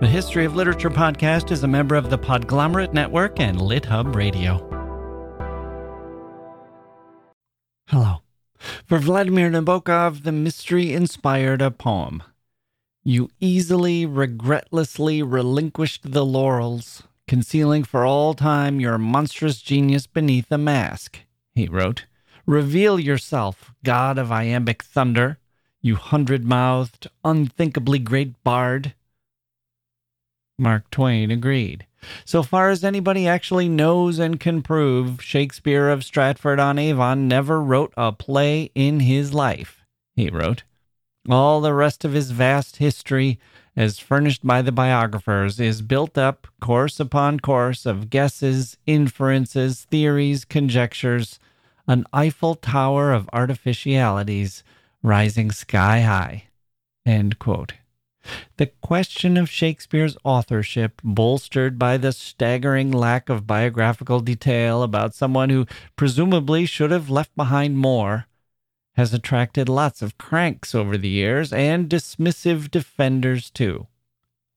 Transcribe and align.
The 0.00 0.06
History 0.06 0.44
of 0.44 0.54
Literature 0.54 0.90
podcast 0.90 1.50
is 1.50 1.64
a 1.64 1.66
member 1.66 1.96
of 1.96 2.08
the 2.08 2.16
Podglomerate 2.16 2.92
Network 2.92 3.40
and 3.40 3.58
LitHub 3.58 4.14
Radio. 4.14 4.58
Hello. 7.88 8.18
For 8.86 9.00
Vladimir 9.00 9.50
Nabokov, 9.50 10.22
the 10.22 10.30
mystery 10.30 10.92
inspired 10.92 11.60
a 11.60 11.72
poem. 11.72 12.22
You 13.02 13.28
easily, 13.40 14.06
regretlessly 14.06 15.20
relinquished 15.26 16.12
the 16.12 16.24
laurels, 16.24 17.02
concealing 17.26 17.82
for 17.82 18.06
all 18.06 18.34
time 18.34 18.78
your 18.78 18.98
monstrous 18.98 19.60
genius 19.60 20.06
beneath 20.06 20.52
a 20.52 20.58
mask, 20.58 21.18
he 21.56 21.66
wrote. 21.66 22.04
Reveal 22.46 23.00
yourself, 23.00 23.74
god 23.82 24.16
of 24.16 24.30
iambic 24.30 24.84
thunder, 24.84 25.38
you 25.80 25.96
hundred 25.96 26.44
mouthed, 26.44 27.08
unthinkably 27.24 27.98
great 27.98 28.44
bard. 28.44 28.94
Mark 30.58 30.90
Twain 30.90 31.30
agreed. 31.30 31.86
So 32.24 32.42
far 32.42 32.70
as 32.70 32.84
anybody 32.84 33.26
actually 33.26 33.68
knows 33.68 34.18
and 34.18 34.38
can 34.38 34.62
prove, 34.62 35.22
Shakespeare 35.22 35.88
of 35.88 36.04
Stratford 36.04 36.60
on 36.60 36.78
Avon 36.78 37.28
never 37.28 37.60
wrote 37.60 37.92
a 37.96 38.12
play 38.12 38.70
in 38.74 39.00
his 39.00 39.32
life, 39.32 39.84
he 40.14 40.30
wrote. 40.30 40.64
All 41.28 41.60
the 41.60 41.74
rest 41.74 42.04
of 42.04 42.12
his 42.12 42.30
vast 42.30 42.76
history, 42.76 43.38
as 43.76 43.98
furnished 43.98 44.46
by 44.46 44.62
the 44.62 44.72
biographers, 44.72 45.60
is 45.60 45.82
built 45.82 46.16
up, 46.16 46.46
course 46.60 46.98
upon 46.98 47.40
course, 47.40 47.86
of 47.86 48.10
guesses, 48.10 48.76
inferences, 48.86 49.84
theories, 49.90 50.44
conjectures, 50.44 51.38
an 51.86 52.04
Eiffel 52.12 52.54
Tower 52.54 53.12
of 53.12 53.28
artificialities 53.32 54.62
rising 55.02 55.50
sky 55.50 56.00
high. 56.00 56.44
End 57.06 57.38
quote. 57.38 57.74
The 58.56 58.66
question 58.66 59.36
of 59.36 59.50
Shakespeare's 59.50 60.16
authorship, 60.24 61.00
bolstered 61.04 61.78
by 61.78 61.96
the 61.96 62.12
staggering 62.12 62.90
lack 62.90 63.28
of 63.28 63.46
biographical 63.46 64.20
detail 64.20 64.82
about 64.82 65.14
someone 65.14 65.50
who 65.50 65.66
presumably 65.96 66.66
should 66.66 66.90
have 66.90 67.10
left 67.10 67.34
behind 67.36 67.78
more, 67.78 68.26
has 68.94 69.14
attracted 69.14 69.68
lots 69.68 70.02
of 70.02 70.18
cranks 70.18 70.74
over 70.74 70.98
the 70.98 71.08
years 71.08 71.52
and 71.52 71.88
dismissive 71.88 72.70
defenders 72.70 73.50
too. 73.50 73.86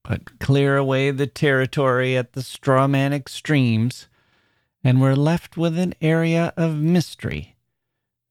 But 0.02 0.38
clear 0.40 0.76
away 0.76 1.12
the 1.12 1.28
territory 1.28 2.16
at 2.16 2.32
the 2.32 2.40
strawman 2.40 3.12
extremes, 3.12 4.08
and 4.82 5.00
we're 5.00 5.14
left 5.14 5.56
with 5.56 5.78
an 5.78 5.94
area 6.00 6.52
of 6.56 6.76
mystery 6.76 7.51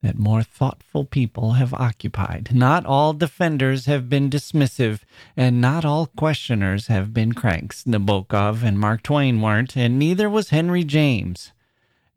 that 0.01 0.17
more 0.17 0.41
thoughtful 0.41 1.05
people 1.05 1.53
have 1.53 1.73
occupied. 1.73 2.49
Not 2.53 2.85
all 2.85 3.13
defenders 3.13 3.85
have 3.85 4.09
been 4.09 4.29
dismissive, 4.29 5.01
and 5.37 5.61
not 5.61 5.85
all 5.85 6.07
questioners 6.07 6.87
have 6.87 7.13
been 7.13 7.33
cranks. 7.33 7.83
Nabokov 7.83 8.63
and 8.63 8.79
Mark 8.79 9.03
Twain 9.03 9.41
weren't, 9.41 9.77
and 9.77 9.99
neither 9.99 10.29
was 10.29 10.49
Henry 10.49 10.83
James. 10.83 11.51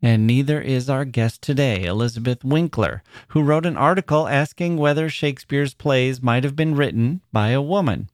And 0.01 0.27
neither 0.27 0.59
is 0.61 0.89
our 0.89 1.05
guest 1.05 1.41
today, 1.41 1.85
Elizabeth 1.85 2.43
Winkler, 2.43 3.01
who 3.29 3.43
wrote 3.43 3.65
an 3.65 3.77
article 3.77 4.27
asking 4.27 4.77
whether 4.77 5.09
Shakespeare's 5.09 5.73
plays 5.73 6.21
might 6.21 6.43
have 6.43 6.55
been 6.55 6.75
written 6.75 7.21
by 7.31 7.49
a 7.49 7.61
woman. 7.61 8.09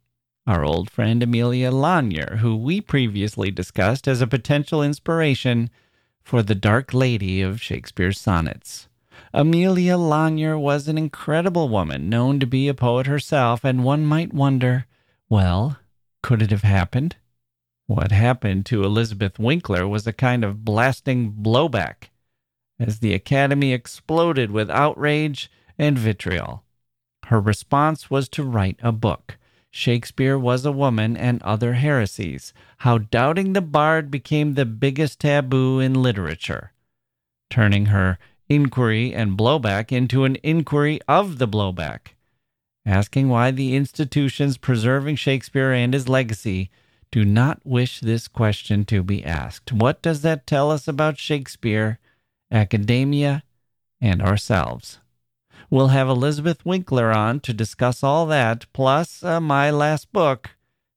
Our 0.45 0.66
old 0.66 0.89
friend 0.89 1.23
Amelia 1.23 1.72
Lanier, 1.72 2.38
who 2.42 2.58
we 2.58 2.81
previously 2.81 3.52
discussed 3.52 4.08
as 4.08 4.22
a 4.22 4.27
potential 4.27 4.83
inspiration 4.83 5.69
for 6.23 6.44
the 6.44 6.55
Dark 6.55 6.94
Lady 6.94 7.42
of 7.42 7.61
Shakespeare's 7.61 8.19
sonnets. 8.19 8.88
Amelia 9.33 9.97
Lanier 9.97 10.57
was 10.57 10.87
an 10.87 10.97
incredible 10.97 11.69
woman, 11.69 12.09
known 12.09 12.39
to 12.39 12.45
be 12.45 12.67
a 12.67 12.73
poet 12.73 13.07
herself, 13.07 13.63
and 13.63 13.83
one 13.83 14.05
might 14.05 14.33
wonder 14.33 14.85
well, 15.29 15.79
could 16.21 16.41
it 16.41 16.51
have 16.51 16.63
happened? 16.63 17.15
What 17.87 18.11
happened 18.11 18.65
to 18.67 18.83
Elizabeth 18.83 19.39
Winkler 19.39 19.87
was 19.87 20.05
a 20.05 20.13
kind 20.13 20.43
of 20.43 20.65
blasting 20.65 21.31
blowback 21.31 22.09
as 22.77 22.99
the 22.99 23.13
Academy 23.13 23.71
exploded 23.71 24.52
with 24.52 24.70
outrage 24.70 25.49
and 25.77 25.97
vitriol. 25.97 26.64
Her 27.27 27.39
response 27.39 28.09
was 28.09 28.27
to 28.30 28.43
write 28.43 28.80
a 28.81 28.91
book. 28.91 29.37
Shakespeare 29.70 30.37
was 30.37 30.65
a 30.65 30.71
woman 30.71 31.15
and 31.15 31.41
other 31.43 31.73
heresies. 31.73 32.53
How 32.80 32.97
doubting 32.97 33.53
the 33.53 33.61
bard 33.61 34.11
became 34.11 34.55
the 34.55 34.65
biggest 34.65 35.21
taboo 35.21 35.80
in 35.80 35.93
literature, 35.93 36.73
turning 37.49 37.86
her 37.86 38.20
inquiry 38.52 39.14
and 39.14 39.38
blowback 39.38 39.94
into 39.94 40.26
an 40.26 40.38
inquiry 40.44 41.00
of 41.08 41.38
the 41.38 41.48
blowback, 41.48 42.16
asking 42.86 43.30
why 43.30 43.50
the 43.50 43.76
institutions 43.76 44.58
preserving 44.58 45.16
Shakespeare 45.16 45.72
and 45.72 45.94
his 45.94 46.10
legacy 46.10 46.70
do 47.12 47.23
not 47.23 47.62
wish 47.64 48.02
this 48.02 48.28
question 48.28 48.84
to 48.86 49.04
be 49.04 49.23
asked. 49.23 49.72
What 49.72 50.02
does 50.02 50.22
that 50.22 50.45
tell 50.45 50.70
us 50.70 50.86
about 50.86 51.17
Shakespeare, 51.17 52.00
academia, 52.52 53.44
and 54.02 54.22
ourselves? 54.22 55.00
We'll 55.70 55.88
have 55.88 56.10
Elizabeth 56.10 56.66
Winkler 56.66 57.12
on 57.12 57.39
to 57.42 57.54
discuss 57.54 58.04
all 58.04 58.26
that, 58.26 58.66
plus 58.73 59.23
uh, 59.23 59.39
my 59.39 59.72
last 59.72 60.12
book, 60.12 60.52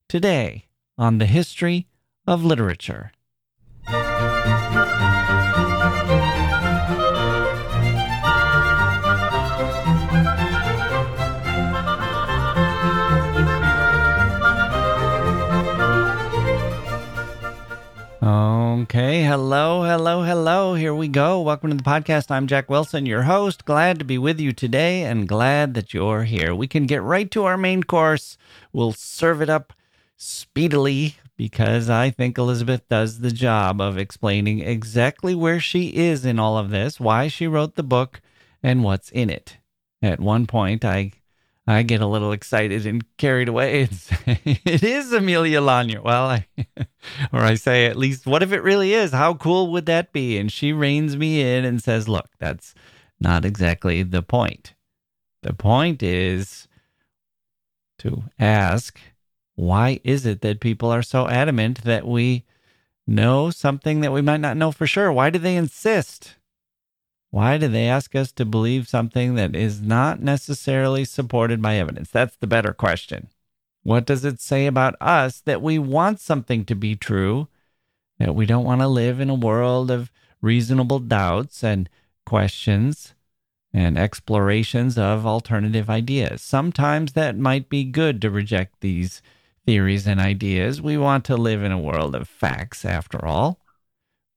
today 0.08 0.66
on 0.98 1.18
the 1.18 1.26
history 1.26 1.86
of 2.26 2.44
literature. 2.44 3.12
Okay, 18.26 19.22
hello, 19.22 19.82
hello, 19.82 20.22
hello. 20.22 20.72
Here 20.72 20.94
we 20.94 21.08
go. 21.08 21.42
Welcome 21.42 21.68
to 21.68 21.76
the 21.76 21.82
podcast. 21.82 22.30
I'm 22.30 22.46
Jacke 22.46 22.70
Wilson, 22.70 23.04
your 23.04 23.24
host. 23.24 23.66
Glad 23.66 23.98
to 23.98 24.04
be 24.06 24.16
with 24.16 24.40
you 24.40 24.54
today 24.54 25.02
and 25.02 25.28
glad 25.28 25.74
that 25.74 25.92
you're 25.92 26.24
here. 26.24 26.54
We 26.54 26.66
can 26.66 26.86
get 26.86 27.02
right 27.02 27.30
to 27.32 27.44
our 27.44 27.58
main 27.58 27.82
course. 27.82 28.38
We'll 28.72 28.94
serve 28.94 29.42
it 29.42 29.50
up 29.50 29.74
speedily 30.16 31.16
because 31.36 31.90
I 31.90 32.08
think 32.08 32.38
Elizabeth 32.38 32.88
does 32.88 33.18
the 33.18 33.30
job 33.30 33.78
of 33.78 33.98
explaining 33.98 34.60
exactly 34.60 35.34
where 35.34 35.60
she 35.60 35.88
is 35.88 36.24
in 36.24 36.38
all 36.38 36.56
of 36.56 36.70
this, 36.70 36.98
why 36.98 37.28
she 37.28 37.46
wrote 37.46 37.74
the 37.74 37.82
book, 37.82 38.22
and 38.62 38.82
what's 38.82 39.10
in 39.10 39.28
it. 39.28 39.58
At 40.00 40.18
one 40.18 40.46
point, 40.46 40.82
I 40.82 41.12
I 41.66 41.82
get 41.82 42.02
a 42.02 42.06
little 42.06 42.32
excited 42.32 42.84
and 42.86 43.04
carried 43.16 43.48
away 43.48 43.82
and 43.82 43.92
say, 43.94 44.40
it 44.44 44.82
is 44.82 45.12
Amelia 45.12 45.60
Lanier. 45.60 46.02
Well, 46.02 46.26
I, 46.26 46.46
or 47.32 47.40
I 47.40 47.54
say, 47.54 47.86
at 47.86 47.96
least, 47.96 48.26
what 48.26 48.42
if 48.42 48.52
it 48.52 48.62
really 48.62 48.92
is? 48.92 49.12
How 49.12 49.34
cool 49.34 49.72
would 49.72 49.86
that 49.86 50.12
be? 50.12 50.38
And 50.38 50.52
she 50.52 50.72
reins 50.72 51.16
me 51.16 51.40
in 51.40 51.64
and 51.64 51.82
says, 51.82 52.08
look, 52.08 52.28
that's 52.38 52.74
not 53.20 53.44
exactly 53.44 54.02
the 54.02 54.22
point. 54.22 54.74
The 55.42 55.54
point 55.54 56.02
is 56.02 56.68
to 57.98 58.24
ask, 58.38 58.98
why 59.54 60.00
is 60.04 60.26
it 60.26 60.40
that 60.42 60.60
people 60.60 60.90
are 60.90 61.02
so 61.02 61.28
adamant 61.28 61.84
that 61.84 62.06
we 62.06 62.44
know 63.06 63.50
something 63.50 64.00
that 64.00 64.12
we 64.12 64.20
might 64.20 64.40
not 64.40 64.56
know 64.56 64.72
for 64.72 64.86
sure? 64.86 65.12
Why 65.12 65.30
do 65.30 65.38
they 65.38 65.56
insist? 65.56 66.36
Why 67.34 67.58
do 67.58 67.66
they 67.66 67.88
ask 67.88 68.14
us 68.14 68.30
to 68.30 68.44
believe 68.44 68.86
something 68.86 69.34
that 69.34 69.56
is 69.56 69.82
not 69.82 70.22
necessarily 70.22 71.04
supported 71.04 71.60
by 71.60 71.74
evidence? 71.74 72.08
That's 72.08 72.36
the 72.36 72.46
better 72.46 72.72
question. 72.72 73.26
What 73.82 74.06
does 74.06 74.24
it 74.24 74.40
say 74.40 74.66
about 74.66 74.94
us 75.00 75.40
that 75.40 75.60
we 75.60 75.76
want 75.76 76.20
something 76.20 76.64
to 76.66 76.76
be 76.76 76.94
true, 76.94 77.48
that 78.20 78.36
we 78.36 78.46
don't 78.46 78.64
want 78.64 78.82
to 78.82 78.86
live 78.86 79.18
in 79.18 79.30
a 79.30 79.34
world 79.34 79.90
of 79.90 80.12
reasonable 80.40 81.00
doubts 81.00 81.64
and 81.64 81.90
questions 82.24 83.14
and 83.72 83.98
explorations 83.98 84.96
of 84.96 85.26
alternative 85.26 85.90
ideas? 85.90 86.40
Sometimes 86.40 87.14
that 87.14 87.36
might 87.36 87.68
be 87.68 87.82
good 87.82 88.22
to 88.22 88.30
reject 88.30 88.80
these 88.80 89.22
theories 89.66 90.06
and 90.06 90.20
ideas. 90.20 90.80
We 90.80 90.96
want 90.96 91.24
to 91.24 91.36
live 91.36 91.64
in 91.64 91.72
a 91.72 91.80
world 91.80 92.14
of 92.14 92.28
facts, 92.28 92.84
after 92.84 93.26
all. 93.26 93.58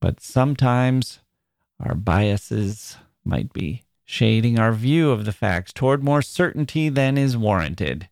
But 0.01 0.19
sometimes 0.19 1.19
our 1.79 1.95
biases 1.95 2.97
might 3.24 3.53
be 3.53 3.83
shading 4.06 4.57
our 4.57 4.71
view 4.71 5.12
of 5.12 5.25
the 5.25 5.33
facts 5.33 5.74
toward 5.74 6.03
more 6.03 6.21
certainty 6.21 6.89
than 6.89 7.18
is 7.18 7.38
warranted. 7.38 8.07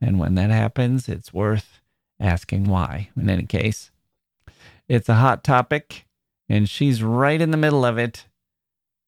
And 0.00 0.18
when 0.18 0.34
that 0.36 0.50
happens, 0.50 1.08
it's 1.08 1.34
worth 1.34 1.80
asking 2.18 2.64
why. 2.64 3.10
In 3.16 3.28
any 3.28 3.44
case, 3.44 3.90
it's 4.88 5.08
a 5.08 5.16
hot 5.16 5.44
topic, 5.44 6.06
and 6.48 6.68
she's 6.68 7.02
right 7.02 7.40
in 7.40 7.50
the 7.50 7.56
middle 7.56 7.84
of 7.84 7.98
it, 7.98 8.26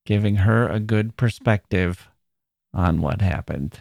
giving 0.05 0.37
her 0.37 0.69
a 0.69 0.81
good 0.81 1.17
perspective 1.17 2.09
on 2.75 3.01
what 3.01 3.21
happened, 3.21 3.81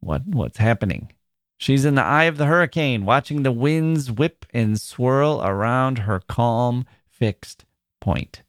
what 0.00 0.26
what's 0.26 0.58
happening. 0.58 1.12
She's 1.56 1.84
in 1.84 1.94
the 1.94 2.02
eye 2.02 2.24
of 2.24 2.38
the 2.38 2.46
hurricane, 2.46 3.04
watching 3.04 3.42
the 3.42 3.52
winds 3.52 4.10
whip 4.10 4.44
and 4.52 4.80
swirl 4.80 5.40
around 5.44 6.00
her 6.00 6.20
calm, 6.20 6.86
fixed 7.08 7.64
point. 8.00 8.42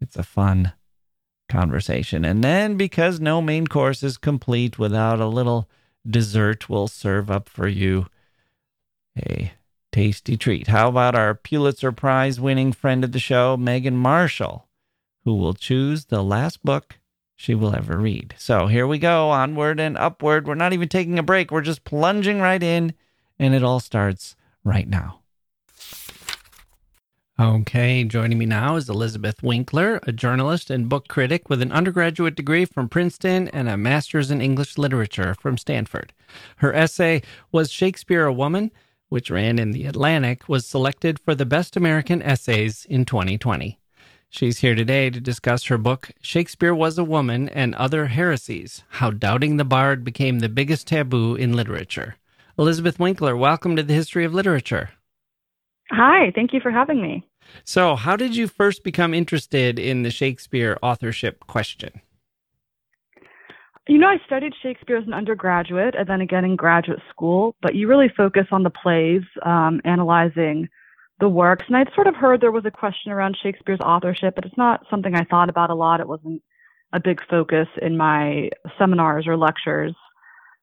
It's 0.00 0.16
a 0.16 0.22
fun 0.22 0.72
conversation. 1.48 2.24
And 2.24 2.44
then, 2.44 2.76
because 2.76 3.20
no 3.20 3.40
main 3.40 3.66
course 3.66 4.02
is 4.02 4.16
complete 4.16 4.78
without 4.78 5.20
a 5.20 5.26
little 5.26 5.68
dessert, 6.08 6.68
we'll 6.68 6.88
serve 6.88 7.30
up 7.30 7.48
for 7.48 7.66
you 7.66 8.06
a 9.18 9.52
tasty 9.92 10.36
treat. 10.36 10.68
How 10.68 10.88
about 10.88 11.14
our 11.14 11.34
Pulitzer 11.34 11.92
Prize 11.92 12.40
winning 12.40 12.72
friend 12.72 13.02
of 13.02 13.12
the 13.12 13.18
show, 13.18 13.56
Megan 13.56 13.96
Marshall, 13.96 14.68
who 15.24 15.34
will 15.34 15.54
choose 15.54 16.06
the 16.06 16.22
last 16.22 16.62
book 16.62 16.98
she 17.34 17.54
will 17.54 17.74
ever 17.74 17.96
read? 17.96 18.34
So 18.38 18.66
here 18.66 18.86
we 18.86 18.98
go, 18.98 19.30
onward 19.30 19.80
and 19.80 19.98
upward. 19.98 20.46
We're 20.46 20.54
not 20.54 20.72
even 20.72 20.88
taking 20.88 21.18
a 21.18 21.22
break, 21.22 21.50
we're 21.50 21.62
just 21.62 21.84
plunging 21.84 22.40
right 22.40 22.62
in, 22.62 22.94
and 23.38 23.54
it 23.54 23.64
all 23.64 23.80
starts 23.80 24.36
right 24.62 24.88
now. 24.88 25.20
Okay, 27.40 28.02
joining 28.02 28.36
me 28.36 28.46
now 28.46 28.74
is 28.74 28.88
Elizabeth 28.88 29.44
Winkler, 29.44 30.00
a 30.02 30.10
journalist 30.10 30.70
and 30.70 30.88
book 30.88 31.06
critic 31.06 31.48
with 31.48 31.62
an 31.62 31.70
undergraduate 31.70 32.34
degree 32.34 32.64
from 32.64 32.88
Princeton 32.88 33.46
and 33.50 33.68
a 33.68 33.76
master's 33.76 34.32
in 34.32 34.40
English 34.42 34.76
literature 34.76 35.34
from 35.34 35.56
Stanford. 35.56 36.12
Her 36.56 36.74
essay, 36.74 37.22
Was 37.52 37.70
Shakespeare 37.70 38.24
a 38.24 38.32
Woman? 38.32 38.72
which 39.08 39.30
ran 39.30 39.58
in 39.60 39.70
The 39.70 39.86
Atlantic, 39.86 40.48
was 40.48 40.66
selected 40.66 41.20
for 41.20 41.32
the 41.34 41.46
Best 41.46 41.76
American 41.76 42.20
Essays 42.22 42.84
in 42.86 43.04
2020. 43.04 43.78
She's 44.28 44.58
here 44.58 44.74
today 44.74 45.08
to 45.08 45.20
discuss 45.20 45.66
her 45.66 45.78
book, 45.78 46.10
Shakespeare 46.20 46.74
Was 46.74 46.98
a 46.98 47.04
Woman 47.04 47.48
and 47.50 47.72
Other 47.76 48.06
Heresies 48.06 48.82
How 48.88 49.12
Doubting 49.12 49.58
the 49.58 49.64
Bard 49.64 50.02
Became 50.02 50.40
the 50.40 50.48
Biggest 50.48 50.88
Taboo 50.88 51.36
in 51.36 51.52
Literature. 51.52 52.16
Elizabeth 52.58 52.98
Winkler, 52.98 53.36
welcome 53.36 53.76
to 53.76 53.84
the 53.84 53.94
History 53.94 54.24
of 54.24 54.34
Literature. 54.34 54.90
Hi, 55.90 56.32
thank 56.34 56.52
you 56.52 56.60
for 56.60 56.72
having 56.72 57.00
me. 57.00 57.24
So, 57.64 57.96
how 57.96 58.16
did 58.16 58.36
you 58.36 58.46
first 58.46 58.82
become 58.84 59.14
interested 59.14 59.78
in 59.78 60.02
the 60.02 60.10
Shakespeare 60.10 60.78
authorship 60.82 61.46
question? 61.46 62.00
You 63.88 63.96
know, 63.96 64.08
I 64.08 64.18
studied 64.26 64.52
Shakespeare 64.62 64.98
as 64.98 65.06
an 65.06 65.14
undergraduate 65.14 65.94
and 65.98 66.06
then 66.06 66.20
again 66.20 66.44
in 66.44 66.56
graduate 66.56 67.00
school, 67.10 67.56
but 67.62 67.74
you 67.74 67.88
really 67.88 68.12
focus 68.14 68.46
on 68.52 68.62
the 68.62 68.70
plays, 68.70 69.22
um, 69.46 69.80
analyzing 69.84 70.68
the 71.20 71.28
works. 71.28 71.64
And 71.68 71.76
I'd 71.76 71.92
sort 71.94 72.06
of 72.06 72.14
heard 72.14 72.40
there 72.40 72.52
was 72.52 72.66
a 72.66 72.70
question 72.70 73.12
around 73.12 73.38
Shakespeare's 73.42 73.80
authorship, 73.80 74.34
but 74.34 74.44
it's 74.44 74.58
not 74.58 74.84
something 74.90 75.14
I 75.14 75.24
thought 75.24 75.48
about 75.48 75.70
a 75.70 75.74
lot. 75.74 76.00
It 76.00 76.08
wasn't 76.08 76.42
a 76.92 77.00
big 77.00 77.20
focus 77.28 77.66
in 77.80 77.96
my 77.96 78.50
seminars 78.78 79.26
or 79.26 79.36
lectures. 79.36 79.94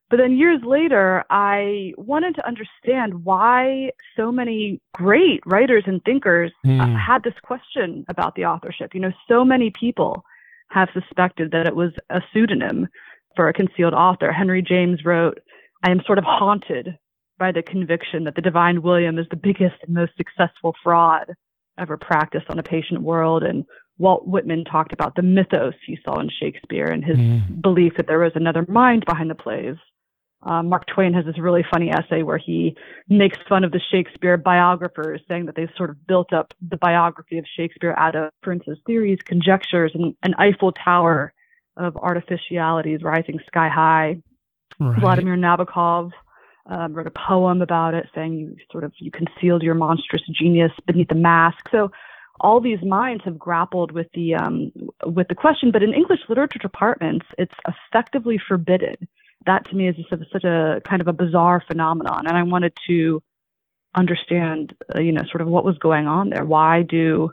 But 0.09 0.17
then 0.17 0.37
years 0.37 0.61
later, 0.63 1.23
I 1.29 1.93
wanted 1.97 2.35
to 2.35 2.47
understand 2.47 3.25
why 3.25 3.91
so 4.15 4.31
many 4.31 4.79
great 4.93 5.41
writers 5.45 5.83
and 5.87 6.03
thinkers 6.03 6.51
mm. 6.65 6.99
had 6.99 7.23
this 7.23 7.33
question 7.43 8.05
about 8.07 8.35
the 8.35 8.45
authorship. 8.45 8.93
You 8.93 9.01
know, 9.01 9.11
so 9.27 9.43
many 9.43 9.71
people 9.71 10.23
have 10.69 10.89
suspected 10.93 11.51
that 11.51 11.65
it 11.65 11.75
was 11.75 11.91
a 12.09 12.21
pseudonym 12.31 12.87
for 13.35 13.49
a 13.49 13.53
concealed 13.53 13.93
author. 13.93 14.31
Henry 14.31 14.61
James 14.61 15.03
wrote, 15.03 15.39
I 15.83 15.91
am 15.91 16.01
sort 16.05 16.19
of 16.19 16.23
haunted 16.23 16.97
by 17.37 17.51
the 17.51 17.63
conviction 17.63 18.23
that 18.23 18.35
the 18.35 18.41
divine 18.41 18.81
William 18.81 19.17
is 19.17 19.27
the 19.29 19.35
biggest 19.35 19.75
and 19.81 19.93
most 19.93 20.13
successful 20.17 20.75
fraud 20.83 21.33
ever 21.77 21.97
practiced 21.97 22.49
on 22.49 22.59
a 22.59 22.63
patient 22.63 23.01
world. 23.01 23.43
And 23.43 23.65
Walt 23.97 24.27
Whitman 24.27 24.65
talked 24.65 24.93
about 24.93 25.15
the 25.15 25.21
mythos 25.21 25.73
he 25.85 25.97
saw 26.05 26.19
in 26.19 26.29
Shakespeare 26.29 26.85
and 26.85 27.03
his 27.03 27.17
mm. 27.17 27.61
belief 27.61 27.93
that 27.97 28.07
there 28.07 28.19
was 28.19 28.31
another 28.35 28.65
mind 28.67 29.03
behind 29.05 29.29
the 29.29 29.35
plays. 29.35 29.75
Um, 30.45 30.69
Mark 30.69 30.85
Twain 30.85 31.13
has 31.13 31.25
this 31.25 31.39
really 31.39 31.65
funny 31.71 31.89
essay 31.89 32.21
where 32.21 32.37
he 32.37 32.77
makes 33.09 33.37
fun 33.49 33.63
of 33.63 33.71
the 33.71 33.81
Shakespeare 33.91 34.37
biographers, 34.37 35.21
saying 35.27 35.47
that 35.47 35.55
they've 35.55 35.69
sort 35.75 35.89
of 35.89 36.05
built 36.05 36.33
up 36.33 36.53
the 36.61 36.77
biography 36.77 37.39
of 37.39 37.45
Shakespeare 37.57 37.95
out 37.97 38.15
of, 38.15 38.29
for 38.43 38.53
instance, 38.53 38.79
theories, 38.85 39.19
conjectures, 39.25 39.91
and 39.95 40.15
an 40.21 40.35
Eiffel 40.37 40.71
Tower 40.71 41.33
of 41.77 41.97
artificialities 41.97 43.01
rising 43.01 43.39
sky 43.47 43.69
high. 43.69 44.17
Right. 44.79 44.99
Vladimir 44.99 45.35
Nabokov 45.35 46.11
um, 46.67 46.93
wrote 46.93 47.07
a 47.07 47.11
poem 47.11 47.61
about 47.61 47.93
it, 47.93 48.07
saying 48.13 48.37
you 48.37 48.55
sort 48.71 48.83
of 48.83 48.93
you 48.99 49.11
concealed 49.11 49.63
your 49.63 49.75
monstrous 49.75 50.23
genius 50.31 50.71
beneath 50.85 51.11
a 51.11 51.15
mask. 51.15 51.69
So 51.71 51.91
all 52.39 52.59
these 52.59 52.83
minds 52.83 53.23
have 53.25 53.39
grappled 53.39 53.91
with 53.91 54.07
the 54.13 54.35
um, 54.35 54.71
with 55.05 55.27
the 55.27 55.35
question, 55.35 55.71
but 55.71 55.83
in 55.83 55.93
English 55.93 56.19
literature 56.29 56.59
departments, 56.59 57.25
it's 57.37 57.53
effectively 57.67 58.39
forbidden. 58.47 58.95
That 59.45 59.67
to 59.69 59.75
me 59.75 59.87
is 59.87 59.95
just 59.95 60.09
such 60.31 60.43
a 60.43 60.81
kind 60.87 61.01
of 61.01 61.07
a 61.07 61.13
bizarre 61.13 61.63
phenomenon, 61.67 62.27
and 62.27 62.37
I 62.37 62.43
wanted 62.43 62.73
to 62.87 63.21
understand, 63.95 64.75
uh, 64.93 64.99
you 64.99 65.11
know, 65.11 65.23
sort 65.31 65.41
of 65.41 65.47
what 65.47 65.63
was 65.63 65.77
going 65.77 66.07
on 66.07 66.29
there. 66.29 66.45
Why 66.45 66.81
do 66.81 67.29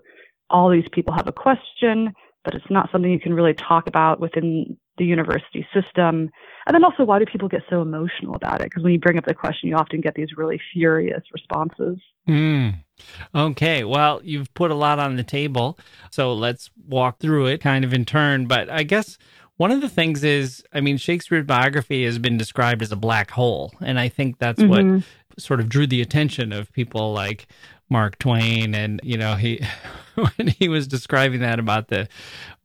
all 0.51 0.71
these 0.71 0.89
people 0.93 1.15
have 1.15 1.27
a 1.27 1.33
question? 1.33 2.15
but 2.45 2.55
it's 2.55 2.71
not 2.71 2.91
something 2.91 3.11
you 3.11 3.21
can 3.21 3.35
really 3.35 3.55
talk 3.55 3.87
about 3.87 4.21
within 4.21 4.77
the 4.99 5.05
university 5.05 5.67
system. 5.73 6.31
And 6.67 6.75
then 6.75 6.85
also, 6.85 7.05
why 7.05 7.19
do 7.19 7.25
people 7.25 7.49
get 7.49 7.63
so 7.71 7.81
emotional 7.81 8.35
about 8.35 8.61
it? 8.61 8.65
Because 8.65 8.83
when 8.83 8.93
you 8.93 8.99
bring 8.99 9.17
up 9.17 9.25
the 9.25 9.35
question, 9.35 9.69
you 9.69 9.77
often 9.77 10.01
get 10.01 10.15
these 10.15 10.37
really 10.37 10.61
furious 10.73 11.23
responses. 11.33 11.99
Mm. 12.29 12.75
Okay, 13.35 13.85
well, 13.85 14.21
you've 14.23 14.53
put 14.55 14.71
a 14.71 14.75
lot 14.75 14.99
on 14.99 15.17
the 15.17 15.25
table. 15.25 15.79
So 16.11 16.35
let's 16.35 16.71
walk 16.87 17.21
through 17.21 17.47
it 17.47 17.61
kind 17.61 17.85
of 17.85 17.93
in 17.93 18.05
turn. 18.05 18.47
But 18.47 18.69
I 18.69 18.83
guess 18.83 19.19
one 19.63 19.71
of 19.71 19.81
the 19.81 19.89
things 19.89 20.25
is, 20.25 20.65
I 20.73 20.81
mean, 20.81 20.97
Shakespeare's 20.97 21.47
biography 21.47 22.05
has 22.05 22.19
been 22.19 22.37
described 22.37 22.83
as 22.83 22.91
a 22.91 22.97
black 22.97 23.31
hole. 23.31 23.73
And 23.81 23.97
I 23.97 24.09
think 24.09 24.39
that's 24.39 24.61
mm-hmm. 24.61 24.97
what 24.97 25.05
sort 25.39 25.61
of 25.61 25.69
drew 25.69 25.87
the 25.87 26.03
attention 26.03 26.53
of 26.53 26.73
people 26.73 27.13
like 27.13 27.47
Mark 27.89 28.19
Twain. 28.19 28.75
And, 28.75 29.01
you 29.05 29.17
know, 29.17 29.37
he, 29.37 29.65
when 30.17 30.49
he 30.49 30.69
was 30.69 30.89
describing 30.89 31.43
that 31.43 31.61
about 31.61 31.87
the 31.87 32.09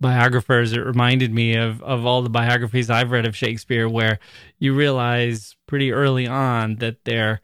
biographers, 0.02 0.74
it 0.74 0.80
reminded 0.80 1.32
me 1.32 1.56
of, 1.56 1.84
of 1.84 2.04
all 2.04 2.24
the 2.24 2.32
biographies 2.32 2.90
I've 2.90 3.12
read 3.12 3.28
of 3.28 3.36
Shakespeare 3.36 3.88
where 3.88 4.18
you 4.58 4.74
realize 4.74 5.56
pretty 5.68 5.92
early 5.92 6.26
on 6.26 6.78
that 6.78 7.06
they're, 7.06 7.42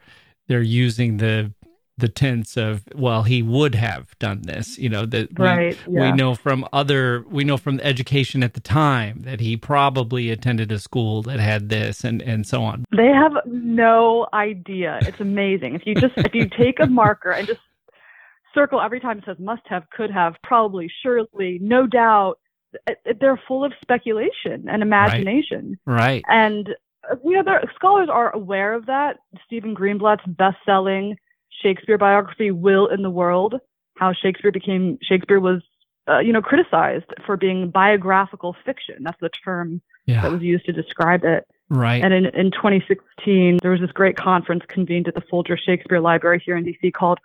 they're 0.48 0.62
using 0.62 1.18
the 1.18 1.52
the 1.96 2.08
tense 2.08 2.56
of 2.56 2.82
well 2.94 3.22
he 3.22 3.42
would 3.42 3.74
have 3.74 4.18
done 4.18 4.42
this 4.42 4.78
you 4.78 4.88
know 4.88 5.06
that 5.06 5.28
right, 5.38 5.78
we, 5.86 5.94
yeah. 5.94 6.10
we 6.10 6.16
know 6.16 6.34
from 6.34 6.66
other 6.72 7.24
we 7.28 7.44
know 7.44 7.56
from 7.56 7.78
education 7.80 8.42
at 8.42 8.54
the 8.54 8.60
time 8.60 9.20
that 9.20 9.40
he 9.40 9.56
probably 9.56 10.30
attended 10.30 10.72
a 10.72 10.78
school 10.78 11.22
that 11.22 11.38
had 11.38 11.68
this 11.68 12.02
and 12.02 12.20
and 12.22 12.46
so 12.46 12.62
on 12.62 12.84
they 12.96 13.08
have 13.08 13.32
no 13.46 14.26
idea 14.32 14.98
it's 15.02 15.20
amazing 15.20 15.74
if 15.74 15.82
you 15.86 15.94
just 15.94 16.14
if 16.16 16.34
you 16.34 16.48
take 16.48 16.80
a 16.80 16.86
marker 16.86 17.30
and 17.30 17.46
just 17.46 17.60
circle 18.52 18.80
every 18.80 19.00
time 19.00 19.18
it 19.18 19.24
says 19.24 19.36
must 19.38 19.62
have 19.66 19.88
could 19.90 20.10
have 20.10 20.34
probably 20.42 20.90
surely 21.02 21.58
no 21.60 21.86
doubt 21.86 22.38
they're 23.20 23.40
full 23.46 23.64
of 23.64 23.72
speculation 23.80 24.68
and 24.68 24.82
imagination 24.82 25.78
right, 25.86 25.96
right. 25.96 26.24
and 26.28 26.70
you 27.22 27.32
know, 27.32 27.42
there, 27.44 27.62
scholars 27.74 28.08
are 28.10 28.34
aware 28.34 28.72
of 28.72 28.86
that. 28.86 29.18
Stephen 29.44 29.74
Greenblatt's 29.74 30.24
best-selling 30.26 31.16
Shakespeare 31.62 31.98
biography, 31.98 32.50
Will 32.50 32.86
in 32.86 33.02
the 33.02 33.10
World, 33.10 33.54
how 33.96 34.12
Shakespeare 34.12 34.52
became, 34.52 34.98
Shakespeare 35.02 35.40
was, 35.40 35.62
uh, 36.08 36.18
you 36.18 36.32
know, 36.32 36.42
criticized 36.42 37.06
for 37.24 37.36
being 37.36 37.70
biographical 37.70 38.56
fiction. 38.64 38.96
That's 39.00 39.20
the 39.20 39.30
term 39.30 39.80
yeah. 40.06 40.22
that 40.22 40.32
was 40.32 40.42
used 40.42 40.66
to 40.66 40.72
describe 40.72 41.24
it. 41.24 41.46
Right. 41.70 42.04
And 42.04 42.12
in, 42.12 42.26
in 42.26 42.50
2016, 42.50 43.58
there 43.62 43.70
was 43.70 43.80
this 43.80 43.92
great 43.92 44.16
conference 44.16 44.64
convened 44.68 45.08
at 45.08 45.14
the 45.14 45.22
Folger 45.30 45.56
Shakespeare 45.56 46.00
Library 46.00 46.42
here 46.44 46.56
in 46.56 46.64
DC 46.64 46.92
called 46.92 47.18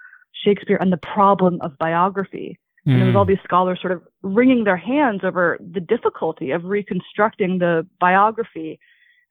Shakespeare 0.46 0.78
and 0.80 0.92
the 0.92 0.98
Problem 0.98 1.60
of 1.62 1.78
Biography. 1.78 2.58
Mm. 2.88 2.94
And 2.94 3.02
there 3.02 3.08
was 3.08 3.16
all 3.16 3.26
hmm. 3.26 3.32
these 3.32 3.44
scholars 3.44 3.80
sort 3.82 3.92
of 3.92 4.02
wringing 4.22 4.64
their 4.64 4.78
hands 4.78 5.22
over 5.24 5.60
the 5.60 5.82
difficulty 5.82 6.52
of 6.52 6.64
reconstructing 6.64 7.60
the 7.60 7.86
biography. 8.00 8.80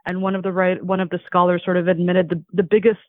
And 0.05 0.21
one 0.21 0.35
of 0.35 0.43
the 0.43 0.53
right, 0.53 0.85
one 0.85 1.01
of 1.01 1.09
the 1.09 1.21
scholars 1.25 1.63
sort 1.65 1.79
of 1.79 1.89
admitted 1.89 2.29
the, 2.29 2.45
the 2.53 2.63
biggest 2.63 3.01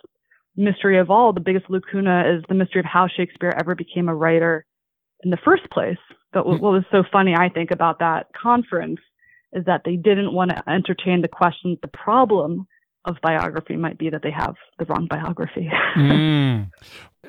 mystery 0.59 0.99
of 0.99 1.09
all, 1.09 1.33
the 1.33 1.39
biggest 1.39 1.69
lacuna 1.69 2.35
is 2.35 2.43
the 2.49 2.55
mystery 2.55 2.79
of 2.79 2.85
how 2.85 3.07
Shakespeare 3.07 3.53
ever 3.57 3.75
became 3.75 4.09
a 4.09 4.15
writer 4.15 4.65
in 5.23 5.31
the 5.31 5.37
first 5.43 5.69
place. 5.71 5.97
But 6.31 6.45
what, 6.45 6.61
what 6.61 6.73
was 6.73 6.83
so 6.91 7.03
funny, 7.11 7.33
I 7.35 7.49
think, 7.49 7.71
about 7.71 7.99
that 7.99 8.27
conference 8.39 8.99
is 9.53 9.65
that 9.65 9.81
they 9.83 9.95
didn't 9.95 10.33
want 10.33 10.51
to 10.51 10.69
entertain 10.69 11.21
the 11.21 11.27
question, 11.27 11.77
the 11.81 11.87
problem 11.87 12.67
of 13.05 13.15
biography 13.23 13.75
might 13.75 13.97
be 13.97 14.09
that 14.09 14.21
they 14.21 14.31
have 14.31 14.55
the 14.77 14.85
wrong 14.85 15.07
biography. 15.09 15.69
mm. 15.95 16.69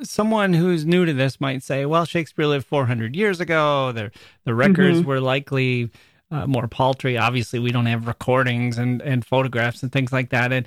Someone 0.03 0.53
who's 0.53 0.85
new 0.85 1.07
to 1.07 1.13
this 1.15 1.41
might 1.41 1.63
say, 1.63 1.87
well, 1.87 2.05
Shakespeare 2.05 2.47
lived 2.47 2.67
400 2.67 3.17
years 3.17 3.41
ago. 3.41 3.93
The, 3.93 4.11
the 4.45 4.55
records 4.55 4.99
mm-hmm. 4.99 5.09
were 5.09 5.21
likely 5.21 5.91
uh, 6.31 6.47
more 6.47 6.69
paltry. 6.69 7.17
Obviously, 7.17 7.59
we 7.59 7.73
don't 7.73 7.87
have 7.87 8.07
recordings 8.07 8.79
and, 8.79 9.01
and 9.03 9.25
photographs 9.25 9.83
and 9.83 9.91
things 9.91 10.13
like 10.13 10.31
that. 10.31 10.53
And 10.53 10.67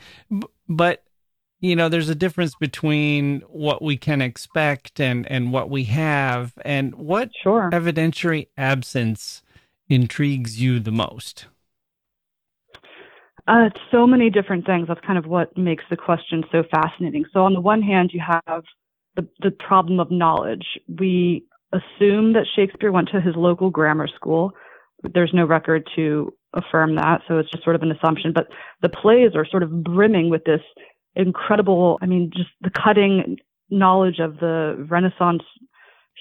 But 0.68 1.03
you 1.64 1.78
know 1.78 1.88
there's 1.88 2.10
a 2.10 2.16
difference 2.16 2.56
between 2.56 3.40
what 3.48 3.82
we 3.82 3.96
can 3.96 4.22
expect 4.22 5.00
and 5.00 5.26
and 5.32 5.54
what 5.54 5.70
we 5.70 5.86
have. 5.86 6.54
And 6.66 6.94
what 6.96 7.30
sure. 7.42 7.70
evidentiary 7.72 8.50
absence 8.58 9.42
intrigues 9.90 10.62
you 10.62 10.82
the 10.82 10.92
most? 10.92 11.46
Uh, 13.48 13.70
so 13.92 14.06
many 14.06 14.30
different 14.30 14.66
things. 14.66 14.90
That's 14.90 15.06
kind 15.06 15.18
of 15.18 15.26
what 15.26 15.58
makes 15.58 15.86
the 15.90 15.96
question 15.96 16.44
so 16.52 16.64
fascinating. 16.70 17.24
So 17.34 17.42
on 17.42 17.54
the 17.54 17.62
one 17.62 17.82
hand 17.82 18.12
you 18.14 18.22
have 18.22 18.64
the, 19.16 19.28
the 19.40 19.52
problem 19.52 20.00
of 20.00 20.12
knowledge. 20.12 20.66
We 21.00 21.46
assume 21.72 22.34
that 22.34 22.46
shakespeare 22.56 22.92
went 22.92 23.10
to 23.14 23.22
his 23.22 23.36
local 23.38 23.70
grammar 23.70 24.08
school. 24.14 24.52
There's 25.14 25.32
no 25.34 25.46
record 25.46 25.88
to 25.96 26.34
affirm 26.54 26.96
that 26.96 27.22
so 27.28 27.40
it's 27.40 27.50
just 27.50 27.64
sort 27.64 27.76
of 27.76 27.84
an 27.84 27.92
assumption. 27.92 28.34
But 28.34 28.48
the 28.82 28.90
plays 28.90 29.32
are 29.36 29.46
sort 29.46 29.64
of 29.64 29.84
brimming 29.84 30.30
with 30.30 30.44
this 30.44 30.62
incredible, 31.16 32.00
I 32.02 32.06
mean, 32.06 32.32
just 32.36 32.50
the 32.62 32.70
cutting 32.70 33.38
knowledge 33.70 34.20
of 34.20 34.40
the 34.40 34.86
Renaissance 34.90 35.44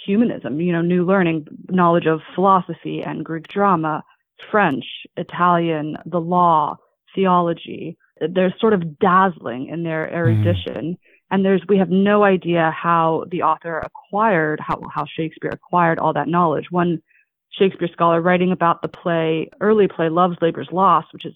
humanism, 0.05 0.61
you 0.61 0.73
know, 0.73 0.83
new 0.83 1.05
learning, 1.05 1.47
knowledge 1.69 2.07
of 2.07 2.21
philosophy 2.35 3.03
and 3.03 3.25
Greek 3.25 3.49
drama, 3.49 4.03
French, 4.51 4.85
Italian, 5.17 5.97
the 6.07 6.21
law, 6.21 6.77
theology. 7.15 7.97
They're 8.21 8.55
sort 8.59 8.73
of 8.73 8.99
dazzling 8.99 9.69
in 9.69 9.83
their 9.83 10.13
erudition. 10.13 10.95
Mm. 10.95 10.99
And 11.31 11.45
there's, 11.45 11.63
we 11.69 11.79
have 11.79 11.91
no 11.91 12.25
idea 12.25 12.71
how 12.71 13.25
the 13.31 13.43
author 13.43 13.79
acquired, 13.79 14.61
how, 14.61 14.83
how 14.95 15.07
Shakespeare 15.07 15.51
acquired 15.53 15.99
all 15.99 16.13
that 16.13 16.29
knowledge. 16.29 16.67
One 16.71 17.03
Shakespeare 17.51 17.89
scholar 17.93 18.21
writing 18.21 18.53
about 18.53 18.83
the 18.83 18.89
play, 18.89 19.51
early 19.61 19.89
play, 19.89 20.09
Love's 20.09 20.37
Labour's 20.43 20.69
Lost, 20.73 21.09
which 21.13 21.25
is 21.25 21.35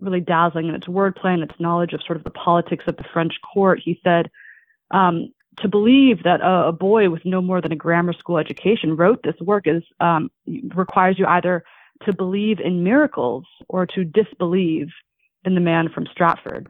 really 0.00 0.20
dazzling 0.20 0.68
in 0.68 0.74
its 0.74 0.86
wordplay 0.86 1.34
and 1.34 1.42
its 1.42 1.58
knowledge 1.58 1.92
of 1.92 2.02
sort 2.02 2.16
of 2.16 2.24
the 2.24 2.30
politics 2.30 2.84
of 2.86 2.96
the 2.96 3.04
French 3.12 3.34
court. 3.52 3.80
He 3.82 4.00
said, 4.02 4.30
um, 4.90 5.32
to 5.58 5.68
believe 5.68 6.22
that 6.22 6.40
a, 6.40 6.68
a, 6.68 6.72
boy 6.72 7.10
with 7.10 7.24
no 7.24 7.42
more 7.42 7.60
than 7.60 7.72
a 7.72 7.76
grammar 7.76 8.12
school 8.12 8.38
education 8.38 8.96
wrote 8.96 9.22
this 9.22 9.38
work 9.40 9.66
is 9.66 9.82
um, 10.00 10.30
requires 10.74 11.18
you 11.18 11.26
either 11.26 11.64
to 12.04 12.14
believe 12.14 12.60
in 12.60 12.82
miracles 12.82 13.44
or 13.68 13.86
to 13.86 14.04
disbelieve 14.04 14.88
in 15.44 15.54
the 15.54 15.60
man 15.60 15.88
from 15.88 16.06
Stratford. 16.06 16.68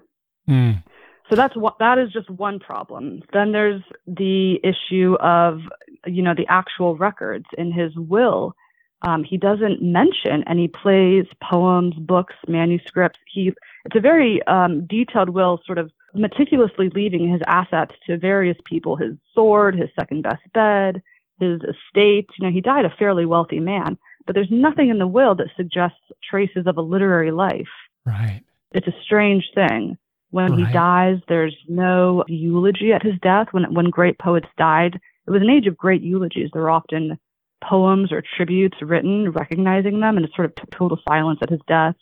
Mm. 0.48 0.82
So 1.28 1.36
that's 1.36 1.56
what 1.56 1.78
that 1.78 1.98
is 1.98 2.12
just 2.12 2.28
one 2.28 2.58
problem. 2.58 3.22
Then 3.32 3.52
there's 3.52 3.82
the 4.06 4.58
issue 4.64 5.16
of 5.20 5.60
you 6.06 6.22
know 6.22 6.34
the 6.34 6.46
actual 6.48 6.96
records 6.96 7.46
in 7.56 7.70
his 7.72 7.94
will. 7.96 8.54
Um, 9.02 9.24
he 9.24 9.36
doesn't 9.36 9.82
mention 9.82 10.44
any 10.46 10.68
plays, 10.68 11.26
poems, 11.42 11.94
books, 11.96 12.34
manuscripts. 12.46 13.18
He 13.26 13.52
it's 13.86 13.96
a 13.96 14.00
very 14.00 14.42
um, 14.46 14.86
detailed 14.86 15.30
will, 15.30 15.60
sort 15.64 15.78
of 15.78 15.90
meticulously 16.14 16.90
leaving 16.90 17.30
his 17.30 17.40
assets 17.46 17.94
to 18.06 18.18
various 18.18 18.58
people: 18.64 18.96
his 18.96 19.14
sword, 19.34 19.74
his 19.74 19.88
second 19.98 20.22
best 20.22 20.42
bed, 20.52 21.02
his 21.38 21.60
estate. 21.62 22.28
You 22.38 22.46
know, 22.46 22.52
he 22.52 22.60
died 22.60 22.84
a 22.84 22.94
fairly 22.98 23.24
wealthy 23.24 23.58
man, 23.58 23.96
but 24.26 24.34
there's 24.34 24.50
nothing 24.50 24.90
in 24.90 24.98
the 24.98 25.06
will 25.06 25.34
that 25.36 25.48
suggests 25.56 25.98
traces 26.28 26.66
of 26.66 26.76
a 26.76 26.82
literary 26.82 27.30
life. 27.30 27.68
Right. 28.04 28.42
It's 28.72 28.86
a 28.86 29.02
strange 29.02 29.44
thing. 29.54 29.96
When 30.30 30.52
right. 30.52 30.66
he 30.66 30.72
dies, 30.72 31.18
there's 31.26 31.56
no 31.68 32.24
eulogy 32.28 32.92
at 32.92 33.02
his 33.02 33.18
death. 33.22 33.48
When 33.52 33.72
when 33.72 33.90
great 33.90 34.18
poets 34.18 34.48
died, 34.58 35.00
it 35.26 35.30
was 35.30 35.42
an 35.42 35.50
age 35.50 35.66
of 35.66 35.76
great 35.76 36.02
eulogies. 36.02 36.50
There 36.52 36.62
were 36.62 36.70
often 36.70 37.18
poems 37.62 38.12
or 38.12 38.22
tributes 38.36 38.76
written 38.82 39.30
recognizing 39.30 40.00
them, 40.00 40.16
and 40.16 40.24
it's 40.24 40.34
sort 40.34 40.46
of 40.46 40.70
total 40.70 40.98
silence 41.08 41.38
at 41.42 41.50
his 41.50 41.60
death. 41.66 41.94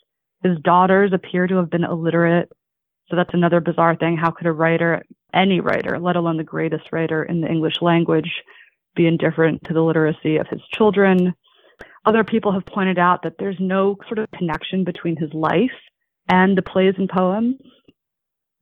His 0.43 0.57
daughters 0.63 1.11
appear 1.13 1.47
to 1.47 1.57
have 1.57 1.69
been 1.69 1.83
illiterate. 1.83 2.49
So 3.09 3.15
that's 3.15 3.33
another 3.33 3.59
bizarre 3.59 3.95
thing. 3.95 4.17
How 4.17 4.31
could 4.31 4.47
a 4.47 4.51
writer, 4.51 5.03
any 5.33 5.59
writer, 5.59 5.99
let 5.99 6.15
alone 6.15 6.37
the 6.37 6.43
greatest 6.43 6.91
writer 6.91 7.23
in 7.23 7.41
the 7.41 7.49
English 7.49 7.81
language, 7.81 8.31
be 8.95 9.07
indifferent 9.07 9.63
to 9.65 9.73
the 9.73 9.81
literacy 9.81 10.37
of 10.37 10.47
his 10.47 10.61
children? 10.73 11.33
Other 12.05 12.23
people 12.23 12.51
have 12.53 12.65
pointed 12.65 12.97
out 12.97 13.23
that 13.23 13.35
there's 13.37 13.59
no 13.59 13.97
sort 14.07 14.19
of 14.19 14.31
connection 14.31 14.83
between 14.83 15.17
his 15.17 15.33
life 15.33 15.71
and 16.29 16.57
the 16.57 16.61
plays 16.61 16.93
and 16.97 17.09
poems. 17.09 17.55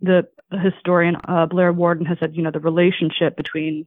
The 0.01 0.27
historian 0.51 1.18
uh, 1.27 1.46
Blair 1.46 1.74
Worden 1.74 2.06
has 2.06 2.18
said, 2.20 2.36
you 2.36 2.42
know, 2.42 2.51
the 2.51 2.60
relationship 2.60 3.36
between 3.36 3.86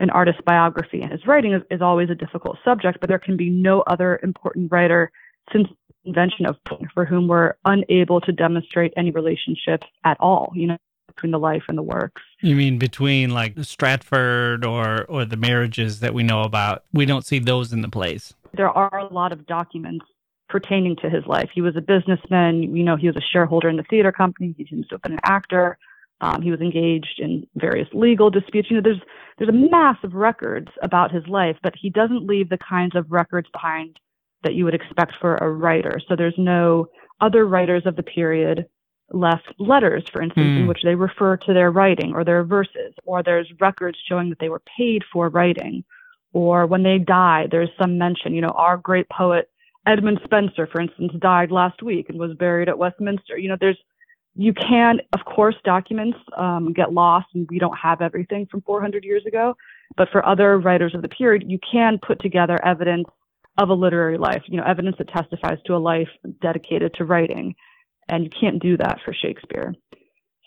an 0.00 0.10
artist's 0.10 0.40
biography 0.44 1.02
and 1.02 1.12
his 1.12 1.26
writing 1.26 1.52
is, 1.52 1.62
is 1.70 1.82
always 1.82 2.10
a 2.10 2.14
difficult 2.14 2.56
subject, 2.64 2.98
but 3.00 3.08
there 3.08 3.18
can 3.18 3.36
be 3.36 3.50
no 3.50 3.82
other 3.82 4.18
important 4.22 4.72
writer 4.72 5.12
since 5.52 5.68
the 5.68 6.08
invention 6.08 6.46
of 6.46 6.56
for 6.94 7.04
whom 7.04 7.28
we're 7.28 7.54
unable 7.66 8.20
to 8.22 8.32
demonstrate 8.32 8.92
any 8.96 9.10
relationships 9.10 9.86
at 10.04 10.16
all, 10.18 10.50
you 10.54 10.66
know, 10.66 10.76
between 11.06 11.32
the 11.32 11.38
life 11.38 11.62
and 11.68 11.76
the 11.76 11.82
works. 11.82 12.22
You 12.40 12.56
mean 12.56 12.78
between 12.78 13.30
like 13.30 13.54
Stratford 13.62 14.64
or 14.64 15.04
or 15.04 15.24
the 15.24 15.36
marriages 15.36 16.00
that 16.00 16.14
we 16.14 16.22
know 16.22 16.42
about? 16.42 16.84
We 16.92 17.04
don't 17.04 17.24
see 17.24 17.38
those 17.38 17.72
in 17.72 17.82
the 17.82 17.88
plays. 17.88 18.34
There 18.54 18.70
are 18.70 18.98
a 18.98 19.12
lot 19.12 19.32
of 19.32 19.46
documents 19.46 20.06
pertaining 20.48 20.96
to 20.96 21.10
his 21.10 21.24
life. 21.26 21.50
He 21.54 21.60
was 21.60 21.76
a 21.76 21.80
businessman. 21.80 22.62
You 22.74 22.82
know, 22.82 22.96
he 22.96 23.06
was 23.06 23.16
a 23.16 23.32
shareholder 23.32 23.68
in 23.68 23.76
the 23.76 23.84
theater 23.84 24.12
company. 24.12 24.54
He 24.56 24.66
seems 24.66 24.88
to 24.88 24.94
have 24.94 25.02
been 25.02 25.12
an 25.12 25.20
actor. 25.24 25.78
Um, 26.20 26.42
he 26.42 26.50
was 26.50 26.60
engaged 26.60 27.18
in 27.18 27.46
various 27.54 27.88
legal 27.92 28.30
disputes. 28.30 28.70
You 28.70 28.76
know, 28.76 28.82
there's 28.82 29.00
there's 29.38 29.48
a 29.48 29.70
mass 29.70 29.96
of 30.04 30.14
records 30.14 30.68
about 30.82 31.12
his 31.12 31.26
life, 31.26 31.56
but 31.62 31.74
he 31.80 31.88
doesn't 31.88 32.26
leave 32.26 32.50
the 32.50 32.58
kinds 32.58 32.94
of 32.94 33.10
records 33.10 33.48
behind 33.52 33.98
that 34.44 34.54
you 34.54 34.64
would 34.64 34.74
expect 34.74 35.14
for 35.20 35.36
a 35.36 35.50
writer. 35.50 35.98
So 36.08 36.16
there's 36.16 36.34
no 36.36 36.86
other 37.20 37.46
writers 37.46 37.84
of 37.86 37.96
the 37.96 38.02
period 38.02 38.66
left 39.12 39.52
letters, 39.58 40.04
for 40.12 40.22
instance, 40.22 40.46
mm. 40.46 40.56
in 40.56 40.62
hmm. 40.62 40.68
which 40.68 40.82
they 40.84 40.94
refer 40.94 41.36
to 41.36 41.52
their 41.52 41.70
writing 41.70 42.12
or 42.14 42.24
their 42.24 42.44
verses, 42.44 42.94
or 43.04 43.22
there's 43.22 43.50
records 43.60 43.98
showing 44.08 44.28
that 44.30 44.38
they 44.38 44.48
were 44.48 44.62
paid 44.78 45.02
for 45.12 45.28
writing, 45.28 45.84
or 46.32 46.66
when 46.66 46.82
they 46.82 46.98
die, 46.98 47.46
there's 47.50 47.70
some 47.80 47.98
mention. 47.98 48.34
You 48.34 48.42
know, 48.42 48.54
our 48.56 48.76
great 48.76 49.08
poet 49.08 49.50
Edmund 49.86 50.20
Spenser, 50.24 50.66
for 50.66 50.80
instance, 50.80 51.12
died 51.18 51.50
last 51.50 51.82
week 51.82 52.08
and 52.08 52.18
was 52.18 52.36
buried 52.36 52.68
at 52.68 52.78
Westminster. 52.78 53.38
You 53.38 53.48
know, 53.48 53.56
there's 53.58 53.78
you 54.34 54.52
can, 54.54 55.00
of 55.12 55.24
course, 55.24 55.56
documents 55.64 56.18
um, 56.36 56.72
get 56.72 56.92
lost 56.92 57.26
and 57.34 57.48
we 57.50 57.58
don't 57.58 57.76
have 57.76 58.00
everything 58.00 58.46
from 58.50 58.62
400 58.62 59.04
years 59.04 59.24
ago. 59.26 59.54
But 59.96 60.08
for 60.10 60.24
other 60.24 60.58
writers 60.58 60.94
of 60.94 61.02
the 61.02 61.08
period, 61.08 61.44
you 61.46 61.58
can 61.70 61.98
put 62.04 62.20
together 62.20 62.56
evidence 62.64 63.06
of 63.58 63.68
a 63.68 63.74
literary 63.74 64.18
life, 64.18 64.42
you 64.46 64.56
know, 64.56 64.64
evidence 64.64 64.96
that 64.98 65.08
testifies 65.08 65.58
to 65.66 65.74
a 65.74 65.78
life 65.78 66.08
dedicated 66.40 66.94
to 66.94 67.04
writing. 67.04 67.54
And 68.08 68.24
you 68.24 68.30
can't 68.30 68.62
do 68.62 68.76
that 68.76 68.98
for 69.04 69.12
Shakespeare. 69.12 69.74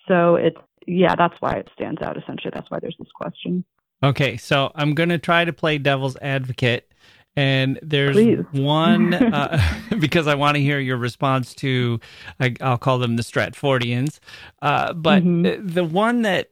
So 0.08 0.36
it's, 0.36 0.58
yeah, 0.88 1.16
that's 1.16 1.36
why 1.40 1.54
it 1.54 1.70
stands 1.76 2.02
out 2.02 2.18
essentially. 2.18 2.52
That's 2.54 2.70
why 2.72 2.80
there's 2.80 2.96
this 2.98 3.12
question. 3.14 3.64
Okay, 4.02 4.36
so 4.38 4.72
I'm 4.76 4.96
going 4.96 5.10
to 5.10 5.18
try 5.18 5.46
to 5.46 5.54
play 5.54 5.78
devil's 5.78 6.18
advocate 6.18 6.92
and 7.36 7.80
there's 7.82 8.16
Please. 8.16 8.46
one 8.52 9.14
uh, 9.34 9.62
because 10.00 10.28
I 10.28 10.36
want 10.36 10.56
to 10.56 10.62
hear 10.62 10.80
your 10.80 10.98
response 10.98 11.54
to, 11.56 12.00
I, 12.40 12.56
will 12.62 12.78
call 12.78 13.00
them 13.00 13.16
the 13.16 13.24
Stratfordians. 13.24 14.20
Uh, 14.62 14.94
but 14.94 15.24
mm-hmm. 15.24 15.68
the 15.68 15.84
one 15.84 16.22
that, 16.24 16.50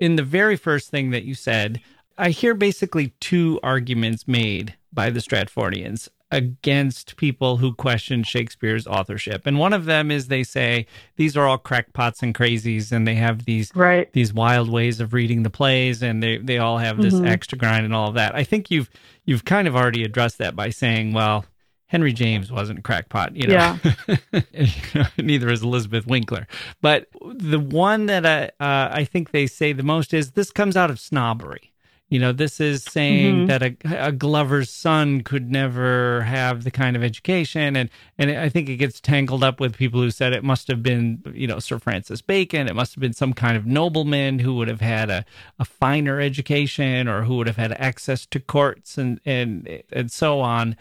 in 0.00 0.16
the 0.16 0.22
very 0.22 0.56
first 0.56 0.90
thing 0.90 1.10
that 1.10 1.24
you 1.24 1.34
said, 1.34 1.80
I 2.16 2.30
hear 2.30 2.54
basically 2.54 3.08
two 3.20 3.60
arguments 3.62 4.26
made 4.26 4.74
by 4.92 5.10
the 5.10 5.20
Stratfordians 5.20 6.08
against 6.30 7.16
people 7.16 7.56
who 7.56 7.72
question 7.72 8.22
Shakespeare's 8.22 8.86
authorship. 8.86 9.46
And 9.46 9.58
one 9.58 9.72
of 9.72 9.86
them 9.86 10.10
is 10.10 10.28
they 10.28 10.44
say 10.44 10.86
these 11.16 11.36
are 11.36 11.46
all 11.46 11.58
crackpots 11.58 12.22
and 12.22 12.34
crazies 12.34 12.92
and 12.92 13.06
they 13.06 13.14
have 13.14 13.44
these 13.44 13.72
right. 13.74 14.12
these 14.12 14.32
wild 14.32 14.70
ways 14.70 15.00
of 15.00 15.14
reading 15.14 15.42
the 15.42 15.50
plays 15.50 16.02
and 16.02 16.22
they, 16.22 16.36
they 16.38 16.58
all 16.58 16.78
have 16.78 17.00
this 17.00 17.14
mm-hmm. 17.14 17.26
extra 17.26 17.56
grind 17.56 17.84
and 17.84 17.94
all 17.94 18.08
of 18.08 18.14
that. 18.14 18.34
I 18.34 18.44
think 18.44 18.70
you've 18.70 18.90
you've 19.24 19.44
kind 19.44 19.66
of 19.66 19.74
already 19.74 20.04
addressed 20.04 20.38
that 20.38 20.54
by 20.54 20.70
saying, 20.70 21.14
well, 21.14 21.46
Henry 21.86 22.12
James 22.12 22.52
wasn't 22.52 22.80
a 22.80 22.82
crackpot, 22.82 23.34
you 23.34 23.46
know. 23.46 23.78
Yeah. 24.04 25.08
Neither 25.18 25.50
is 25.50 25.62
Elizabeth 25.62 26.06
Winkler. 26.06 26.46
But 26.82 27.08
the 27.34 27.58
one 27.58 28.06
that 28.06 28.26
I 28.26 28.44
uh, 28.62 28.90
I 28.92 29.04
think 29.04 29.30
they 29.30 29.46
say 29.46 29.72
the 29.72 29.82
most 29.82 30.12
is 30.12 30.32
this 30.32 30.50
comes 30.50 30.76
out 30.76 30.90
of 30.90 31.00
snobbery. 31.00 31.72
You 32.10 32.18
know, 32.18 32.32
this 32.32 32.58
is 32.58 32.84
saying 32.84 33.34
mm-hmm. 33.34 33.46
that 33.46 33.62
a, 33.62 34.06
a, 34.06 34.12
Glover's 34.12 34.70
son 34.70 35.20
could 35.20 35.50
never 35.50 36.22
have 36.22 36.64
the 36.64 36.70
kind 36.70 36.96
of 36.96 37.02
education, 37.02 37.76
and 37.76 37.90
and 38.16 38.30
I 38.30 38.48
think 38.48 38.70
it 38.70 38.76
gets 38.76 38.98
tangled 38.98 39.44
up 39.44 39.60
with 39.60 39.76
people 39.76 40.00
who 40.00 40.10
said 40.10 40.32
it 40.32 40.42
must 40.42 40.68
have 40.68 40.82
been, 40.82 41.22
you 41.34 41.46
know, 41.46 41.58
Sir 41.58 41.78
Francis 41.78 42.22
Bacon. 42.22 42.66
It 42.66 42.74
must 42.74 42.94
have 42.94 43.02
been 43.02 43.12
some 43.12 43.34
kind 43.34 43.58
of 43.58 43.66
nobleman 43.66 44.38
who 44.38 44.54
would 44.54 44.68
have 44.68 44.80
had 44.80 45.10
a, 45.10 45.26
a 45.58 45.66
finer 45.66 46.18
education, 46.18 47.08
or 47.08 47.24
who 47.24 47.36
would 47.36 47.46
have 47.46 47.58
had 47.58 47.72
access 47.72 48.24
to 48.26 48.40
courts 48.40 48.96
and 48.96 49.20
and 49.26 49.82
and 49.92 50.10
so 50.10 50.40
on. 50.40 50.76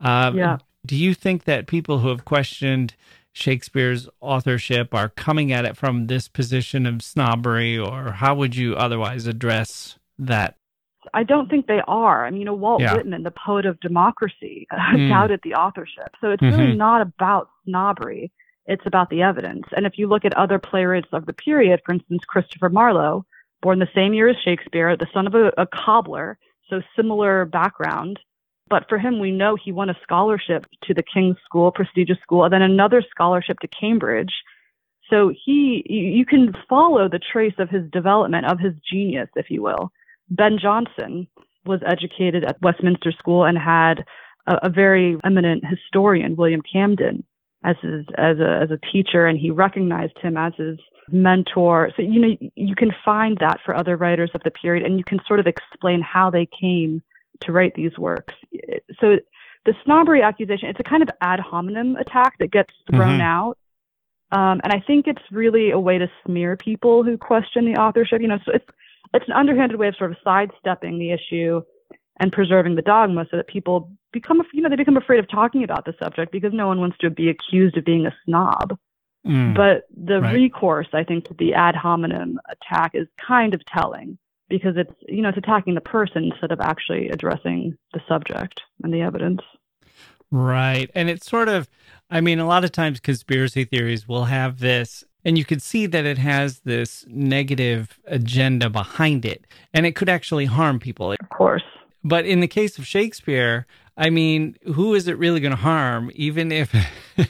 Um, 0.00 0.36
yeah. 0.36 0.58
Do 0.84 0.96
you 0.96 1.14
think 1.14 1.44
that 1.44 1.68
people 1.68 2.00
who 2.00 2.08
have 2.08 2.24
questioned 2.24 2.96
Shakespeare's 3.32 4.08
authorship 4.20 4.92
are 4.92 5.08
coming 5.08 5.52
at 5.52 5.64
it 5.64 5.76
from 5.76 6.08
this 6.08 6.26
position 6.26 6.86
of 6.86 7.02
snobbery, 7.02 7.78
or 7.78 8.10
how 8.12 8.34
would 8.34 8.56
you 8.56 8.74
otherwise 8.74 9.28
address 9.28 9.96
that? 10.18 10.56
I 11.14 11.22
don't 11.22 11.48
think 11.48 11.66
they 11.66 11.80
are. 11.86 12.26
I 12.26 12.30
mean, 12.30 12.40
you 12.40 12.44
know, 12.46 12.54
Walt 12.54 12.80
yeah. 12.80 12.94
Whitman, 12.94 13.22
the 13.22 13.30
poet 13.32 13.66
of 13.66 13.80
democracy, 13.80 14.66
mm. 14.72 15.08
doubted 15.08 15.40
the 15.42 15.54
authorship. 15.54 16.14
So 16.20 16.30
it's 16.30 16.42
mm-hmm. 16.42 16.58
really 16.58 16.76
not 16.76 17.02
about 17.02 17.50
snobbery. 17.64 18.32
It's 18.66 18.86
about 18.86 19.10
the 19.10 19.22
evidence. 19.22 19.64
And 19.76 19.86
if 19.86 19.98
you 19.98 20.06
look 20.06 20.24
at 20.24 20.36
other 20.36 20.58
playwrights 20.58 21.08
of 21.12 21.26
the 21.26 21.32
period, 21.32 21.80
for 21.84 21.94
instance, 21.94 22.22
Christopher 22.26 22.68
Marlowe, 22.68 23.26
born 23.60 23.78
the 23.78 23.88
same 23.94 24.14
year 24.14 24.28
as 24.28 24.36
Shakespeare, 24.44 24.96
the 24.96 25.08
son 25.12 25.26
of 25.26 25.34
a, 25.34 25.52
a 25.58 25.66
cobbler, 25.66 26.38
so 26.68 26.80
similar 26.94 27.44
background. 27.44 28.20
But 28.68 28.88
for 28.88 28.98
him, 28.98 29.18
we 29.18 29.32
know 29.32 29.56
he 29.56 29.72
won 29.72 29.90
a 29.90 29.98
scholarship 30.02 30.66
to 30.84 30.94
the 30.94 31.02
King's 31.02 31.36
School, 31.44 31.72
prestigious 31.72 32.18
school, 32.22 32.44
and 32.44 32.52
then 32.52 32.62
another 32.62 33.02
scholarship 33.10 33.58
to 33.60 33.68
Cambridge. 33.68 34.32
So 35.10 35.30
he, 35.44 35.84
you 35.86 36.24
can 36.24 36.54
follow 36.68 37.08
the 37.08 37.18
trace 37.18 37.54
of 37.58 37.68
his 37.68 37.90
development, 37.90 38.46
of 38.46 38.58
his 38.58 38.72
genius, 38.90 39.28
if 39.36 39.50
you 39.50 39.62
will. 39.62 39.92
Ben 40.32 40.58
Jonson 40.58 41.26
was 41.64 41.80
educated 41.86 42.44
at 42.44 42.60
Westminster 42.62 43.12
School 43.12 43.44
and 43.44 43.58
had 43.58 44.04
a, 44.46 44.66
a 44.66 44.68
very 44.68 45.16
eminent 45.24 45.64
historian, 45.64 46.36
William 46.36 46.62
Camden, 46.62 47.24
as 47.64 47.76
his 47.82 48.04
as 48.16 48.38
a 48.38 48.60
as 48.62 48.70
a 48.70 48.78
teacher, 48.92 49.26
and 49.26 49.38
he 49.38 49.50
recognized 49.50 50.18
him 50.18 50.36
as 50.36 50.52
his 50.56 50.78
mentor. 51.10 51.92
So, 51.96 52.02
you 52.02 52.20
know, 52.20 52.36
you 52.56 52.74
can 52.74 52.92
find 53.04 53.36
that 53.38 53.58
for 53.64 53.76
other 53.76 53.96
writers 53.96 54.30
of 54.34 54.42
the 54.44 54.50
period 54.50 54.84
and 54.84 54.98
you 54.98 55.04
can 55.04 55.20
sort 55.26 55.40
of 55.40 55.46
explain 55.46 56.00
how 56.00 56.30
they 56.30 56.48
came 56.60 57.02
to 57.40 57.52
write 57.52 57.74
these 57.74 57.96
works. 57.98 58.34
So 59.00 59.16
the 59.66 59.74
snobbery 59.84 60.22
accusation, 60.22 60.68
it's 60.68 60.80
a 60.80 60.84
kind 60.84 61.02
of 61.02 61.10
ad 61.20 61.40
hominem 61.40 61.96
attack 61.96 62.38
that 62.38 62.50
gets 62.50 62.72
thrown 62.90 63.18
mm-hmm. 63.18 63.20
out. 63.20 63.58
Um, 64.30 64.60
and 64.64 64.72
I 64.72 64.80
think 64.80 65.06
it's 65.06 65.22
really 65.30 65.70
a 65.72 65.78
way 65.78 65.98
to 65.98 66.10
smear 66.24 66.56
people 66.56 67.02
who 67.02 67.18
question 67.18 67.66
the 67.66 67.78
authorship. 67.78 68.22
You 68.22 68.28
know, 68.28 68.38
so 68.44 68.52
it's 68.54 68.64
it's 69.14 69.26
an 69.26 69.34
underhanded 69.34 69.78
way 69.78 69.88
of 69.88 69.96
sort 69.96 70.10
of 70.10 70.16
sidestepping 70.24 70.98
the 70.98 71.12
issue 71.12 71.62
and 72.20 72.32
preserving 72.32 72.76
the 72.76 72.82
dogma 72.82 73.26
so 73.30 73.36
that 73.36 73.48
people 73.48 73.90
become, 74.12 74.42
you 74.52 74.62
know, 74.62 74.68
they 74.68 74.76
become 74.76 74.96
afraid 74.96 75.18
of 75.18 75.28
talking 75.28 75.64
about 75.64 75.84
the 75.84 75.94
subject 76.02 76.32
because 76.32 76.52
no 76.52 76.66
one 76.66 76.80
wants 76.80 76.96
to 76.98 77.10
be 77.10 77.28
accused 77.28 77.76
of 77.76 77.84
being 77.84 78.06
a 78.06 78.14
snob. 78.24 78.78
Mm, 79.26 79.54
but 79.54 79.84
the 79.96 80.20
right. 80.20 80.34
recourse, 80.34 80.88
I 80.92 81.04
think, 81.04 81.26
to 81.26 81.34
the 81.38 81.54
ad 81.54 81.76
hominem 81.76 82.40
attack 82.50 82.92
is 82.94 83.06
kind 83.24 83.54
of 83.54 83.60
telling 83.66 84.18
because 84.48 84.74
it's, 84.76 84.92
you 85.08 85.22
know, 85.22 85.28
it's 85.28 85.38
attacking 85.38 85.74
the 85.74 85.80
person 85.80 86.24
instead 86.24 86.52
of 86.52 86.60
actually 86.60 87.08
addressing 87.08 87.76
the 87.94 88.00
subject 88.08 88.60
and 88.82 88.92
the 88.92 89.00
evidence. 89.00 89.40
Right. 90.30 90.90
And 90.94 91.08
it's 91.08 91.26
sort 91.26 91.48
of, 91.48 91.68
I 92.10 92.20
mean, 92.20 92.38
a 92.38 92.46
lot 92.46 92.64
of 92.64 92.72
times 92.72 93.00
conspiracy 93.00 93.64
theories 93.64 94.08
will 94.08 94.24
have 94.24 94.58
this 94.58 95.04
and 95.24 95.38
you 95.38 95.44
could 95.44 95.62
see 95.62 95.86
that 95.86 96.04
it 96.04 96.18
has 96.18 96.60
this 96.60 97.04
negative 97.08 97.98
agenda 98.06 98.68
behind 98.68 99.24
it 99.24 99.46
and 99.72 99.86
it 99.86 99.94
could 99.94 100.08
actually 100.08 100.46
harm 100.46 100.78
people. 100.78 101.12
Of 101.12 101.28
course. 101.28 101.62
But 102.04 102.26
in 102.26 102.40
the 102.40 102.48
case 102.48 102.78
of 102.78 102.86
Shakespeare, 102.86 103.66
I 103.96 104.10
mean, 104.10 104.56
who 104.74 104.94
is 104.94 105.06
it 105.06 105.18
really 105.18 105.40
going 105.40 105.52
to 105.52 105.56
harm? 105.56 106.10
Even 106.14 106.50
if, 106.50 106.74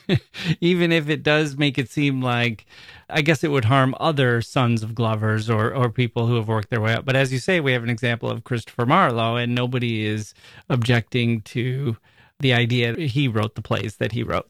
even 0.61 0.92
if 0.92 1.08
it 1.08 1.22
does 1.22 1.56
make 1.56 1.76
it 1.76 1.90
seem 1.90 2.22
like, 2.22 2.64
I 3.11 3.20
guess 3.20 3.44
it 3.44 3.50
would 3.50 3.66
harm 3.66 3.94
other 4.00 4.40
sons 4.40 4.82
of 4.82 4.94
Glovers 4.94 5.50
or 5.50 5.75
or 5.75 5.90
people 5.90 6.26
who 6.26 6.37
have 6.37 6.49
worked 6.49 6.70
their 6.70 6.80
way 6.80 6.94
up. 6.94 7.04
But 7.04 7.16
as 7.16 7.32
you 7.32 7.38
say, 7.38 7.61
we 7.61 7.72
have 7.72 7.82
an 7.82 7.90
example 7.90 8.30
of 8.30 8.44
Christopher 8.44 8.87
Marlowe, 8.87 9.37
and 9.37 9.54
nobody 9.54 10.06
is 10.06 10.34
objecting 10.70 11.42
to 11.42 11.96
the 12.38 12.54
idea 12.54 12.94
he 12.94 13.28
wrote 13.28 13.54
the 13.54 13.62
plays 13.62 13.96
that 13.96 14.12
he 14.12 14.22
wrote. 14.22 14.49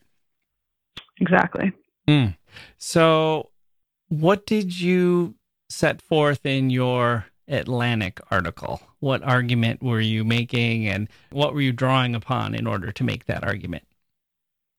Exactly. 1.21 1.73
Mm. 2.07 2.37
So, 2.79 3.51
what 4.09 4.47
did 4.47 4.79
you 4.79 5.35
set 5.71 6.03
forth 6.03 6.45
in 6.45 6.71
your 6.71 7.27
Atlantic 7.49 8.21
article? 8.31 8.81
What 9.01 9.23
argument 9.23 9.83
were 9.83 10.01
you 10.01 10.25
making 10.25 10.87
and 10.87 11.09
what 11.31 11.55
were 11.55 11.61
you 11.61 11.73
drawing 11.73 12.15
upon 12.15 12.55
in 12.55 12.67
order 12.67 12.93
to 12.93 13.05
make 13.05 13.27
that 13.27 13.45
argument? 13.45 13.85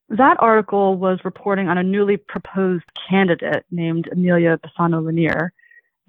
That 0.09 0.37
article 0.39 0.95
was 0.97 1.19
reporting 1.23 1.67
on 1.67 1.77
a 1.77 1.83
newly 1.83 2.17
proposed 2.17 2.83
candidate 3.09 3.65
named 3.71 4.09
Amelia 4.11 4.59
Bassano 4.59 5.03
Lanier. 5.03 5.53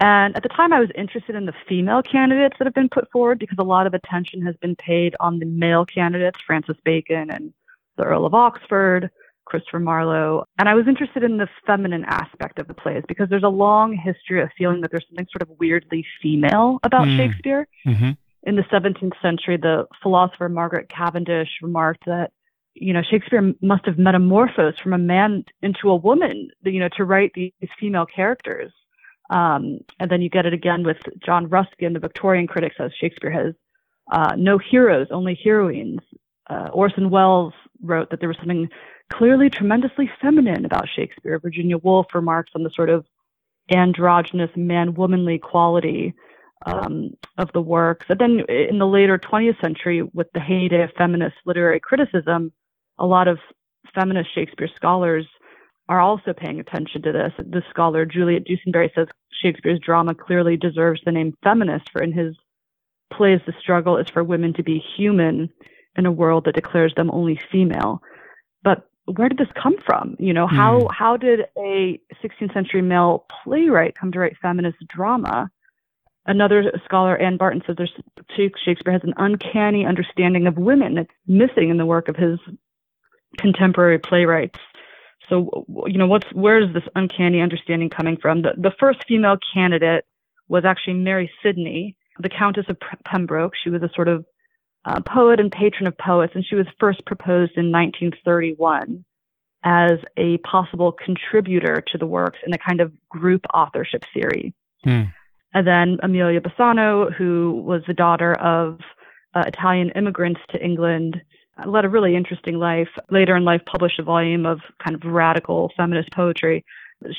And 0.00 0.37
at 0.37 0.42
the 0.42 0.49
time, 0.49 0.73
I 0.73 0.80
was 0.80 0.90
interested 0.94 1.37
in 1.37 1.47
the 1.47 1.54
female 1.68 2.02
candidates 2.02 2.56
that 2.59 2.66
have 2.66 2.75
been 2.75 2.88
put 2.88 3.11
forward 3.11 3.38
because 3.38 3.59
a 3.59 3.64
lot 3.64 3.87
of 3.87 3.94
attention 3.94 4.42
has 4.42 4.56
been 4.56 4.76
paid 4.76 5.14
on 5.21 5.38
the 5.38 5.47
male 5.47 5.87
candidates, 5.87 6.40
Francis 6.44 6.76
Bacon 6.85 7.30
and 7.30 7.52
the 7.97 8.04
Earl 8.04 8.26
of 8.26 8.35
Oxford. 8.35 9.11
Christopher 9.44 9.80
Marlowe. 9.80 10.44
And 10.58 10.68
I 10.68 10.74
was 10.74 10.86
interested 10.88 11.22
in 11.22 11.36
the 11.36 11.48
feminine 11.66 12.04
aspect 12.06 12.58
of 12.58 12.68
the 12.68 12.74
plays 12.74 13.02
because 13.08 13.28
there's 13.28 13.42
a 13.42 13.48
long 13.48 13.96
history 13.96 14.42
of 14.42 14.50
feeling 14.56 14.80
that 14.80 14.90
there's 14.90 15.06
something 15.08 15.26
sort 15.30 15.42
of 15.42 15.56
weirdly 15.58 16.04
female 16.22 16.78
about 16.82 17.06
mm. 17.06 17.16
Shakespeare. 17.16 17.66
Mm-hmm. 17.86 18.10
In 18.44 18.56
the 18.56 18.62
17th 18.62 19.20
century, 19.22 19.56
the 19.56 19.86
philosopher 20.02 20.48
Margaret 20.48 20.90
Cavendish 20.90 21.48
remarked 21.62 22.04
that, 22.06 22.30
you 22.74 22.92
know, 22.92 23.02
Shakespeare 23.08 23.54
must 23.62 23.86
have 23.86 23.98
metamorphosed 23.98 24.80
from 24.82 24.92
a 24.92 24.98
man 24.98 25.44
into 25.62 25.88
a 25.88 25.96
woman, 25.96 26.50
you 26.62 26.80
know, 26.80 26.90
to 26.96 27.04
write 27.04 27.32
these 27.34 27.52
female 27.80 28.06
characters. 28.06 28.72
Um, 29.30 29.78
and 29.98 30.10
then 30.10 30.20
you 30.20 30.28
get 30.28 30.44
it 30.44 30.52
again 30.52 30.84
with 30.84 30.98
John 31.24 31.48
Ruskin, 31.48 31.94
the 31.94 32.00
Victorian 32.00 32.46
critic 32.46 32.72
says 32.76 32.90
Shakespeare 33.00 33.30
has 33.30 33.54
uh, 34.12 34.34
no 34.36 34.58
heroes, 34.58 35.08
only 35.10 35.38
heroines. 35.42 36.00
Uh, 36.50 36.68
Orson 36.72 37.09
Welles 37.09 37.54
wrote 37.83 38.11
that 38.11 38.20
there 38.20 38.28
was 38.28 38.37
something 38.38 38.68
clearly 39.12 39.51
tremendously 39.51 40.11
feminine 40.21 40.64
about 40.64 40.88
Shakespeare. 40.88 41.38
Virginia 41.38 41.79
Woolf 41.79 42.07
remarks 42.14 42.53
on 42.55 42.62
the 42.62 42.71
sort 42.75 42.90
of 42.90 43.05
androgynous 43.71 44.51
man 44.57 44.95
womanly 44.95 45.38
quality 45.38 46.14
um, 46.67 47.11
of 47.38 47.51
the 47.53 47.61
works. 47.61 48.07
And 48.09 48.19
then 48.19 48.40
in 48.49 48.79
the 48.79 48.87
later 48.87 49.19
20th 49.19 49.61
century, 49.61 50.03
with 50.03 50.29
the 50.33 50.40
heyday 50.40 50.83
of 50.83 50.90
feminist 50.97 51.37
literary 51.45 51.81
criticism, 51.81 52.53
a 52.99 53.07
lot 53.07 53.29
of 53.29 53.38
feminist 53.95 54.35
Shakespeare 54.35 54.69
scholars 54.75 55.27
are 55.88 56.01
also 56.01 56.33
paying 56.33 56.61
attention 56.61 57.03
to 57.03 57.12
this. 57.12 57.33
The 57.38 57.62
scholar 57.69 58.07
Juliet 58.07 58.45
Dusinberre 58.45 58.95
says 58.95 59.09
Shakespeare's 59.43 59.81
drama 59.81 60.14
clearly 60.14 60.57
deserves 60.57 61.03
the 61.05 61.12
name 61.12 61.37
feminist, 61.43 61.90
for 61.90 62.03
in 62.03 62.12
his 62.12 62.35
plays, 63.12 63.40
the 63.47 63.53
struggle 63.61 63.99
is 63.99 64.09
for 64.09 64.25
women 64.25 64.55
to 64.55 64.62
be 64.62 64.83
human 64.97 65.51
in 65.97 66.07
a 66.07 66.12
world 66.12 66.45
that 66.45 66.55
declares 66.55 66.95
them 66.97 67.11
only 67.11 67.38
female. 67.53 68.03
But 68.62 68.88
where 69.07 69.29
did 69.29 69.38
this 69.38 69.49
come 69.61 69.77
from? 69.85 70.17
You 70.19 70.33
know, 70.33 70.47
how 70.47 70.81
mm. 70.81 70.88
how 70.90 71.17
did 71.17 71.40
a 71.59 72.01
16th 72.23 72.55
century 72.55 72.83
male 72.83 73.27
playwright 73.45 73.97
come 73.99 74.12
to 74.12 74.19
write 74.19 74.37
feminist 74.40 74.79
drama? 74.88 75.51
Another 76.27 76.73
scholar, 76.85 77.19
Anne 77.19 77.37
Barton, 77.37 77.62
says 77.67 77.77
there's, 77.77 77.93
Shakespeare 78.35 78.95
has 78.95 79.05
an 79.05 79.12
uncanny 79.19 79.85
understanding 79.85 80.47
of 80.47 80.57
women 80.57 80.95
that's 80.95 81.11
missing 81.27 81.69
in 81.69 81.77
the 81.77 81.85
work 81.85 82.09
of 82.09 82.17
his 82.17 82.38
contemporary 83.37 83.99
playwrights. 83.99 84.59
So, 85.29 85.67
you 85.87 85.99
know, 85.99 86.07
what's 86.07 86.27
where 86.33 86.59
is 86.59 86.73
this 86.73 86.85
uncanny 86.95 87.43
understanding 87.43 87.90
coming 87.90 88.17
from? 88.17 88.43
The 88.43 88.53
the 88.57 88.73
first 88.79 89.05
female 89.07 89.37
candidate 89.53 90.05
was 90.49 90.64
actually 90.64 90.95
Mary 90.95 91.31
Sidney, 91.43 91.97
the 92.19 92.31
Countess 92.31 92.67
of 92.69 92.79
Pembroke. 93.05 93.53
She 93.62 93.71
was 93.71 93.83
a 93.83 93.90
sort 93.95 94.09
of 94.09 94.25
uh, 94.85 95.01
poet 95.01 95.40
and 95.40 95.51
patron 95.51 95.87
of 95.87 95.97
poets, 95.97 96.33
and 96.35 96.44
she 96.44 96.55
was 96.55 96.66
first 96.79 97.05
proposed 97.07 97.53
in 97.57 97.73
1931 97.73 99.05
as 99.64 99.99
a 100.18 100.37
possible 100.38 100.92
contributor 100.92 101.83
to 101.90 101.99
the 101.99 102.07
works 102.07 102.38
in 102.47 102.53
a 102.53 102.59
kind 102.59 102.81
of 102.81 102.92
group 103.09 103.42
authorship 103.55 104.05
theory. 104.12 104.55
Hmm. 104.85 105.05
And 105.55 105.66
then 105.66 105.99
Amelia 106.03 106.40
Bassano, 106.40 107.12
who 107.14 107.62
was 107.64 107.83
the 107.87 107.94
daughter 107.94 108.35
of 108.35 108.81
uh, 109.35 109.44
Italian 109.47 109.90
immigrants 109.90 110.40
to 110.51 110.62
England, 110.62 111.20
led 111.66 111.85
a 111.85 111.88
really 111.88 112.16
interesting 112.16 112.59
life. 112.59 112.88
Later 113.11 113.37
in 113.37 113.44
life, 113.44 113.62
published 113.64 113.99
a 114.01 114.03
volume 114.03 114.44
of 114.44 114.61
kind 114.83 114.97
of 114.97 115.05
radical 115.05 115.70
feminist 115.77 116.11
poetry. 116.12 116.64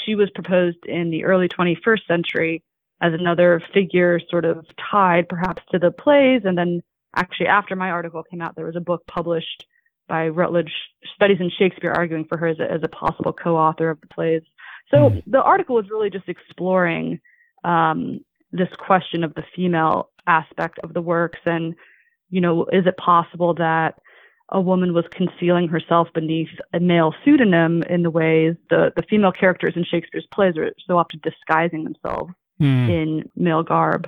She 0.06 0.16
was 0.16 0.30
proposed 0.36 0.86
in 0.86 1.10
the 1.10 1.24
early 1.24 1.48
21st 1.48 2.06
century 2.08 2.64
as 3.02 3.14
another 3.14 3.62
figure, 3.74 4.20
sort 4.30 4.46
of 4.46 4.66
tied 4.92 5.28
perhaps 5.30 5.62
to 5.72 5.80
the 5.80 5.92
plays, 5.92 6.42
and 6.44 6.58
then 6.58 6.82
actually 7.16 7.48
after 7.48 7.76
my 7.76 7.90
article 7.90 8.24
came 8.24 8.42
out, 8.42 8.56
there 8.56 8.66
was 8.66 8.76
a 8.76 8.82
book 8.82 9.06
published 9.08 9.66
by 10.08 10.28
Routledge 10.28 10.72
Studies 11.16 11.38
in 11.40 11.50
Shakespeare 11.58 11.92
arguing 11.92 12.26
for 12.26 12.38
her 12.38 12.48
as 12.48 12.60
a, 12.60 12.72
as 12.72 12.82
a 12.84 12.88
possible 12.88 13.34
co-author 13.34 13.90
of 13.90 14.00
the 14.02 14.08
plays. 14.08 14.42
So 14.92 15.10
mm. 15.10 15.24
the 15.26 15.42
article 15.42 15.76
was 15.76 15.90
really 15.90 16.10
just 16.10 16.30
exploring 16.30 17.20
um, 17.64 18.20
this 18.52 18.70
question 18.78 19.24
of 19.24 19.34
the 19.34 19.44
female 19.56 20.10
aspect 20.28 20.80
of 20.84 20.94
the 20.94 21.02
works 21.02 21.40
and, 21.46 21.76
you 22.30 22.42
know, 22.42 22.66
is 22.72 22.86
it 22.86 22.98
possible 22.98 23.54
that 23.56 24.00
a 24.50 24.62
woman 24.62 24.94
was 24.94 25.06
concealing 25.12 25.68
herself 25.68 26.08
beneath 26.14 26.50
a 26.74 26.80
male 26.80 27.14
pseudonym 27.24 27.82
in 27.90 28.04
the 28.04 28.12
ways 28.12 28.56
the, 28.70 28.92
the 28.96 29.04
female 29.10 29.32
characters 29.32 29.74
in 29.76 29.84
Shakespeare's 29.84 30.28
plays 30.32 30.56
are 30.58 30.72
so 30.86 30.98
often 30.98 31.20
disguising 31.24 31.84
themselves 31.84 32.32
mm. 32.62 32.90
in 32.90 33.30
male 33.36 33.64
garb. 33.64 34.08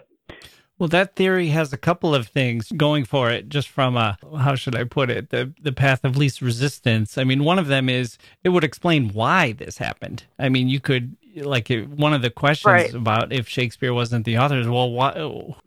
Well, 0.80 0.90
that 0.90 1.16
theory 1.16 1.48
has 1.48 1.74
a 1.74 1.78
couple 1.78 2.14
of 2.14 2.28
things 2.28 2.72
going 2.72 3.06
for 3.06 3.32
it, 3.32 3.50
just 3.50 3.68
from 3.68 3.98
a, 3.98 4.18
how 4.40 4.54
should 4.54 4.76
I 4.76 4.84
put 4.84 5.10
it, 5.10 5.32
the, 5.32 5.52
the 5.60 5.72
path 5.72 6.04
of 6.04 6.16
least 6.16 6.40
resistance. 6.40 7.18
I 7.18 7.24
mean, 7.24 7.44
one 7.44 7.58
of 7.58 7.66
them 7.66 7.90
is 7.90 8.20
it 8.44 8.50
would 8.50 8.64
explain 8.64 9.10
why 9.10 9.54
this 9.54 9.80
happened. 9.80 10.26
I 10.38 10.50
mean, 10.50 10.70
you 10.70 10.80
could, 10.80 11.18
like, 11.36 11.72
one 11.96 12.14
of 12.14 12.22
the 12.22 12.30
questions 12.30 12.72
right. 12.72 12.94
about 12.94 13.34
if 13.34 13.48
Shakespeare 13.48 13.92
wasn't 13.92 14.26
the 14.26 14.38
author 14.38 14.60
is, 14.60 14.68
well, 14.68 14.92
why, 14.92 15.14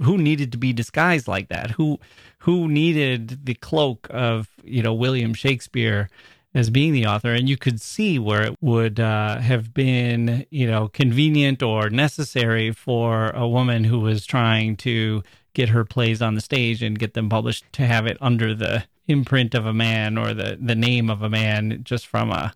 who 0.00 0.16
needed 0.16 0.52
to 0.52 0.58
be 0.58 0.72
disguised 0.72 1.26
like 1.26 1.48
that? 1.48 1.72
Who, 1.72 1.98
who 2.38 2.68
needed 2.68 3.46
the 3.46 3.54
cloak 3.54 4.06
of, 4.10 4.48
you 4.62 4.82
know, 4.82 4.94
William 4.94 5.34
Shakespeare? 5.34 6.08
As 6.54 6.70
being 6.70 6.92
the 6.92 7.06
author, 7.06 7.32
and 7.32 7.48
you 7.48 7.56
could 7.56 7.80
see 7.80 8.18
where 8.18 8.42
it 8.42 8.56
would 8.60 8.98
uh, 8.98 9.38
have 9.38 9.72
been, 9.72 10.46
you 10.50 10.66
know, 10.66 10.88
convenient 10.88 11.62
or 11.62 11.90
necessary 11.90 12.72
for 12.72 13.30
a 13.30 13.46
woman 13.46 13.84
who 13.84 14.00
was 14.00 14.26
trying 14.26 14.76
to 14.76 15.22
get 15.54 15.68
her 15.68 15.84
plays 15.84 16.20
on 16.20 16.34
the 16.34 16.40
stage 16.40 16.82
and 16.82 16.98
get 16.98 17.14
them 17.14 17.28
published 17.28 17.64
to 17.72 17.86
have 17.86 18.06
it 18.06 18.16
under 18.20 18.54
the 18.54 18.84
imprint 19.06 19.54
of 19.54 19.66
a 19.66 19.72
man 19.72 20.16
or 20.16 20.34
the 20.34 20.56
the 20.60 20.74
name 20.74 21.10
of 21.10 21.22
a 21.22 21.30
man, 21.30 21.80
just 21.84 22.06
from 22.06 22.30
a 22.30 22.52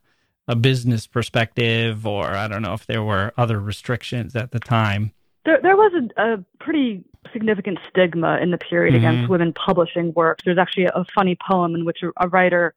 a 0.46 0.57
business 0.57 1.07
perspective, 1.07 2.07
or 2.07 2.26
I 2.26 2.48
don't 2.48 2.62
know 2.62 2.74
if 2.74 2.87
there 2.87 3.02
were 3.02 3.33
other 3.37 3.59
restrictions 3.59 4.37
at 4.37 4.50
the 4.50 4.61
time. 4.61 5.12
There, 5.44 5.59
there 5.62 5.76
was 5.76 5.92
a, 5.94 6.35
a 6.35 6.44
pretty 6.61 7.04
significant 7.33 7.78
stigma 7.88 8.38
in 8.42 8.50
the 8.50 8.59
period 8.59 8.94
mm-hmm. 8.94 9.04
against 9.04 9.30
women 9.30 9.52
publishing 9.52 10.12
works. 10.14 10.42
There's 10.44 10.59
actually 10.59 10.85
a, 10.85 10.92
a 10.94 11.04
funny 11.14 11.37
poem 11.48 11.74
in 11.74 11.85
which 11.85 12.02
a, 12.02 12.11
a 12.18 12.28
writer 12.28 12.74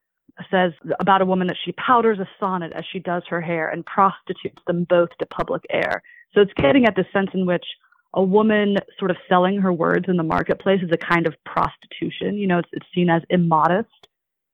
says 0.51 0.73
about 0.99 1.21
a 1.21 1.25
woman 1.25 1.47
that 1.47 1.57
she 1.63 1.71
powders 1.73 2.19
a 2.19 2.27
sonnet 2.39 2.71
as 2.73 2.83
she 2.91 2.99
does 2.99 3.23
her 3.29 3.41
hair 3.41 3.69
and 3.69 3.85
prostitutes 3.85 4.61
them 4.67 4.85
both 4.89 5.09
to 5.19 5.25
public 5.25 5.63
air. 5.69 6.01
So 6.33 6.41
it's 6.41 6.53
getting 6.53 6.85
at 6.85 6.95
the 6.95 7.05
sense 7.11 7.29
in 7.33 7.45
which 7.45 7.65
a 8.13 8.23
woman 8.23 8.77
sort 8.97 9.11
of 9.11 9.17
selling 9.27 9.59
her 9.61 9.73
words 9.73 10.05
in 10.07 10.17
the 10.17 10.23
marketplace 10.23 10.81
is 10.81 10.91
a 10.91 10.97
kind 10.97 11.27
of 11.27 11.35
prostitution. 11.45 12.35
You 12.35 12.47
know, 12.47 12.59
it's, 12.59 12.69
it's 12.71 12.85
seen 12.93 13.09
as 13.09 13.21
immodest 13.29 14.07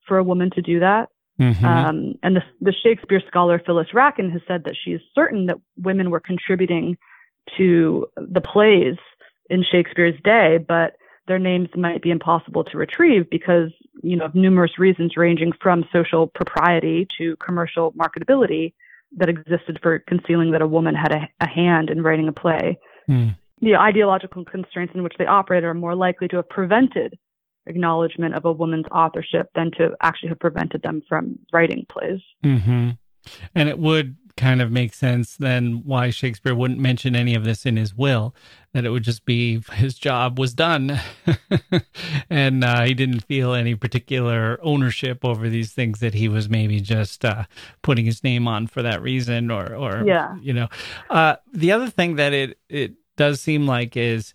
for 0.07 0.17
a 0.17 0.23
woman 0.23 0.49
to 0.51 0.61
do 0.61 0.79
that. 0.79 1.09
Mm-hmm. 1.39 1.65
Um, 1.65 2.13
and 2.21 2.35
the, 2.35 2.43
the 2.61 2.73
Shakespeare 2.83 3.21
scholar 3.27 3.61
Phyllis 3.65 3.87
Rackin 3.93 4.31
has 4.31 4.41
said 4.47 4.63
that 4.65 4.75
she 4.83 4.91
is 4.91 5.01
certain 5.15 5.47
that 5.47 5.57
women 5.77 6.11
were 6.11 6.19
contributing 6.19 6.97
to 7.57 8.07
the 8.15 8.41
plays 8.41 8.97
in 9.49 9.63
Shakespeare's 9.69 10.19
day, 10.23 10.57
but 10.65 10.95
their 11.27 11.39
names 11.39 11.69
might 11.75 12.01
be 12.01 12.11
impossible 12.11 12.63
to 12.65 12.77
retrieve 12.77 13.29
because, 13.29 13.71
you 14.01 14.15
know, 14.15 14.25
of 14.25 14.35
numerous 14.35 14.77
reasons 14.77 15.15
ranging 15.15 15.51
from 15.61 15.85
social 15.93 16.27
propriety 16.27 17.07
to 17.17 17.35
commercial 17.37 17.93
marketability 17.93 18.73
that 19.17 19.29
existed 19.29 19.79
for 19.81 19.99
concealing 19.99 20.51
that 20.51 20.61
a 20.61 20.67
woman 20.67 20.95
had 20.95 21.11
a, 21.11 21.29
a 21.39 21.47
hand 21.47 21.89
in 21.89 22.01
writing 22.01 22.27
a 22.27 22.33
play. 22.33 22.77
Mm. 23.09 23.37
The 23.61 23.75
ideological 23.75 24.43
constraints 24.43 24.93
in 24.95 25.03
which 25.03 25.13
they 25.17 25.25
operate 25.25 25.63
are 25.63 25.73
more 25.73 25.95
likely 25.95 26.27
to 26.29 26.37
have 26.37 26.49
prevented 26.49 27.17
acknowledgement 27.65 28.35
of 28.35 28.43
a 28.43 28.51
woman's 28.51 28.85
authorship 28.91 29.47
than 29.55 29.71
to 29.77 29.91
actually 30.01 30.29
have 30.29 30.39
prevented 30.39 30.81
them 30.81 31.01
from 31.07 31.39
writing 31.53 31.85
plays. 31.89 32.19
Mm-hmm. 32.43 32.89
And 33.55 33.69
it 33.69 33.79
would 33.79 34.17
kind 34.35 34.61
of 34.61 34.71
makes 34.71 34.97
sense 34.97 35.37
then 35.37 35.81
why 35.85 36.09
Shakespeare 36.09 36.55
wouldn't 36.55 36.79
mention 36.79 37.15
any 37.15 37.35
of 37.35 37.43
this 37.43 37.65
in 37.65 37.77
his 37.77 37.95
will, 37.95 38.33
that 38.73 38.85
it 38.85 38.89
would 38.89 39.03
just 39.03 39.25
be 39.25 39.61
his 39.73 39.95
job 39.95 40.39
was 40.39 40.53
done. 40.53 40.99
and 42.29 42.63
uh, 42.63 42.81
he 42.83 42.93
didn't 42.93 43.21
feel 43.21 43.53
any 43.53 43.75
particular 43.75 44.59
ownership 44.61 45.23
over 45.23 45.49
these 45.49 45.71
things 45.71 45.99
that 45.99 46.13
he 46.13 46.27
was 46.27 46.49
maybe 46.49 46.79
just 46.79 47.23
uh, 47.23 47.43
putting 47.81 48.05
his 48.05 48.23
name 48.23 48.47
on 48.47 48.67
for 48.67 48.81
that 48.81 49.01
reason 49.01 49.51
or, 49.51 49.75
or 49.75 50.03
yeah. 50.05 50.35
you 50.41 50.53
know. 50.53 50.67
Uh, 51.09 51.35
the 51.53 51.71
other 51.71 51.89
thing 51.89 52.15
that 52.15 52.33
it, 52.33 52.57
it 52.69 52.93
does 53.17 53.39
seem 53.39 53.67
like 53.67 53.95
is 53.95 54.33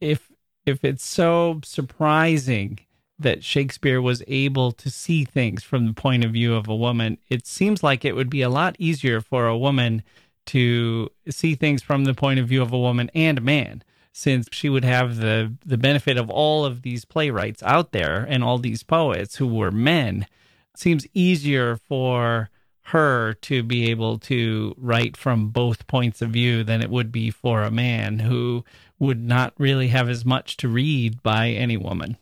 if 0.00 0.30
if 0.66 0.84
it's 0.84 1.04
so 1.04 1.60
surprising 1.64 2.78
that 3.18 3.44
Shakespeare 3.44 4.00
was 4.00 4.22
able 4.26 4.72
to 4.72 4.90
see 4.90 5.24
things 5.24 5.62
from 5.62 5.86
the 5.86 5.92
point 5.92 6.24
of 6.24 6.32
view 6.32 6.54
of 6.54 6.68
a 6.68 6.76
woman, 6.76 7.18
it 7.28 7.46
seems 7.46 7.82
like 7.82 8.04
it 8.04 8.14
would 8.14 8.30
be 8.30 8.42
a 8.42 8.50
lot 8.50 8.76
easier 8.78 9.20
for 9.20 9.46
a 9.46 9.56
woman 9.56 10.02
to 10.46 11.08
see 11.28 11.54
things 11.54 11.82
from 11.82 12.04
the 12.04 12.14
point 12.14 12.38
of 12.38 12.48
view 12.48 12.62
of 12.62 12.72
a 12.72 12.78
woman 12.78 13.10
and 13.14 13.38
a 13.38 13.42
man 13.42 13.82
since 14.12 14.48
she 14.50 14.68
would 14.68 14.84
have 14.84 15.16
the 15.16 15.52
the 15.64 15.76
benefit 15.76 16.16
of 16.16 16.30
all 16.30 16.64
of 16.64 16.82
these 16.82 17.04
playwrights 17.04 17.62
out 17.64 17.92
there 17.92 18.24
and 18.28 18.42
all 18.42 18.56
these 18.56 18.82
poets 18.82 19.36
who 19.36 19.46
were 19.46 19.72
men 19.72 20.24
it 20.72 20.78
seems 20.78 21.06
easier 21.12 21.76
for 21.76 22.48
her 22.86 23.34
to 23.34 23.64
be 23.64 23.90
able 23.90 24.16
to 24.16 24.72
write 24.78 25.16
from 25.16 25.48
both 25.48 25.88
points 25.88 26.22
of 26.22 26.30
view 26.30 26.62
than 26.62 26.80
it 26.80 26.88
would 26.88 27.10
be 27.10 27.30
for 27.30 27.62
a 27.62 27.70
man 27.70 28.20
who 28.20 28.64
would 29.00 29.20
not 29.20 29.52
really 29.58 29.88
have 29.88 30.08
as 30.08 30.24
much 30.24 30.56
to 30.56 30.68
read 30.68 31.20
by 31.22 31.48
any 31.48 31.76
woman. 31.76 32.16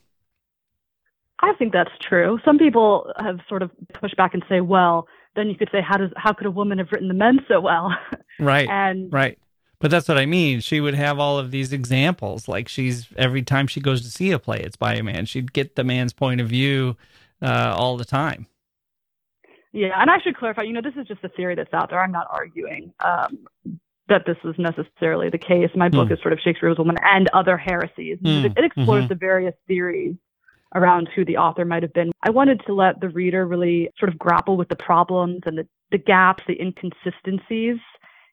I 1.44 1.52
think 1.58 1.72
that's 1.72 1.90
true. 2.00 2.38
Some 2.44 2.58
people 2.58 3.12
have 3.18 3.38
sort 3.48 3.62
of 3.62 3.70
pushed 3.92 4.16
back 4.16 4.32
and 4.32 4.42
say, 4.48 4.62
well, 4.62 5.06
then 5.36 5.48
you 5.48 5.56
could 5.56 5.68
say, 5.70 5.82
how 5.82 5.98
does 5.98 6.10
how 6.16 6.32
could 6.32 6.46
a 6.46 6.50
woman 6.50 6.78
have 6.78 6.90
written 6.90 7.08
the 7.08 7.14
men 7.14 7.40
so 7.48 7.60
well? 7.60 7.90
Right. 8.40 8.68
and 8.68 9.12
right. 9.12 9.38
But 9.78 9.92
that's 9.92 10.08
what 10.08 10.18
I 10.18 10.26
mean. 10.26 10.58
She 10.58 10.80
would 10.80 10.94
have 10.94 11.20
all 11.20 11.38
of 11.38 11.52
these 11.52 11.72
examples. 11.72 12.48
Like 12.48 12.66
she's 12.66 13.06
every 13.16 13.42
time 13.42 13.68
she 13.68 13.80
goes 13.80 14.02
to 14.02 14.10
see 14.10 14.32
a 14.32 14.40
play, 14.40 14.58
it's 14.58 14.74
by 14.74 14.94
a 14.94 15.04
man. 15.04 15.26
She'd 15.26 15.52
get 15.52 15.76
the 15.76 15.84
man's 15.84 16.12
point 16.12 16.40
of 16.40 16.48
view 16.48 16.96
uh, 17.40 17.76
all 17.78 17.96
the 17.96 18.04
time. 18.04 18.48
Yeah, 19.72 19.90
and 19.96 20.10
I 20.10 20.18
should 20.18 20.36
clarify. 20.36 20.62
You 20.62 20.72
know, 20.72 20.80
this 20.80 20.94
is 20.96 21.06
just 21.06 21.22
a 21.22 21.28
theory 21.28 21.54
that's 21.54 21.72
out 21.72 21.90
there. 21.90 22.02
I'm 22.02 22.10
not 22.10 22.26
arguing 22.28 22.92
um, 23.04 23.46
that 24.08 24.22
this 24.26 24.36
is 24.42 24.56
necessarily 24.58 25.30
the 25.30 25.38
case. 25.38 25.70
My 25.76 25.88
book 25.88 26.08
mm. 26.08 26.12
is 26.12 26.20
sort 26.22 26.32
of 26.32 26.40
Shakespeare's 26.40 26.78
Woman 26.78 26.96
and 27.04 27.30
Other 27.32 27.56
Heresies. 27.56 28.18
Mm. 28.18 28.46
It, 28.46 28.52
it, 28.56 28.64
explores 28.64 29.04
mm-hmm. 29.04 29.08
the 29.08 29.14
various 29.14 29.54
theories 29.68 30.16
around 30.74 31.08
who 31.14 31.24
the 31.24 31.36
author 31.36 31.64
might 31.64 31.82
have 31.82 31.92
been. 31.92 32.12
I 32.22 32.30
wanted 32.30 32.60
to 32.66 32.74
let 32.74 33.00
the 33.00 33.08
reader 33.08 33.46
really 33.46 33.90
sort 33.98 34.12
of 34.12 34.18
grapple 34.18 34.56
with 34.56 34.68
the 34.68 34.76
problems 34.76 35.42
and 35.46 35.58
the, 35.58 35.66
the 35.90 35.98
gaps, 35.98 36.42
the 36.46 36.60
inconsistencies 36.60 37.78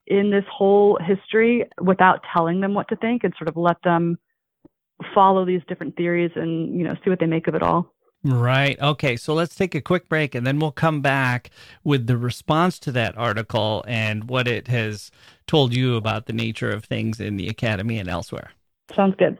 in 0.07 0.31
this 0.31 0.45
whole 0.51 0.97
history 1.05 1.65
without 1.79 2.21
telling 2.33 2.61
them 2.61 2.73
what 2.73 2.87
to 2.89 2.95
think 2.95 3.23
and 3.23 3.33
sort 3.37 3.47
of 3.47 3.55
let 3.55 3.77
them 3.83 4.17
follow 5.13 5.45
these 5.45 5.61
different 5.67 5.95
theories 5.95 6.31
and, 6.35 6.77
you 6.77 6.83
know, 6.83 6.95
see 7.03 7.09
what 7.09 7.19
they 7.19 7.25
make 7.25 7.47
of 7.47 7.55
it 7.55 7.63
all. 7.63 7.93
Right. 8.23 8.79
Okay. 8.79 9.15
So 9.15 9.33
let's 9.33 9.55
take 9.55 9.73
a 9.73 9.81
quick 9.81 10.07
break 10.07 10.35
and 10.35 10.45
then 10.45 10.59
we'll 10.59 10.71
come 10.71 11.01
back 11.01 11.49
with 11.83 12.05
the 12.05 12.17
response 12.17 12.77
to 12.79 12.91
that 12.91 13.17
article 13.17 13.83
and 13.87 14.25
what 14.25 14.47
it 14.47 14.67
has 14.67 15.09
told 15.47 15.75
you 15.75 15.95
about 15.95 16.27
the 16.27 16.33
nature 16.33 16.69
of 16.69 16.85
things 16.85 17.19
in 17.19 17.37
the 17.37 17.47
academy 17.47 17.97
and 17.97 18.07
elsewhere. 18.07 18.51
Sounds 18.95 19.15
good. 19.17 19.39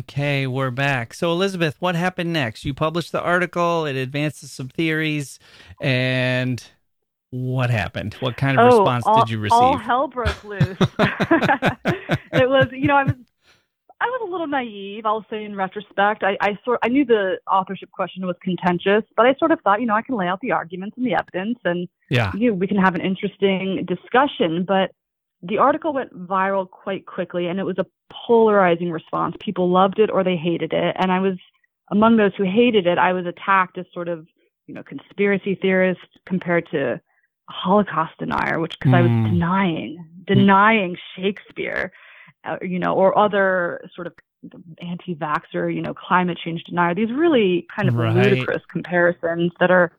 Okay, 0.00 0.46
we're 0.46 0.70
back. 0.70 1.12
So, 1.12 1.30
Elizabeth, 1.30 1.76
what 1.78 1.94
happened 1.94 2.32
next? 2.32 2.64
You 2.64 2.72
published 2.72 3.12
the 3.12 3.20
article, 3.20 3.84
it 3.84 3.96
advances 3.96 4.50
some 4.50 4.68
theories, 4.68 5.38
and 5.78 6.62
what 7.28 7.68
happened? 7.68 8.14
What 8.14 8.38
kind 8.38 8.58
of 8.58 8.72
oh, 8.72 8.78
response 8.78 9.04
all, 9.06 9.20
did 9.20 9.30
you 9.30 9.38
receive? 9.38 9.58
All 9.58 9.76
hell 9.76 10.08
broke 10.08 10.42
loose. 10.42 10.62
it 10.98 12.48
was, 12.48 12.68
you 12.72 12.86
know, 12.86 12.96
I 12.96 13.04
was 13.04 13.14
I 14.00 14.06
was 14.06 14.26
a 14.26 14.30
little 14.30 14.46
naive, 14.46 15.04
I'll 15.04 15.26
say 15.28 15.44
in 15.44 15.54
retrospect. 15.54 16.22
I, 16.22 16.38
I 16.40 16.58
sort 16.64 16.78
I 16.82 16.88
knew 16.88 17.04
the 17.04 17.38
authorship 17.50 17.90
question 17.90 18.26
was 18.26 18.36
contentious, 18.42 19.04
but 19.16 19.26
I 19.26 19.34
sort 19.34 19.50
of 19.50 19.60
thought, 19.60 19.80
you 19.80 19.86
know, 19.86 19.94
I 19.94 20.02
can 20.02 20.16
lay 20.16 20.26
out 20.28 20.40
the 20.40 20.52
arguments 20.52 20.96
and 20.96 21.04
the 21.04 21.14
evidence 21.14 21.58
and 21.64 21.88
yeah. 22.08 22.32
you 22.34 22.50
know, 22.50 22.54
we 22.54 22.66
can 22.66 22.78
have 22.78 22.94
an 22.94 23.02
interesting 23.02 23.84
discussion. 23.86 24.64
But 24.66 24.92
the 25.42 25.58
article 25.58 25.92
went 25.92 26.12
viral 26.28 26.68
quite 26.68 27.06
quickly 27.06 27.46
and 27.46 27.58
it 27.58 27.64
was 27.64 27.78
a 27.78 27.86
polarizing 28.26 28.90
response. 28.90 29.36
People 29.40 29.70
loved 29.70 29.98
it 29.98 30.10
or 30.10 30.22
they 30.22 30.36
hated 30.36 30.72
it. 30.72 30.96
And 30.98 31.10
I 31.10 31.20
was 31.20 31.38
among 31.90 32.16
those 32.16 32.32
who 32.36 32.44
hated 32.44 32.86
it, 32.86 32.98
I 32.98 33.12
was 33.12 33.26
attacked 33.26 33.78
as 33.78 33.86
sort 33.92 34.08
of, 34.08 34.26
you 34.66 34.74
know, 34.74 34.82
conspiracy 34.82 35.56
theorist 35.60 36.00
compared 36.26 36.68
to 36.70 37.00
Holocaust 37.48 38.16
denier, 38.18 38.60
which 38.60 38.78
because 38.78 38.92
mm. 38.92 38.96
I 38.96 39.02
was 39.02 39.10
hmm. 39.10 39.24
denying, 39.24 40.06
denying 40.26 40.96
Shakespeare, 41.16 41.92
uh, 42.44 42.58
you 42.62 42.78
know, 42.78 42.94
or 42.94 43.18
other 43.18 43.80
sort 43.94 44.06
of 44.06 44.14
anti-vaxxer, 44.80 45.74
you 45.74 45.82
know, 45.82 45.92
climate 45.92 46.38
change 46.42 46.62
denier. 46.64 46.94
These 46.94 47.12
really 47.12 47.66
kind 47.74 47.88
of 47.88 47.96
right. 47.96 48.14
ludicrous 48.14 48.62
comparisons 48.70 49.52
that 49.58 49.70
are, 49.70 49.92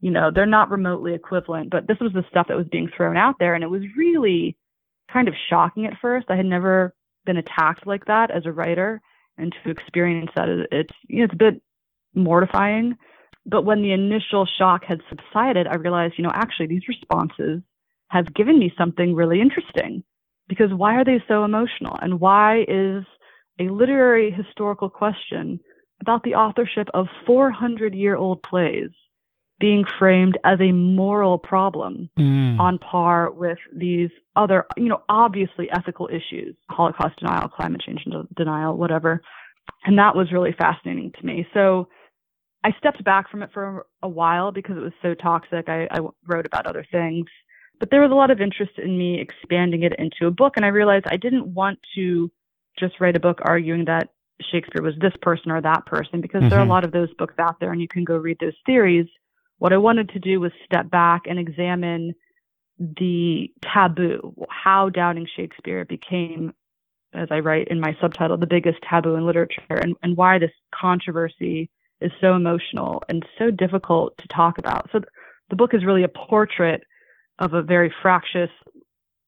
you 0.00 0.10
know, 0.10 0.30
they're 0.30 0.46
not 0.46 0.70
remotely 0.70 1.14
equivalent. 1.14 1.70
But 1.70 1.88
this 1.88 1.98
was 2.00 2.12
the 2.12 2.24
stuff 2.28 2.48
that 2.48 2.56
was 2.56 2.68
being 2.70 2.90
thrown 2.94 3.16
out 3.16 3.36
there, 3.38 3.54
and 3.54 3.64
it 3.64 3.70
was 3.70 3.82
really 3.96 4.56
kind 5.12 5.28
of 5.28 5.34
shocking 5.48 5.86
at 5.86 5.98
first. 6.00 6.26
I 6.30 6.36
had 6.36 6.46
never 6.46 6.94
been 7.26 7.36
attacked 7.36 7.86
like 7.86 8.06
that 8.06 8.30
as 8.30 8.46
a 8.46 8.52
writer, 8.52 9.00
and 9.36 9.54
to 9.64 9.70
experience 9.70 10.30
that, 10.36 10.48
it's 10.70 10.94
you 11.08 11.18
know, 11.18 11.24
it's 11.24 11.34
a 11.34 11.36
bit 11.36 11.62
mortifying. 12.14 12.96
But 13.46 13.64
when 13.64 13.82
the 13.82 13.92
initial 13.92 14.46
shock 14.46 14.84
had 14.84 15.00
subsided, 15.08 15.66
I 15.66 15.76
realized, 15.76 16.14
you 16.18 16.24
know, 16.24 16.32
actually 16.32 16.66
these 16.66 16.88
responses 16.88 17.62
have 18.08 18.34
given 18.34 18.58
me 18.58 18.72
something 18.76 19.14
really 19.14 19.40
interesting. 19.40 20.02
Because 20.48 20.72
why 20.74 20.96
are 20.96 21.04
they 21.04 21.22
so 21.28 21.44
emotional? 21.44 21.96
And 22.02 22.20
why 22.20 22.64
is 22.66 23.04
a 23.60 23.68
literary 23.68 24.30
historical 24.30 24.90
question 24.90 25.60
about 26.00 26.22
the 26.24 26.34
authorship 26.34 26.88
of 26.92 27.06
400 27.26 27.94
year 27.94 28.16
old 28.16 28.42
plays 28.42 28.90
being 29.60 29.84
framed 29.98 30.38
as 30.42 30.58
a 30.60 30.72
moral 30.72 31.38
problem 31.38 32.08
mm. 32.18 32.58
on 32.58 32.78
par 32.78 33.30
with 33.30 33.58
these 33.72 34.08
other, 34.34 34.66
you 34.76 34.88
know, 34.88 35.02
obviously 35.08 35.70
ethical 35.70 36.08
issues, 36.08 36.56
Holocaust 36.70 37.18
denial, 37.18 37.48
climate 37.48 37.82
change 37.82 38.04
denial, 38.36 38.76
whatever. 38.76 39.20
And 39.84 39.98
that 39.98 40.16
was 40.16 40.32
really 40.32 40.54
fascinating 40.58 41.12
to 41.20 41.26
me. 41.26 41.46
So 41.52 41.88
I 42.64 42.72
stepped 42.78 43.04
back 43.04 43.30
from 43.30 43.42
it 43.42 43.50
for 43.52 43.86
a 44.02 44.08
while 44.08 44.50
because 44.50 44.76
it 44.76 44.80
was 44.80 44.92
so 45.02 45.14
toxic. 45.14 45.68
I, 45.68 45.86
I 45.90 46.00
wrote 46.26 46.46
about 46.46 46.66
other 46.66 46.86
things. 46.90 47.26
But 47.78 47.90
there 47.90 48.02
was 48.02 48.10
a 48.10 48.14
lot 48.14 48.30
of 48.30 48.40
interest 48.40 48.72
in 48.78 48.98
me 48.98 49.20
expanding 49.20 49.82
it 49.82 49.94
into 49.98 50.26
a 50.26 50.30
book. 50.30 50.54
And 50.56 50.64
I 50.64 50.68
realized 50.68 51.06
I 51.08 51.16
didn't 51.16 51.46
want 51.46 51.78
to 51.94 52.30
just 52.78 53.00
write 53.00 53.16
a 53.16 53.20
book 53.20 53.40
arguing 53.42 53.86
that 53.86 54.08
Shakespeare 54.50 54.82
was 54.82 54.94
this 55.00 55.12
person 55.20 55.50
or 55.50 55.60
that 55.60 55.86
person 55.86 56.20
because 56.20 56.40
mm-hmm. 56.40 56.48
there 56.48 56.58
are 56.58 56.62
a 56.62 56.64
mm-hmm. 56.64 56.72
lot 56.72 56.84
of 56.84 56.92
those 56.92 57.12
books 57.14 57.34
out 57.38 57.60
there 57.60 57.72
and 57.72 57.80
you 57.80 57.88
can 57.88 58.04
go 58.04 58.16
read 58.16 58.38
those 58.40 58.54
theories. 58.64 59.06
What 59.60 59.74
I 59.74 59.76
wanted 59.76 60.08
to 60.10 60.18
do 60.18 60.40
was 60.40 60.52
step 60.64 60.90
back 60.90 61.22
and 61.28 61.38
examine 61.38 62.14
the 62.78 63.52
taboo, 63.62 64.34
how 64.48 64.88
doubting 64.88 65.26
Shakespeare 65.36 65.84
became, 65.84 66.54
as 67.12 67.28
I 67.30 67.40
write 67.40 67.68
in 67.68 67.78
my 67.78 67.94
subtitle, 68.00 68.38
the 68.38 68.46
biggest 68.46 68.78
taboo 68.88 69.16
in 69.16 69.26
literature, 69.26 69.60
and, 69.68 69.96
and 70.02 70.16
why 70.16 70.38
this 70.38 70.50
controversy 70.74 71.68
is 72.00 72.10
so 72.22 72.34
emotional 72.34 73.02
and 73.10 73.22
so 73.38 73.50
difficult 73.50 74.16
to 74.16 74.28
talk 74.28 74.56
about. 74.56 74.88
So 74.92 75.02
the 75.50 75.56
book 75.56 75.74
is 75.74 75.84
really 75.84 76.04
a 76.04 76.08
portrait 76.08 76.82
of 77.38 77.52
a 77.52 77.60
very 77.60 77.92
fractious, 78.00 78.50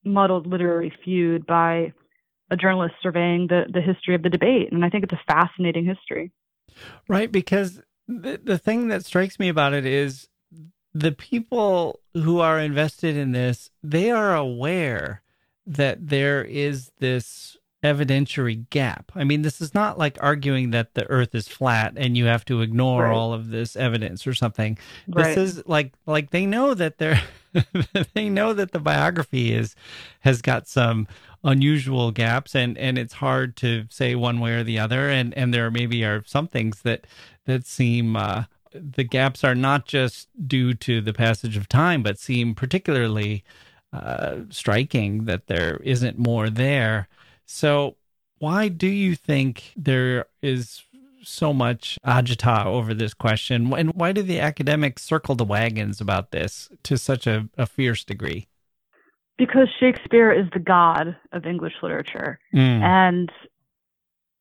muddled 0.03 0.47
literary 0.47 0.95
feud 1.05 1.45
by 1.45 1.93
a 2.51 2.57
journalist 2.57 2.95
surveying 3.03 3.49
the, 3.49 3.65
the 3.71 3.83
history 3.83 4.15
of 4.15 4.23
the 4.23 4.31
debate. 4.31 4.73
And 4.73 4.83
I 4.83 4.89
think 4.89 5.05
it's 5.05 5.13
a 5.13 5.21
fascinating 5.27 5.85
history. 5.85 6.33
Right. 7.07 7.31
Because 7.31 7.83
the, 8.09 8.41
the 8.43 8.59
thing 8.59 8.89
that 8.89 9.05
strikes 9.05 9.39
me 9.39 9.49
about 9.49 9.75
it 9.75 9.87
is 9.87 10.29
the 10.95 11.13
people 11.13 12.01
who 12.15 12.41
are 12.41 12.59
invested 12.59 13.17
in 13.17 13.33
this, 13.33 13.71
they 13.83 14.11
are 14.11 14.35
aware 14.35 15.23
that 15.67 16.09
there 16.09 16.45
is 16.45 16.91
this 16.99 17.57
evidentiary 17.83 18.69
gap. 18.71 19.11
I 19.15 19.25
mean, 19.25 19.43
this 19.43 19.61
is 19.61 19.75
not 19.75 19.99
like 19.99 20.17
arguing 20.21 20.71
that 20.71 20.95
the 20.95 21.09
earth 21.11 21.35
is 21.35 21.49
flat 21.49 21.95
and 21.97 22.17
you 22.17 22.27
have 22.27 22.45
to 22.47 22.63
ignore 22.63 23.05
right. 23.05 23.15
all 23.15 23.33
of 23.33 23.51
this 23.51 23.75
evidence 23.75 24.27
or 24.27 24.35
something. 24.35 24.79
Right. 25.09 25.35
This 25.35 25.57
is 25.57 25.67
like 25.67 25.93
like 26.07 26.31
they 26.31 26.47
know 26.47 26.75
that 26.75 26.99
they're 26.99 27.21
they 28.15 28.29
know 28.29 28.53
that 28.53 28.71
the 28.71 28.79
biography 28.79 29.53
is 29.53 29.75
has 30.21 30.43
got 30.43 30.69
some 30.69 31.09
unusual 31.45 32.11
gaps 32.13 32.55
and 32.55 32.79
and 32.79 32.99
it's 32.99 33.15
hard 33.15 33.57
to 33.57 33.85
say 33.91 34.15
one 34.15 34.39
way 34.39 34.55
or 34.55 34.63
the 34.63 34.79
other 34.79 35.09
and 35.09 35.35
and 35.35 35.53
there 35.53 35.71
maybe 35.71 36.05
are 36.05 36.23
some 36.25 36.47
things 36.47 36.83
that 36.83 37.07
that 37.47 37.67
seem 37.67 38.15
uh, 38.17 38.45
the 38.73 39.05
gaps 39.05 39.43
are 39.43 39.55
not 39.55 39.85
just 39.85 40.29
due 40.47 40.73
to 40.73 41.01
the 41.01 41.13
passage 41.13 41.57
of 41.57 41.69
time 41.69 42.03
but 42.03 42.19
seem 42.19 42.55
particularly 42.55 43.43
uh, 43.93 44.37
striking 44.51 45.25
that 45.25 45.49
there 45.49 45.79
isn't 45.83 46.19
more 46.19 46.49
there 46.49 47.09
so, 47.53 47.97
why 48.39 48.69
do 48.69 48.87
you 48.87 49.15
think 49.15 49.73
there 49.77 50.27
is 50.41 50.83
so 51.23 51.53
much 51.53 51.99
agita 52.05 52.65
over 52.65 52.95
this 52.95 53.13
question? 53.13 53.73
And 53.75 53.93
why 53.93 54.13
do 54.13 54.23
the 54.23 54.41
academics 54.41 55.05
circle 55.05 55.35
the 55.35 55.45
wagons 55.45 56.01
about 56.01 56.31
this 56.31 56.71
to 56.85 56.97
such 56.97 57.27
a, 57.27 57.49
a 57.59 57.67
fierce 57.67 58.05
degree? 58.05 58.49
Because 59.39 59.69
Shakespeare 59.81 60.33
is 60.33 60.47
the 60.53 60.61
god 60.61 61.17
of 61.33 61.47
English 61.47 61.75
literature. 61.83 62.39
Mm. 62.55 62.83
And 62.83 63.33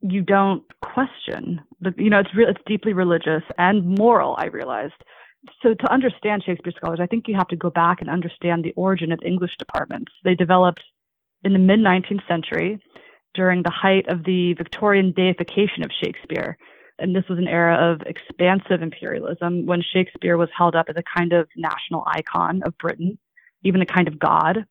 you 0.02 0.22
don't 0.22 0.64
question 0.82 1.62
the 1.80 1.94
you 1.96 2.10
know 2.10 2.20
it's 2.20 2.34
real 2.34 2.50
it's 2.50 2.60
deeply 2.66 2.92
religious 2.92 3.44
and 3.60 4.00
moral 4.00 4.36
i 4.40 4.48
realized 4.48 4.96
so 5.62 5.76
to 5.76 5.92
understand 5.94 6.44
shakespeare 6.44 6.74
scholars 6.76 6.98
i 7.00 7.06
think 7.06 7.28
you 7.28 7.36
have 7.36 7.48
to 7.48 7.56
go 7.56 7.70
back 7.70 8.02
and 8.02 8.10
understand 8.10 8.64
the 8.64 8.74
origin 8.76 9.12
of 9.12 9.20
english 9.24 9.56
departments 9.60 10.12
they 10.24 10.34
developed 10.34 10.82
in 11.44 11.54
the 11.54 11.60
mid 11.60 11.80
19th 11.80 12.28
century 12.28 12.80
during 13.34 13.64
the 13.64 13.72
height 13.72 14.08
of 14.10 14.24
the 14.24 14.54
Victorian 14.54 15.12
deification 15.12 15.84
of 15.84 15.92
Shakespeare. 15.92 16.58
And 17.00 17.16
this 17.16 17.28
was 17.30 17.40
an 17.40 17.48
era 17.48 17.92
of 17.92 18.02
expansive 18.06 18.82
imperialism 18.82 19.66
when 19.66 19.82
Shakespeare 19.82 20.38
was 20.38 20.50
held 20.56 20.76
up 20.76 20.88
as 20.90 20.96
a 20.98 21.18
kind 21.18 21.34
of 21.34 21.48
national 21.56 22.04
icon 22.08 22.62
of 22.64 22.78
Britain, 22.78 23.18
even 23.64 23.82
a 23.82 23.86
kind 23.86 24.08
of 24.08 24.20
god. 24.20 24.66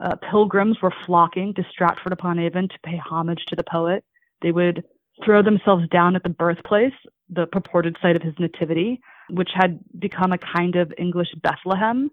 Uh, 0.00 0.16
pilgrims 0.30 0.80
were 0.82 0.92
flocking 1.06 1.54
to 1.54 1.64
Stratford 1.70 2.12
upon 2.12 2.38
Avon 2.38 2.68
to 2.68 2.78
pay 2.84 2.96
homage 2.96 3.44
to 3.46 3.56
the 3.56 3.64
poet. 3.64 4.04
They 4.42 4.52
would 4.52 4.84
throw 5.24 5.42
themselves 5.42 5.88
down 5.88 6.16
at 6.16 6.22
the 6.22 6.28
birthplace, 6.28 6.92
the 7.28 7.46
purported 7.46 7.96
site 8.02 8.16
of 8.16 8.22
his 8.22 8.34
nativity, 8.38 9.00
which 9.30 9.50
had 9.54 9.78
become 9.98 10.32
a 10.32 10.38
kind 10.38 10.76
of 10.76 10.92
English 10.98 11.28
Bethlehem, 11.42 12.10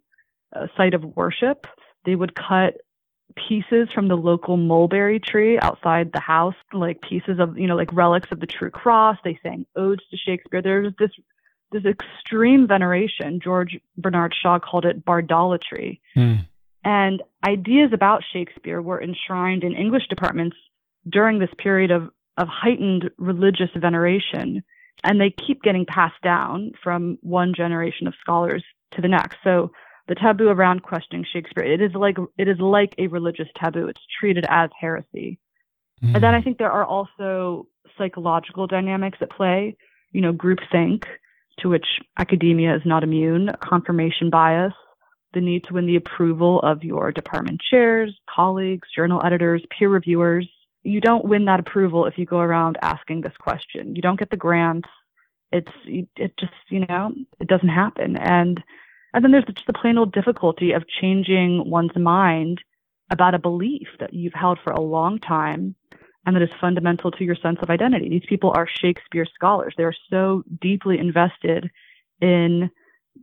a 0.53 0.69
site 0.77 0.93
of 0.93 1.03
worship. 1.15 1.65
They 2.05 2.15
would 2.15 2.35
cut 2.35 2.75
pieces 3.35 3.87
from 3.93 4.07
the 4.07 4.15
local 4.15 4.57
mulberry 4.57 5.19
tree 5.19 5.57
outside 5.59 6.11
the 6.13 6.19
house, 6.19 6.55
like 6.73 7.01
pieces 7.01 7.39
of, 7.39 7.57
you 7.57 7.67
know, 7.67 7.75
like 7.75 7.91
relics 7.93 8.31
of 8.31 8.39
the 8.39 8.47
true 8.47 8.69
cross. 8.69 9.17
They 9.23 9.39
sang 9.41 9.65
odes 9.75 10.03
to 10.11 10.17
Shakespeare. 10.17 10.61
There's 10.61 10.93
this 10.99 11.11
this 11.71 11.85
extreme 11.85 12.67
veneration. 12.67 13.39
George 13.41 13.79
Bernard 13.97 14.35
Shaw 14.35 14.59
called 14.59 14.85
it 14.85 15.05
bardolatry. 15.05 16.01
Mm. 16.17 16.45
And 16.83 17.21
ideas 17.45 17.91
about 17.93 18.23
Shakespeare 18.33 18.81
were 18.81 19.01
enshrined 19.01 19.63
in 19.63 19.73
English 19.73 20.07
departments 20.09 20.57
during 21.07 21.39
this 21.39 21.49
period 21.57 21.91
of, 21.91 22.09
of 22.37 22.47
heightened 22.47 23.09
religious 23.17 23.69
veneration. 23.75 24.63
And 25.03 25.19
they 25.19 25.31
keep 25.31 25.61
getting 25.63 25.85
passed 25.85 26.21
down 26.23 26.73
from 26.83 27.17
one 27.21 27.53
generation 27.55 28.07
of 28.07 28.13
scholars 28.21 28.63
to 28.91 29.01
the 29.01 29.07
next. 29.07 29.37
So 29.43 29.71
the 30.07 30.15
taboo 30.15 30.49
around 30.49 30.83
questioning 30.83 31.25
Shakespeare. 31.31 31.63
It 31.63 31.81
is 31.81 31.93
like 31.93 32.17
it 32.37 32.47
is 32.47 32.59
like 32.59 32.93
a 32.97 33.07
religious 33.07 33.47
taboo. 33.55 33.87
It's 33.87 34.01
treated 34.19 34.45
as 34.49 34.69
heresy. 34.79 35.39
Mm. 36.03 36.15
And 36.15 36.23
then 36.23 36.35
I 36.35 36.41
think 36.41 36.57
there 36.57 36.71
are 36.71 36.85
also 36.85 37.67
psychological 37.97 38.67
dynamics 38.67 39.19
at 39.21 39.31
play. 39.31 39.77
You 40.11 40.21
know, 40.21 40.33
groupthink, 40.33 41.05
to 41.59 41.69
which 41.69 41.85
academia 42.17 42.75
is 42.75 42.81
not 42.83 43.03
immune, 43.03 43.51
confirmation 43.63 44.29
bias, 44.29 44.73
the 45.33 45.41
need 45.41 45.63
to 45.65 45.73
win 45.73 45.85
the 45.85 45.95
approval 45.95 46.59
of 46.61 46.83
your 46.83 47.11
department 47.11 47.61
chairs, 47.69 48.17
colleagues, 48.29 48.87
journal 48.95 49.21
editors, 49.23 49.63
peer 49.77 49.89
reviewers. 49.89 50.47
You 50.83 50.99
don't 50.99 51.25
win 51.25 51.45
that 51.45 51.59
approval 51.59 52.05
if 52.05 52.17
you 52.17 52.25
go 52.25 52.39
around 52.39 52.77
asking 52.81 53.21
this 53.21 53.35
question. 53.39 53.95
You 53.95 54.01
don't 54.01 54.19
get 54.19 54.29
the 54.29 54.37
grants. 54.37 54.89
It's 55.51 55.71
it 55.85 56.37
just 56.39 56.53
you 56.69 56.85
know 56.85 57.13
it 57.39 57.47
doesn't 57.47 57.69
happen 57.69 58.15
and 58.15 58.63
and 59.13 59.23
then 59.23 59.31
there's 59.31 59.43
just 59.43 59.67
the 59.67 59.73
plain 59.73 59.97
old 59.97 60.13
difficulty 60.13 60.71
of 60.71 60.87
changing 60.87 61.69
one's 61.69 61.95
mind 61.97 62.61
about 63.09 63.35
a 63.35 63.39
belief 63.39 63.89
that 63.99 64.13
you've 64.13 64.33
held 64.33 64.59
for 64.63 64.71
a 64.71 64.79
long 64.79 65.19
time 65.19 65.75
and 66.25 66.35
that 66.35 66.41
is 66.41 66.49
fundamental 66.59 67.11
to 67.11 67.23
your 67.23 67.35
sense 67.35 67.59
of 67.61 67.69
identity. 67.69 68.07
These 68.07 68.29
people 68.29 68.51
are 68.55 68.67
Shakespeare 68.67 69.25
scholars. 69.25 69.73
They 69.75 69.83
are 69.83 69.95
so 70.09 70.43
deeply 70.61 70.99
invested 70.99 71.69
in 72.21 72.69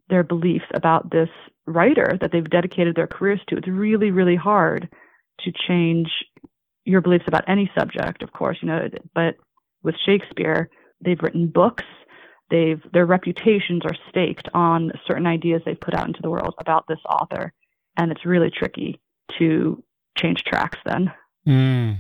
their 0.09 0.22
beliefs 0.22 0.66
about 0.74 1.11
this 1.11 1.29
writer 1.66 2.16
that 2.20 2.33
they've 2.33 2.48
dedicated 2.48 2.96
their 2.96 3.07
careers 3.07 3.40
to. 3.48 3.57
It's 3.57 3.68
really, 3.68 4.11
really 4.11 4.37
hard 4.37 4.88
to 5.40 5.53
change 5.66 6.09
your 6.85 7.01
beliefs 7.01 7.24
about 7.27 7.44
any 7.48 7.70
subject, 7.79 8.22
of 8.22 8.33
course, 8.33 8.59
you 8.62 8.68
know, 8.68 8.88
but 9.14 9.35
with 9.83 9.94
Shakespeare, 10.07 10.70
they've 11.05 11.20
written 11.22 11.48
books 11.48 11.85
they've 12.51 12.81
their 12.92 13.07
reputations 13.07 13.83
are 13.85 13.96
staked 14.09 14.48
on 14.55 14.92
certain 15.07 15.27
ideas 15.27 15.62
they've 15.64 15.81
put 15.81 15.94
out 15.94 16.07
into 16.07 16.20
the 16.22 16.31
world 16.31 16.55
about 16.59 16.85
this 16.88 16.98
author 17.09 17.53
and 17.96 18.11
it's 18.11 18.24
really 18.24 18.51
tricky 18.51 19.01
to 19.38 19.83
change 20.16 20.42
tracks 20.44 20.79
then 20.85 21.12
mm. 21.46 21.98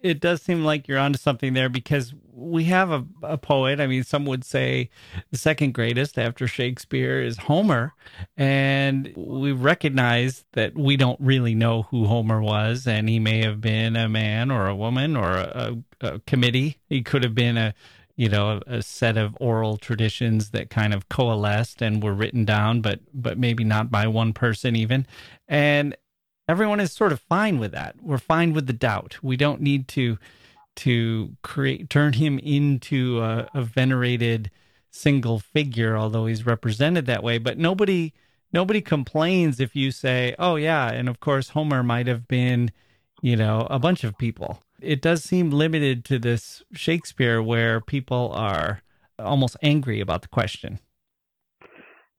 It 0.00 0.20
does 0.20 0.42
seem 0.42 0.64
like 0.64 0.88
you're 0.88 0.98
onto 0.98 1.18
something 1.18 1.52
there 1.52 1.68
because 1.68 2.12
we 2.32 2.64
have 2.64 2.90
a, 2.90 3.04
a 3.22 3.38
poet. 3.38 3.80
I 3.80 3.86
mean, 3.86 4.02
some 4.02 4.24
would 4.26 4.44
say 4.44 4.90
the 5.30 5.38
second 5.38 5.74
greatest 5.74 6.18
after 6.18 6.48
Shakespeare 6.48 7.22
is 7.22 7.38
Homer. 7.38 7.94
And 8.36 9.12
we 9.16 9.52
recognize 9.52 10.44
that 10.52 10.76
we 10.76 10.96
don't 10.96 11.20
really 11.20 11.54
know 11.54 11.82
who 11.82 12.06
Homer 12.06 12.42
was. 12.42 12.86
And 12.86 13.08
he 13.08 13.20
may 13.20 13.44
have 13.44 13.60
been 13.60 13.94
a 13.94 14.08
man 14.08 14.50
or 14.50 14.66
a 14.66 14.76
woman 14.76 15.16
or 15.16 15.30
a, 15.30 15.76
a, 16.00 16.06
a 16.06 16.18
committee. 16.20 16.78
He 16.88 17.02
could 17.02 17.22
have 17.22 17.34
been 17.34 17.56
a 17.56 17.74
you 18.16 18.28
know 18.28 18.60
a, 18.66 18.76
a, 18.76 18.82
set 18.82 19.16
of 19.16 19.36
oral 19.40 19.76
traditions 19.76 20.50
that 20.50 20.70
kind 20.70 20.92
of 20.92 21.08
coalesced 21.08 21.80
and 21.80 22.02
were 22.02 22.12
written 22.12 22.44
down 22.44 22.80
but 22.80 23.00
but 23.14 23.38
maybe 23.38 23.64
not 23.64 23.90
by 23.90 24.06
one 24.06 24.32
person 24.32 24.76
even 24.76 25.06
and 25.48 25.96
everyone 26.48 26.80
is 26.80 26.92
sort 26.92 27.12
of 27.12 27.20
fine 27.20 27.58
with 27.58 27.72
that. 27.72 27.96
We're 28.02 28.18
fine 28.18 28.52
with 28.52 28.66
the 28.66 28.72
doubt. 28.72 29.18
We 29.22 29.36
don't 29.36 29.60
need 29.60 29.88
to 29.88 30.18
to 30.74 31.36
create 31.42 31.90
turn 31.90 32.14
him 32.14 32.38
into 32.38 33.20
a, 33.20 33.46
a 33.52 33.62
venerated 33.62 34.50
single 34.90 35.38
figure 35.38 35.96
although 35.96 36.26
he's 36.26 36.46
represented 36.46 37.06
that 37.06 37.22
way. 37.22 37.38
But 37.38 37.58
nobody 37.58 38.14
nobody 38.52 38.80
complains 38.80 39.60
if 39.60 39.76
you 39.76 39.90
say 39.90 40.34
oh 40.38 40.56
yeah 40.56 40.90
and 40.90 41.08
of 41.08 41.20
course 41.20 41.50
homer 41.50 41.82
might 41.82 42.06
have 42.06 42.26
been 42.26 42.70
you 43.20 43.36
know 43.36 43.66
a 43.70 43.78
bunch 43.78 44.02
of 44.04 44.16
people. 44.16 44.62
It 44.80 45.02
does 45.02 45.22
seem 45.22 45.50
limited 45.50 46.04
to 46.06 46.18
this 46.18 46.62
shakespeare 46.72 47.42
where 47.42 47.80
people 47.80 48.32
are 48.34 48.82
almost 49.18 49.56
angry 49.62 50.00
about 50.00 50.22
the 50.22 50.28
question. 50.28 50.80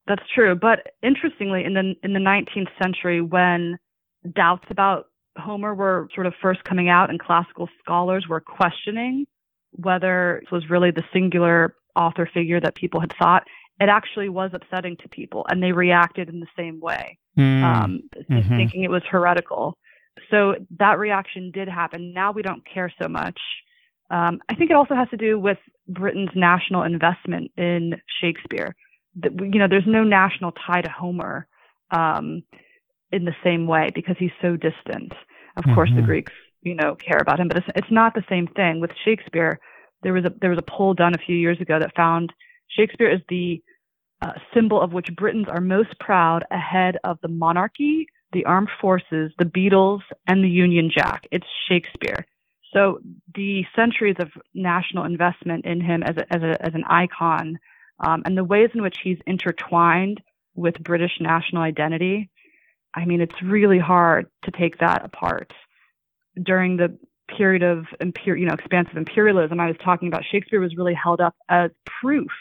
That's 0.07 0.23
true. 0.33 0.55
But 0.55 0.93
interestingly 1.01 1.63
in 1.63 1.73
the 1.73 1.95
in 2.03 2.13
the 2.13 2.19
19th 2.19 2.69
century 2.81 3.21
when 3.21 3.77
doubts 4.35 4.65
about 4.69 5.07
Homer 5.37 5.73
were 5.73 6.07
sort 6.13 6.27
of 6.27 6.33
first 6.41 6.63
coming 6.63 6.89
out, 6.89 7.09
and 7.09 7.19
classical 7.19 7.67
scholars 7.81 8.25
were 8.29 8.41
questioning 8.41 9.25
whether 9.75 10.37
it 10.37 10.51
was 10.51 10.69
really 10.69 10.91
the 10.91 11.03
singular 11.11 11.75
author 11.95 12.29
figure 12.31 12.59
that 12.59 12.75
people 12.75 12.99
had 12.99 13.13
thought. 13.17 13.43
It 13.79 13.89
actually 13.89 14.29
was 14.29 14.51
upsetting 14.53 14.97
to 14.97 15.09
people, 15.09 15.45
and 15.49 15.61
they 15.61 15.71
reacted 15.71 16.29
in 16.29 16.39
the 16.39 16.47
same 16.55 16.79
way, 16.79 17.17
mm. 17.37 17.63
um, 17.63 18.01
mm-hmm. 18.15 18.55
thinking 18.55 18.83
it 18.83 18.91
was 18.91 19.01
heretical. 19.09 19.77
So 20.29 20.55
that 20.77 20.99
reaction 20.99 21.51
did 21.51 21.67
happen. 21.67 22.13
Now 22.13 22.31
we 22.31 22.43
don't 22.43 22.63
care 22.71 22.93
so 23.01 23.07
much. 23.07 23.39
Um, 24.11 24.39
I 24.47 24.55
think 24.55 24.69
it 24.69 24.75
also 24.75 24.93
has 24.93 25.09
to 25.09 25.17
do 25.17 25.39
with 25.39 25.57
Britain's 25.87 26.29
national 26.35 26.83
investment 26.83 27.51
in 27.57 27.95
Shakespeare. 28.21 28.75
That 29.15 29.31
you 29.33 29.59
know, 29.59 29.67
there's 29.67 29.87
no 29.87 30.03
national 30.03 30.51
tie 30.51 30.81
to 30.81 30.89
Homer. 30.89 31.47
Um, 31.89 32.43
in 33.13 33.25
the 33.25 33.35
same 33.43 33.67
way 33.67 33.89
because 33.93 34.15
he's 34.19 34.31
so 34.41 34.55
distant. 34.55 35.13
Of 35.55 35.63
mm-hmm. 35.63 35.75
course, 35.75 35.89
the 35.89 35.97
mm-hmm. 35.97 36.05
Greeks, 36.05 36.33
you 36.61 36.75
know, 36.75 36.95
care 36.95 37.19
about 37.21 37.39
him, 37.39 37.47
but 37.47 37.57
it's, 37.57 37.67
it's 37.75 37.91
not 37.91 38.13
the 38.13 38.23
same 38.27 38.47
thing 38.47 38.79
with 38.79 38.91
Shakespeare. 39.05 39.59
There 40.01 40.13
was 40.13 40.25
a 40.25 40.33
there 40.41 40.49
was 40.49 40.59
a 40.59 40.71
poll 40.71 40.93
done 40.93 41.13
a 41.13 41.25
few 41.25 41.35
years 41.35 41.61
ago 41.61 41.79
that 41.79 41.95
found 41.95 42.33
Shakespeare 42.69 43.09
is 43.09 43.21
the 43.29 43.61
uh, 44.21 44.33
symbol 44.53 44.81
of 44.81 44.93
which 44.93 45.15
Britons 45.15 45.47
are 45.49 45.61
most 45.61 45.97
proud 45.99 46.43
ahead 46.49 46.97
of 47.03 47.19
the 47.21 47.27
monarchy, 47.27 48.07
the 48.31 48.45
armed 48.45 48.69
forces, 48.81 49.31
the 49.37 49.45
Beatles, 49.45 50.01
and 50.27 50.43
the 50.43 50.49
Union 50.49 50.89
Jack. 50.93 51.27
It's 51.31 51.47
Shakespeare. 51.69 52.25
So 52.73 52.99
the 53.35 53.63
centuries 53.75 54.15
of 54.19 54.29
national 54.53 55.05
investment 55.05 55.65
in 55.65 55.79
him 55.79 56.01
as 56.03 56.17
a, 56.17 56.33
as, 56.33 56.41
a, 56.41 56.65
as 56.65 56.73
an 56.73 56.83
icon, 56.87 57.59
um, 57.99 58.23
and 58.25 58.35
the 58.35 58.43
ways 58.43 58.71
in 58.73 58.81
which 58.81 58.97
he's 59.03 59.19
intertwined 59.27 60.21
with 60.55 60.83
British 60.83 61.19
national 61.19 61.61
identity 61.61 62.29
I 62.95 63.05
mean, 63.05 63.21
it's 63.21 63.41
really 63.41 63.79
hard 63.79 64.27
to 64.43 64.51
take 64.51 64.79
that 64.79 65.03
apart. 65.03 65.53
During 66.41 66.77
the 66.77 66.97
period 67.37 67.63
of 67.63 67.85
you 68.25 68.45
know 68.45 68.53
expansive 68.53 68.97
imperialism, 68.97 69.59
I 69.59 69.67
was 69.67 69.77
talking 69.83 70.07
about 70.07 70.23
Shakespeare 70.29 70.59
was 70.59 70.75
really 70.75 70.93
held 70.93 71.21
up 71.21 71.35
as 71.49 71.71
proof 72.01 72.31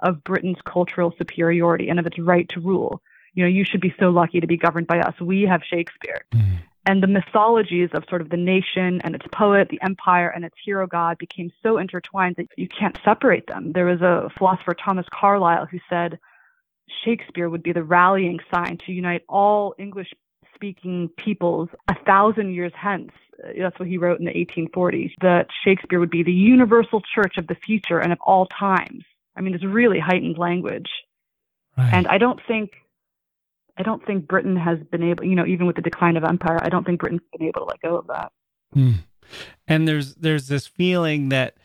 of 0.00 0.22
Britain's 0.24 0.58
cultural 0.64 1.12
superiority 1.18 1.88
and 1.88 1.98
of 1.98 2.06
its 2.06 2.18
right 2.18 2.48
to 2.50 2.60
rule. 2.60 3.02
You 3.34 3.44
know, 3.44 3.48
you 3.48 3.64
should 3.64 3.80
be 3.80 3.94
so 3.98 4.10
lucky 4.10 4.40
to 4.40 4.46
be 4.46 4.56
governed 4.56 4.86
by 4.86 5.00
us. 5.00 5.14
We 5.20 5.42
have 5.42 5.62
Shakespeare. 5.68 6.24
Mm. 6.34 6.58
And 6.86 7.02
the 7.02 7.06
mythologies 7.06 7.90
of 7.92 8.04
sort 8.08 8.22
of 8.22 8.30
the 8.30 8.36
nation 8.38 9.02
and 9.02 9.14
its 9.14 9.26
poet, 9.30 9.68
the 9.68 9.80
empire 9.82 10.30
and 10.34 10.44
its 10.44 10.56
hero 10.64 10.86
god 10.86 11.18
became 11.18 11.52
so 11.62 11.76
intertwined 11.76 12.36
that 12.38 12.46
you 12.56 12.66
can't 12.66 12.98
separate 13.04 13.46
them. 13.46 13.72
There 13.72 13.84
was 13.84 14.00
a 14.00 14.30
philosopher, 14.38 14.74
Thomas 14.74 15.04
Carlyle, 15.12 15.66
who 15.66 15.78
said, 15.90 16.18
Shakespeare 17.04 17.48
would 17.48 17.62
be 17.62 17.72
the 17.72 17.82
rallying 17.82 18.38
sign 18.52 18.78
to 18.86 18.92
unite 18.92 19.22
all 19.28 19.74
English 19.78 20.08
speaking 20.54 21.08
peoples 21.16 21.68
a 21.88 21.94
thousand 22.04 22.54
years 22.54 22.72
hence. 22.74 23.12
Uh, 23.42 23.52
that's 23.58 23.78
what 23.78 23.88
he 23.88 23.98
wrote 23.98 24.18
in 24.18 24.24
the 24.24 24.32
1840s, 24.32 25.12
that 25.20 25.46
Shakespeare 25.64 26.00
would 26.00 26.10
be 26.10 26.22
the 26.22 26.32
universal 26.32 27.00
church 27.14 27.34
of 27.38 27.46
the 27.46 27.54
future 27.54 27.98
and 27.98 28.12
of 28.12 28.18
all 28.26 28.46
times. 28.46 29.04
I 29.36 29.40
mean, 29.40 29.54
it's 29.54 29.64
really 29.64 30.00
heightened 30.00 30.36
language. 30.38 30.90
Right. 31.76 31.92
And 31.92 32.08
I 32.08 32.18
don't 32.18 32.40
think 32.48 32.72
I 33.76 33.82
don't 33.82 34.04
think 34.04 34.26
Britain 34.26 34.56
has 34.56 34.78
been 34.90 35.04
able, 35.04 35.24
you 35.24 35.36
know, 35.36 35.46
even 35.46 35.66
with 35.66 35.76
the 35.76 35.82
decline 35.82 36.16
of 36.16 36.24
empire, 36.24 36.58
I 36.60 36.68
don't 36.68 36.84
think 36.84 36.98
Britain's 36.98 37.22
been 37.32 37.46
able 37.46 37.60
to 37.60 37.66
let 37.66 37.80
go 37.80 37.96
of 37.96 38.08
that. 38.08 38.32
Mm. 38.74 38.94
And 39.68 39.86
there's 39.86 40.16
there's 40.16 40.48
this 40.48 40.66
feeling 40.66 41.28
that 41.28 41.56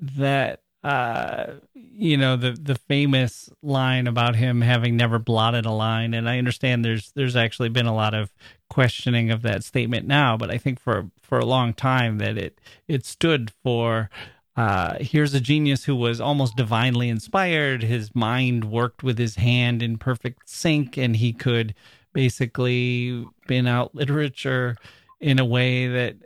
that 0.00 0.59
uh, 0.82 1.54
you 1.74 2.16
know 2.16 2.36
the 2.36 2.52
the 2.52 2.74
famous 2.74 3.50
line 3.62 4.06
about 4.06 4.36
him 4.36 4.62
having 4.62 4.96
never 4.96 5.18
blotted 5.18 5.66
a 5.66 5.70
line. 5.70 6.14
And 6.14 6.28
i 6.28 6.38
understand 6.38 6.84
there's 6.84 7.12
there's 7.12 7.36
actually 7.36 7.68
been 7.68 7.86
a 7.86 7.94
lot 7.94 8.14
of 8.14 8.32
questioning 8.68 9.30
of 9.30 9.42
that 9.42 9.64
statement 9.64 10.06
now 10.06 10.36
but 10.36 10.48
i 10.48 10.56
think 10.56 10.78
for 10.78 11.10
for 11.20 11.40
a 11.40 11.44
long 11.44 11.74
time 11.74 12.18
that 12.18 12.38
it 12.38 12.60
it 12.86 13.04
stood 13.04 13.52
for 13.64 14.08
uh, 14.56 14.96
here's 15.00 15.32
a 15.32 15.40
genius 15.40 15.84
who 15.84 15.96
was 15.96 16.20
almost 16.20 16.56
divinely 16.56 17.08
inspired. 17.08 17.82
His 17.82 18.14
mind 18.14 18.64
worked 18.64 19.02
with 19.02 19.16
his 19.16 19.36
hand 19.36 19.82
in 19.82 19.96
perfect 19.96 20.50
sync 20.50 20.98
and 20.98 21.16
he 21.16 21.32
could 21.32 21.74
basically 22.12 23.24
bin 23.46 23.66
out 23.66 23.94
literature 23.94 24.76
in 25.18 25.38
a 25.38 25.44
way 25.44 25.86
that 25.86 26.16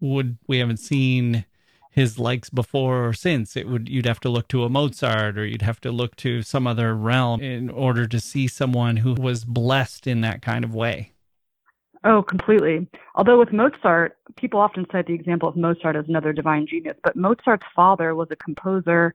would 0.00 0.36
we 0.46 0.58
haven't 0.58 0.78
seen 0.78 1.44
his 2.00 2.18
likes 2.18 2.48
before 2.50 3.06
or 3.06 3.12
since. 3.12 3.56
It 3.56 3.68
would 3.68 3.88
you'd 3.88 4.06
have 4.06 4.20
to 4.20 4.30
look 4.30 4.48
to 4.48 4.64
a 4.64 4.68
Mozart 4.68 5.38
or 5.38 5.46
you'd 5.46 5.62
have 5.62 5.80
to 5.82 5.92
look 5.92 6.16
to 6.16 6.42
some 6.42 6.66
other 6.66 6.94
realm 6.94 7.40
in 7.40 7.68
order 7.70 8.06
to 8.06 8.18
see 8.18 8.48
someone 8.48 8.98
who 8.98 9.14
was 9.14 9.44
blessed 9.44 10.06
in 10.06 10.22
that 10.22 10.42
kind 10.42 10.64
of 10.64 10.74
way. 10.74 11.12
Oh, 12.02 12.22
completely. 12.22 12.88
Although 13.14 13.38
with 13.38 13.52
Mozart, 13.52 14.16
people 14.36 14.58
often 14.58 14.86
cite 14.90 15.06
the 15.06 15.12
example 15.12 15.48
of 15.48 15.56
Mozart 15.56 15.96
as 15.96 16.08
another 16.08 16.32
divine 16.32 16.66
genius, 16.66 16.96
but 17.04 17.14
Mozart's 17.14 17.66
father 17.76 18.14
was 18.14 18.28
a 18.30 18.36
composer 18.36 19.14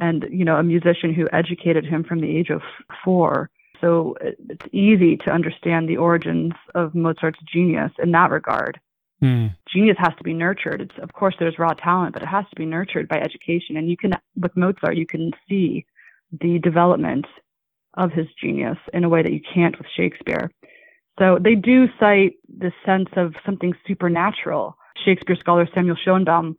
and, 0.00 0.26
you 0.30 0.44
know, 0.44 0.56
a 0.56 0.62
musician 0.62 1.12
who 1.12 1.28
educated 1.32 1.84
him 1.84 2.02
from 2.02 2.22
the 2.22 2.34
age 2.34 2.48
of 2.48 2.62
4. 3.04 3.50
So 3.82 4.16
uh, 4.24 4.30
it's 4.48 4.66
easy 4.72 5.18
to 5.18 5.30
understand 5.30 5.86
the 5.86 5.98
origins 5.98 6.54
of 6.74 6.94
Mozart's 6.94 7.40
genius 7.52 7.92
in 8.02 8.12
that 8.12 8.30
regard. 8.30 8.80
Mm. 9.22 9.54
Genius 9.72 9.96
has 9.98 10.14
to 10.18 10.24
be 10.24 10.34
nurtured. 10.34 10.80
It's 10.80 11.02
of 11.02 11.12
course 11.12 11.34
there's 11.38 11.58
raw 11.58 11.74
talent, 11.74 12.14
but 12.14 12.22
it 12.22 12.28
has 12.28 12.44
to 12.50 12.56
be 12.56 12.66
nurtured 12.66 13.08
by 13.08 13.18
education. 13.18 13.76
And 13.76 13.88
you 13.88 13.96
can 13.96 14.12
with 14.36 14.56
Mozart, 14.56 14.96
you 14.96 15.06
can 15.06 15.30
see 15.48 15.86
the 16.40 16.58
development 16.58 17.26
of 17.94 18.10
his 18.10 18.26
genius 18.42 18.78
in 18.92 19.04
a 19.04 19.08
way 19.08 19.22
that 19.22 19.32
you 19.32 19.40
can't 19.54 19.76
with 19.78 19.86
Shakespeare. 19.96 20.50
So 21.18 21.38
they 21.40 21.54
do 21.54 21.86
cite 22.00 22.36
this 22.48 22.72
sense 22.86 23.08
of 23.16 23.34
something 23.44 23.74
supernatural. 23.86 24.76
Shakespeare 25.04 25.36
scholar 25.36 25.68
Samuel 25.74 25.96
Schoenbaum 25.96 26.56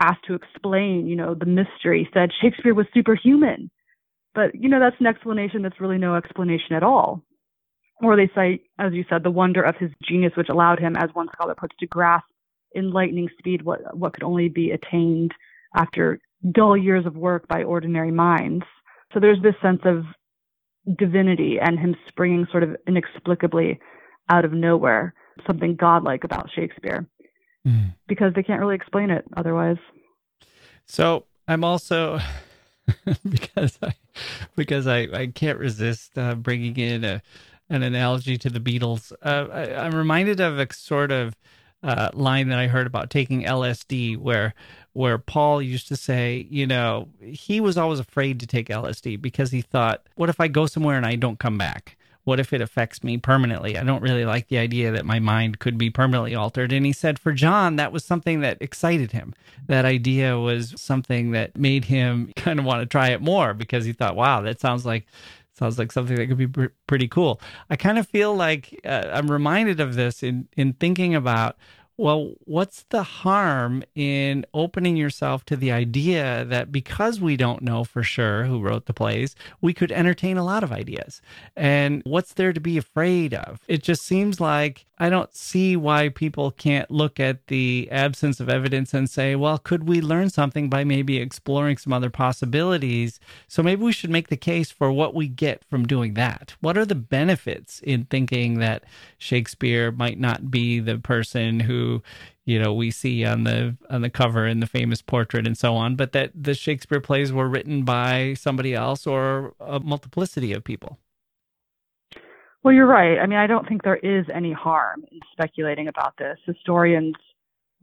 asked 0.00 0.24
to 0.26 0.34
explain, 0.34 1.06
you 1.06 1.16
know, 1.16 1.34
the 1.34 1.46
mystery, 1.46 2.08
said 2.12 2.30
Shakespeare 2.40 2.74
was 2.74 2.86
superhuman. 2.92 3.70
But, 4.34 4.54
you 4.54 4.68
know, 4.68 4.80
that's 4.80 5.00
an 5.00 5.06
explanation 5.06 5.62
that's 5.62 5.80
really 5.80 5.98
no 5.98 6.16
explanation 6.16 6.74
at 6.74 6.82
all. 6.82 7.22
Or 8.02 8.16
they 8.16 8.30
cite, 8.34 8.62
as 8.78 8.92
you 8.92 9.04
said, 9.08 9.22
the 9.22 9.30
wonder 9.30 9.62
of 9.62 9.76
his 9.76 9.90
genius, 10.02 10.32
which 10.36 10.48
allowed 10.48 10.80
him, 10.80 10.96
as 10.96 11.10
one 11.12 11.28
scholar 11.32 11.54
puts, 11.54 11.76
to 11.78 11.86
grasp 11.86 12.26
in 12.72 12.90
lightning 12.90 13.28
speed 13.38 13.62
what, 13.62 13.96
what 13.96 14.12
could 14.12 14.24
only 14.24 14.48
be 14.48 14.72
attained 14.72 15.32
after 15.76 16.18
dull 16.52 16.76
years 16.76 17.06
of 17.06 17.16
work 17.16 17.46
by 17.48 17.62
ordinary 17.62 18.10
minds. 18.10 18.64
So 19.12 19.20
there's 19.20 19.40
this 19.42 19.54
sense 19.62 19.80
of 19.84 20.04
divinity 20.98 21.58
and 21.60 21.78
him 21.78 21.96
springing 22.08 22.46
sort 22.50 22.62
of 22.62 22.76
inexplicably 22.86 23.80
out 24.28 24.44
of 24.44 24.52
nowhere, 24.52 25.14
something 25.46 25.76
godlike 25.76 26.24
about 26.24 26.50
Shakespeare, 26.54 27.06
mm. 27.66 27.94
because 28.08 28.32
they 28.34 28.42
can't 28.42 28.60
really 28.60 28.74
explain 28.74 29.10
it 29.10 29.24
otherwise. 29.36 29.78
So 30.86 31.26
I'm 31.48 31.64
also 31.64 32.20
because 33.28 33.78
I 33.82 33.94
because 34.56 34.86
I 34.86 35.08
I 35.12 35.26
can't 35.28 35.58
resist 35.58 36.18
uh, 36.18 36.34
bringing 36.34 36.76
in 36.76 37.04
a 37.04 37.22
an 37.68 37.82
analogy 37.82 38.36
to 38.38 38.50
the 38.50 38.60
Beatles. 38.60 39.12
Uh, 39.22 39.48
I, 39.52 39.86
am 39.86 39.94
reminded 39.94 40.40
of 40.40 40.58
a 40.58 40.72
sort 40.72 41.10
of 41.10 41.34
uh, 41.82 42.10
line 42.14 42.48
that 42.48 42.58
I 42.58 42.66
heard 42.66 42.86
about 42.86 43.10
taking 43.10 43.44
LSD, 43.44 44.16
where 44.16 44.54
where 44.92 45.18
Paul 45.18 45.60
used 45.60 45.88
to 45.88 45.96
say, 45.96 46.46
you 46.48 46.66
know, 46.66 47.08
he 47.20 47.60
was 47.60 47.76
always 47.76 47.98
afraid 47.98 48.38
to 48.40 48.46
take 48.46 48.68
LSD 48.68 49.20
because 49.20 49.50
he 49.50 49.60
thought, 49.60 50.06
what 50.14 50.28
if 50.28 50.38
I 50.38 50.46
go 50.46 50.66
somewhere 50.66 50.96
and 50.96 51.04
I 51.04 51.16
don't 51.16 51.38
come 51.38 51.58
back? 51.58 51.96
what 52.24 52.40
if 52.40 52.52
it 52.52 52.60
affects 52.60 53.04
me 53.04 53.18
permanently? 53.18 53.78
I 53.78 53.84
don't 53.84 54.02
really 54.02 54.24
like 54.24 54.48
the 54.48 54.58
idea 54.58 54.90
that 54.92 55.04
my 55.04 55.18
mind 55.18 55.58
could 55.58 55.78
be 55.78 55.90
permanently 55.90 56.34
altered. 56.34 56.72
And 56.72 56.84
he 56.84 56.92
said 56.92 57.18
for 57.18 57.32
John, 57.32 57.76
that 57.76 57.92
was 57.92 58.04
something 58.04 58.40
that 58.40 58.58
excited 58.60 59.12
him. 59.12 59.34
That 59.66 59.84
idea 59.84 60.38
was 60.38 60.74
something 60.80 61.32
that 61.32 61.56
made 61.56 61.84
him 61.84 62.32
kind 62.36 62.58
of 62.58 62.64
want 62.64 62.80
to 62.80 62.86
try 62.86 63.10
it 63.10 63.20
more 63.20 63.54
because 63.54 63.84
he 63.84 63.92
thought, 63.92 64.16
wow, 64.16 64.40
that 64.40 64.58
sounds 64.60 64.84
like 64.86 65.06
sounds 65.54 65.78
like 65.78 65.92
something 65.92 66.16
that 66.16 66.26
could 66.26 66.38
be 66.38 66.46
pr- 66.46 66.66
pretty 66.86 67.08
cool. 67.08 67.40
I 67.70 67.76
kind 67.76 67.98
of 67.98 68.06
feel 68.08 68.34
like 68.34 68.80
uh, 68.84 69.10
I'm 69.12 69.30
reminded 69.30 69.80
of 69.80 69.94
this 69.94 70.22
in 70.22 70.48
in 70.56 70.74
thinking 70.74 71.14
about 71.14 71.56
well, 71.96 72.32
what's 72.44 72.82
the 72.90 73.04
harm 73.04 73.84
in 73.94 74.44
opening 74.52 74.96
yourself 74.96 75.44
to 75.44 75.56
the 75.56 75.70
idea 75.70 76.44
that 76.46 76.72
because 76.72 77.20
we 77.20 77.36
don't 77.36 77.62
know 77.62 77.84
for 77.84 78.02
sure 78.02 78.44
who 78.44 78.60
wrote 78.60 78.86
the 78.86 78.92
plays, 78.92 79.36
we 79.60 79.72
could 79.72 79.92
entertain 79.92 80.36
a 80.36 80.44
lot 80.44 80.64
of 80.64 80.72
ideas? 80.72 81.22
And 81.54 82.02
what's 82.04 82.32
there 82.32 82.52
to 82.52 82.60
be 82.60 82.76
afraid 82.78 83.32
of? 83.32 83.60
It 83.68 83.82
just 83.82 84.02
seems 84.02 84.40
like 84.40 84.86
I 84.96 85.10
don't 85.10 85.34
see 85.34 85.76
why 85.76 86.08
people 86.08 86.52
can't 86.52 86.88
look 86.88 87.18
at 87.18 87.48
the 87.48 87.88
absence 87.90 88.38
of 88.38 88.48
evidence 88.48 88.94
and 88.94 89.10
say, 89.10 89.34
well, 89.34 89.58
could 89.58 89.88
we 89.88 90.00
learn 90.00 90.30
something 90.30 90.70
by 90.70 90.84
maybe 90.84 91.16
exploring 91.18 91.78
some 91.78 91.92
other 91.92 92.10
possibilities? 92.10 93.18
So 93.48 93.60
maybe 93.60 93.82
we 93.82 93.92
should 93.92 94.10
make 94.10 94.28
the 94.28 94.36
case 94.36 94.70
for 94.70 94.92
what 94.92 95.12
we 95.12 95.26
get 95.26 95.64
from 95.64 95.84
doing 95.84 96.14
that. 96.14 96.54
What 96.60 96.78
are 96.78 96.84
the 96.84 96.94
benefits 96.94 97.80
in 97.80 98.04
thinking 98.04 98.60
that 98.60 98.84
Shakespeare 99.18 99.90
might 99.90 100.20
not 100.20 100.52
be 100.52 100.78
the 100.78 100.98
person 100.98 101.58
who, 101.58 102.00
you 102.44 102.62
know, 102.62 102.72
we 102.72 102.92
see 102.92 103.24
on 103.24 103.42
the 103.42 103.76
on 103.90 104.02
the 104.02 104.10
cover 104.10 104.46
in 104.46 104.60
the 104.60 104.66
famous 104.68 105.02
portrait 105.02 105.46
and 105.46 105.58
so 105.58 105.74
on, 105.74 105.96
but 105.96 106.12
that 106.12 106.30
the 106.40 106.54
Shakespeare 106.54 107.00
plays 107.00 107.32
were 107.32 107.48
written 107.48 107.84
by 107.84 108.34
somebody 108.34 108.74
else 108.74 109.08
or 109.08 109.54
a 109.58 109.80
multiplicity 109.80 110.52
of 110.52 110.62
people? 110.62 110.98
Well, 112.64 112.72
you're 112.72 112.86
right. 112.86 113.18
I 113.18 113.26
mean, 113.26 113.38
I 113.38 113.46
don't 113.46 113.68
think 113.68 113.82
there 113.82 113.96
is 113.96 114.24
any 114.34 114.50
harm 114.52 115.04
in 115.12 115.20
speculating 115.32 115.88
about 115.88 116.14
this. 116.16 116.38
Historians 116.46 117.14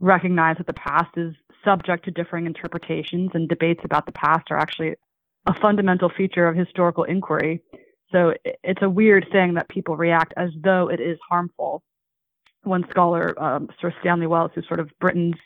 recognize 0.00 0.56
that 0.58 0.66
the 0.66 0.72
past 0.72 1.16
is 1.16 1.32
subject 1.64 2.04
to 2.04 2.10
differing 2.10 2.46
interpretations, 2.46 3.30
and 3.34 3.48
debates 3.48 3.82
about 3.84 4.06
the 4.06 4.12
past 4.12 4.50
are 4.50 4.58
actually 4.58 4.94
a 5.46 5.54
fundamental 5.60 6.10
feature 6.16 6.48
of 6.48 6.56
historical 6.56 7.04
inquiry. 7.04 7.62
So 8.10 8.34
it's 8.64 8.82
a 8.82 8.90
weird 8.90 9.26
thing 9.30 9.54
that 9.54 9.68
people 9.68 9.96
react 9.96 10.34
as 10.36 10.50
though 10.60 10.88
it 10.88 11.00
is 11.00 11.16
harmful. 11.30 11.84
One 12.64 12.84
scholar, 12.90 13.40
um, 13.40 13.68
Sir 13.80 13.94
Stanley 14.00 14.26
Wells, 14.26 14.50
who's 14.54 14.66
sort 14.66 14.80
of 14.80 14.90
Britain's 15.00 15.36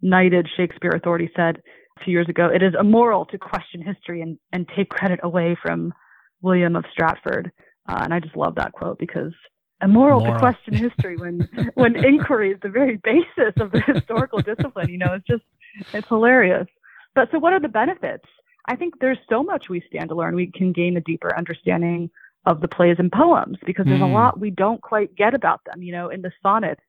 knighted 0.00 0.48
Shakespeare 0.56 0.92
authority, 0.92 1.28
said 1.34 1.60
a 2.00 2.04
few 2.04 2.12
years 2.12 2.28
ago, 2.28 2.48
it 2.54 2.62
is 2.62 2.74
immoral 2.78 3.26
to 3.26 3.38
question 3.38 3.82
history 3.82 4.22
and, 4.22 4.38
and 4.52 4.68
take 4.76 4.90
credit 4.90 5.18
away 5.24 5.56
from 5.60 5.92
William 6.40 6.76
of 6.76 6.84
Stratford. 6.92 7.50
Uh, 7.88 8.00
and 8.02 8.14
I 8.14 8.20
just 8.20 8.36
love 8.36 8.54
that 8.56 8.72
quote 8.72 8.98
because 8.98 9.32
immoral 9.82 10.20
Moral. 10.20 10.34
to 10.34 10.38
question 10.40 10.74
history 10.74 11.16
when 11.16 11.48
when 11.74 11.96
inquiry 11.96 12.52
is 12.52 12.58
the 12.62 12.68
very 12.68 12.96
basis 12.96 13.54
of 13.60 13.72
the 13.72 13.80
historical 13.86 14.40
discipline. 14.40 14.88
You 14.88 14.98
know, 14.98 15.14
it's 15.14 15.26
just 15.26 15.44
it's 15.92 16.08
hilarious. 16.08 16.66
But 17.14 17.30
so, 17.30 17.38
what 17.38 17.52
are 17.52 17.60
the 17.60 17.68
benefits? 17.68 18.24
I 18.66 18.76
think 18.76 18.98
there's 19.00 19.18
so 19.28 19.42
much 19.42 19.68
we 19.68 19.82
stand 19.88 20.08
to 20.08 20.14
learn. 20.14 20.34
We 20.34 20.50
can 20.50 20.72
gain 20.72 20.96
a 20.96 21.00
deeper 21.00 21.36
understanding 21.36 22.10
of 22.46 22.60
the 22.60 22.68
plays 22.68 22.96
and 22.98 23.10
poems 23.10 23.58
because 23.64 23.86
there's 23.86 24.00
mm. 24.00 24.10
a 24.10 24.12
lot 24.12 24.40
we 24.40 24.50
don't 24.50 24.80
quite 24.80 25.14
get 25.16 25.34
about 25.34 25.60
them. 25.64 25.82
You 25.82 25.92
know, 25.92 26.08
in 26.08 26.22
the 26.22 26.32
sonnets, 26.42 26.82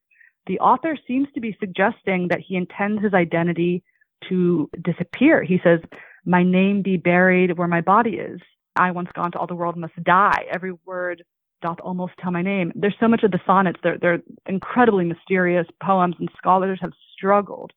the 0.45 0.59
author 0.59 0.97
seems 1.07 1.27
to 1.33 1.41
be 1.41 1.57
suggesting 1.59 2.27
that 2.29 2.39
he 2.39 2.55
intends 2.55 3.03
his 3.03 3.13
identity 3.13 3.83
to 4.29 4.69
disappear. 4.81 5.43
He 5.43 5.59
says, 5.63 5.79
"My 6.25 6.43
name 6.43 6.81
be 6.81 6.97
buried 6.97 7.57
where 7.57 7.67
my 7.67 7.81
body 7.81 8.17
is." 8.17 8.39
I 8.77 8.91
once 8.91 9.09
gone 9.13 9.31
to 9.31 9.39
all 9.39 9.47
the 9.47 9.55
world 9.55 9.77
must 9.77 10.01
die. 10.03 10.45
Every 10.51 10.73
word 10.85 11.23
doth 11.61 11.79
almost 11.81 12.13
tell 12.19 12.31
my 12.31 12.41
name. 12.41 12.71
There's 12.75 12.95
so 12.99 13.07
much 13.07 13.23
of 13.23 13.31
the 13.31 13.41
sonnets. 13.45 13.79
They're, 13.81 13.97
they're 13.97 14.21
incredibly 14.45 15.05
mysterious 15.05 15.67
poems, 15.81 16.15
and 16.19 16.29
scholars 16.37 16.79
have 16.81 16.93
struggled 17.15 17.71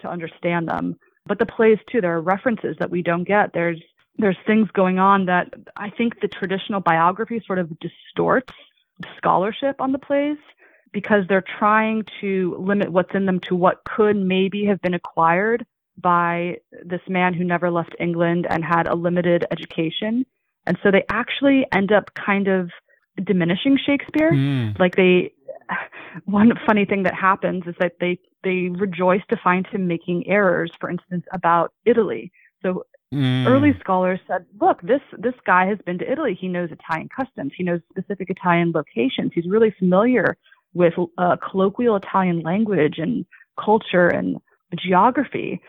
to 0.00 0.08
understand 0.08 0.68
them. 0.68 0.96
But 1.26 1.38
the 1.38 1.46
plays 1.46 1.78
too, 1.90 2.00
there 2.00 2.16
are 2.16 2.20
references 2.20 2.76
that 2.78 2.90
we 2.90 3.02
don't 3.02 3.24
get. 3.24 3.52
There's 3.52 3.80
there's 4.18 4.36
things 4.46 4.68
going 4.72 4.98
on 4.98 5.26
that 5.26 5.52
I 5.76 5.90
think 5.90 6.20
the 6.20 6.28
traditional 6.28 6.80
biography 6.80 7.42
sort 7.46 7.58
of 7.58 7.70
distorts 7.80 8.54
scholarship 9.18 9.80
on 9.80 9.92
the 9.92 9.98
plays 9.98 10.38
because 10.92 11.24
they're 11.28 11.44
trying 11.58 12.04
to 12.22 12.56
limit 12.58 12.90
what's 12.90 13.14
in 13.14 13.26
them 13.26 13.40
to 13.40 13.54
what 13.54 13.84
could 13.84 14.16
maybe 14.16 14.64
have 14.64 14.80
been 14.80 14.94
acquired 14.94 15.66
by 15.98 16.56
this 16.82 17.00
man 17.08 17.34
who 17.34 17.44
never 17.44 17.70
left 17.70 17.94
England 18.00 18.46
and 18.48 18.64
had 18.64 18.86
a 18.86 18.94
limited 18.94 19.44
education. 19.50 20.24
And 20.66 20.78
so 20.82 20.90
they 20.90 21.04
actually 21.08 21.66
end 21.72 21.92
up 21.92 22.12
kind 22.14 22.48
of 22.48 22.70
diminishing 23.22 23.78
Shakespeare. 23.78 24.32
Mm. 24.32 24.78
Like 24.78 24.96
they, 24.96 25.32
one 26.24 26.52
funny 26.66 26.84
thing 26.84 27.04
that 27.04 27.14
happens 27.14 27.64
is 27.66 27.74
that 27.80 27.94
they, 28.00 28.18
they 28.42 28.68
rejoice 28.68 29.22
to 29.30 29.36
find 29.36 29.66
him 29.66 29.86
making 29.86 30.26
errors, 30.26 30.72
for 30.80 30.90
instance, 30.90 31.24
about 31.32 31.72
Italy. 31.84 32.32
So 32.62 32.84
mm. 33.14 33.46
early 33.46 33.74
scholars 33.80 34.20
said, 34.26 34.46
look, 34.60 34.80
this, 34.82 35.00
this 35.18 35.34
guy 35.44 35.66
has 35.66 35.78
been 35.86 35.98
to 35.98 36.10
Italy. 36.10 36.36
He 36.38 36.48
knows 36.48 36.70
Italian 36.70 37.08
customs. 37.14 37.52
He 37.56 37.64
knows 37.64 37.80
specific 37.90 38.28
Italian 38.30 38.72
locations. 38.72 39.32
He's 39.34 39.46
really 39.46 39.74
familiar 39.78 40.36
with 40.74 40.94
uh, 41.16 41.36
colloquial 41.36 41.96
Italian 41.96 42.40
language 42.40 42.98
and 42.98 43.24
culture 43.62 44.08
and 44.08 44.38
geography. 44.78 45.60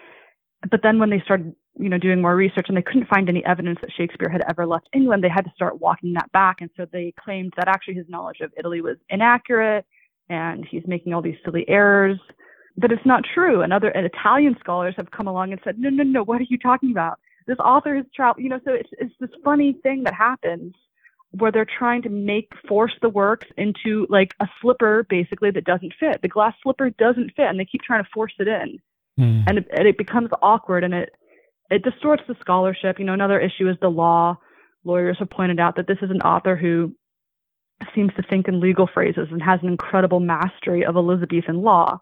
But 0.70 0.82
then 0.84 1.00
when 1.00 1.12
they 1.12 1.22
started 1.22 1.56
you 1.80 1.90
know, 1.90 1.98
doing 1.98 2.22
more 2.22 2.36
research 2.36 2.66
and 2.68 2.78
they 2.78 2.82
couldn't 2.82 3.08
find 3.08 3.30
any 3.30 3.46
evidence 3.46 3.80
that 3.82 3.92
Shakespeare 3.96 4.30
had 4.30 4.42
ever 4.50 4.66
left 4.66 4.90
England, 4.94 5.24
they 5.24 5.30
had 5.30 5.46
to 5.46 5.52
start 5.56 5.80
walking 5.80 6.14
that 6.14 6.32
back. 6.32 6.58
And 6.62 6.70
so 6.76 6.86
they 6.92 7.14
claimed 7.20 7.54
that 7.58 7.68
actually 7.68 7.96
his 7.96 8.10
knowledge 8.10 8.40
of 8.42 8.52
Italy 8.58 8.82
was 8.82 8.98
inaccurate 9.10 9.86
and 10.30 10.66
he's 10.70 10.84
making 10.88 11.14
all 11.14 11.22
these 11.22 11.38
silly 11.46 11.66
errors. 11.68 12.20
But 12.78 12.92
it's 12.92 13.06
not 13.06 13.24
true. 13.34 13.62
And 13.62 13.74
other 13.74 13.90
and 13.90 14.06
Italian 14.06 14.56
scholars 14.60 14.94
have 14.98 15.12
come 15.12 15.28
along 15.28 15.52
and 15.52 15.62
said, 15.64 15.80
no, 15.80 15.90
no, 15.90 16.04
no, 16.04 16.24
what 16.24 16.42
are 16.42 16.48
you 16.50 16.58
talking 16.58 16.92
about? 16.92 17.20
This 17.48 17.58
author 17.60 17.96
has 17.96 18.06
traveled, 18.16 18.44
you 18.44 18.50
know, 18.50 18.60
so 18.66 18.74
it's, 18.74 18.90
it's 19.00 19.14
this 19.20 19.30
funny 19.44 19.78
thing 19.84 20.04
that 20.04 20.14
happens 20.14 20.74
where 21.32 21.52
they're 21.52 21.68
trying 21.78 22.02
to 22.02 22.10
make 22.10 22.50
force 22.68 22.94
the 23.02 23.10
works 23.10 23.48
into 23.58 24.06
like 24.10 24.34
a 24.40 24.48
slipper 24.62 25.06
basically 25.10 25.52
that 25.52 25.66
doesn't 25.66 25.94
fit. 26.00 26.22
The 26.22 26.28
glass 26.28 26.54
slipper 26.64 26.90
doesn't 26.92 27.32
fit 27.36 27.48
and 27.48 27.60
they 27.60 27.66
keep 27.66 27.82
trying 27.82 28.04
to 28.04 28.10
force 28.14 28.34
it 28.40 28.48
in. 28.48 28.80
Mm. 29.20 29.44
And, 29.48 29.58
it, 29.58 29.68
and 29.76 29.88
it 29.88 29.98
becomes 29.98 30.30
awkward 30.42 30.84
and 30.84 30.94
it 30.94 31.10
it 31.70 31.84
distorts 31.84 32.24
the 32.28 32.36
scholarship. 32.40 33.00
You 33.00 33.06
know, 33.06 33.14
another 33.14 33.40
issue 33.40 33.70
is 33.70 33.78
the 33.82 33.90
law. 33.90 34.38
Lawyers 34.84 35.18
have 35.20 35.30
pointed 35.30 35.60
out 35.60 35.76
that 35.76 35.88
this 35.88 35.98
is 36.02 36.10
an 36.10 36.22
author 36.22 36.56
who 36.56 36.96
seems 37.94 38.12
to 38.16 38.24
think 38.24 38.48
in 38.48 38.60
legal 38.60 38.90
phrases 38.92 39.28
and 39.32 39.42
has 39.42 39.60
an 39.62 39.70
incredible 39.70 40.20
mastery 40.20 40.86
of 40.86 40.96
Elizabethan 40.96 41.62
law. 41.62 42.00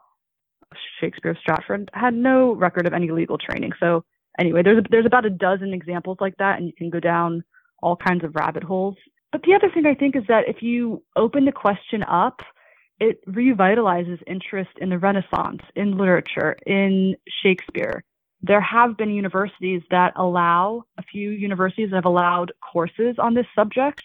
Shakespeare 1.00 1.32
of 1.32 1.38
Stratford 1.38 1.90
had 1.94 2.14
no 2.14 2.54
record 2.54 2.88
of 2.88 2.94
any 2.94 3.12
legal 3.12 3.38
training. 3.38 3.72
So 3.80 4.04
anyway, 4.40 4.62
there's 4.64 4.80
a, 4.80 4.84
there's 4.90 5.06
about 5.06 5.26
a 5.26 5.30
dozen 5.30 5.74
examples 5.74 6.18
like 6.20 6.36
that, 6.38 6.58
and 6.58 6.68
you 6.68 6.74
can 6.78 6.90
go 6.90 7.00
down 7.00 7.44
all 7.82 7.96
kinds 7.96 8.24
of 8.24 8.36
rabbit 8.36 8.64
holes. 8.64 8.96
But 9.32 9.42
the 9.44 9.54
other 9.54 9.70
thing 9.74 9.86
I 9.86 9.94
think 9.94 10.16
is 10.16 10.24
that 10.28 10.48
if 10.48 10.62
you 10.62 11.04
open 11.16 11.46
the 11.46 11.52
question 11.52 12.04
up, 12.04 12.40
it 13.00 13.20
revitalizes 13.28 14.20
interest 14.28 14.72
in 14.80 14.90
the 14.90 14.98
Renaissance, 14.98 15.62
in 15.76 15.98
literature, 15.98 16.56
in 16.66 17.16
Shakespeare 17.44 18.04
there 18.42 18.62
have 18.62 18.98
been 18.98 19.10
universities 19.10 19.82
that 19.92 20.14
allow, 20.16 20.84
a 20.98 21.04
few 21.04 21.32
universities 21.32 21.90
have 21.94 22.06
allowed 22.06 22.52
courses 22.62 23.16
on 23.18 23.34
this 23.34 23.48
subject. 23.56 24.02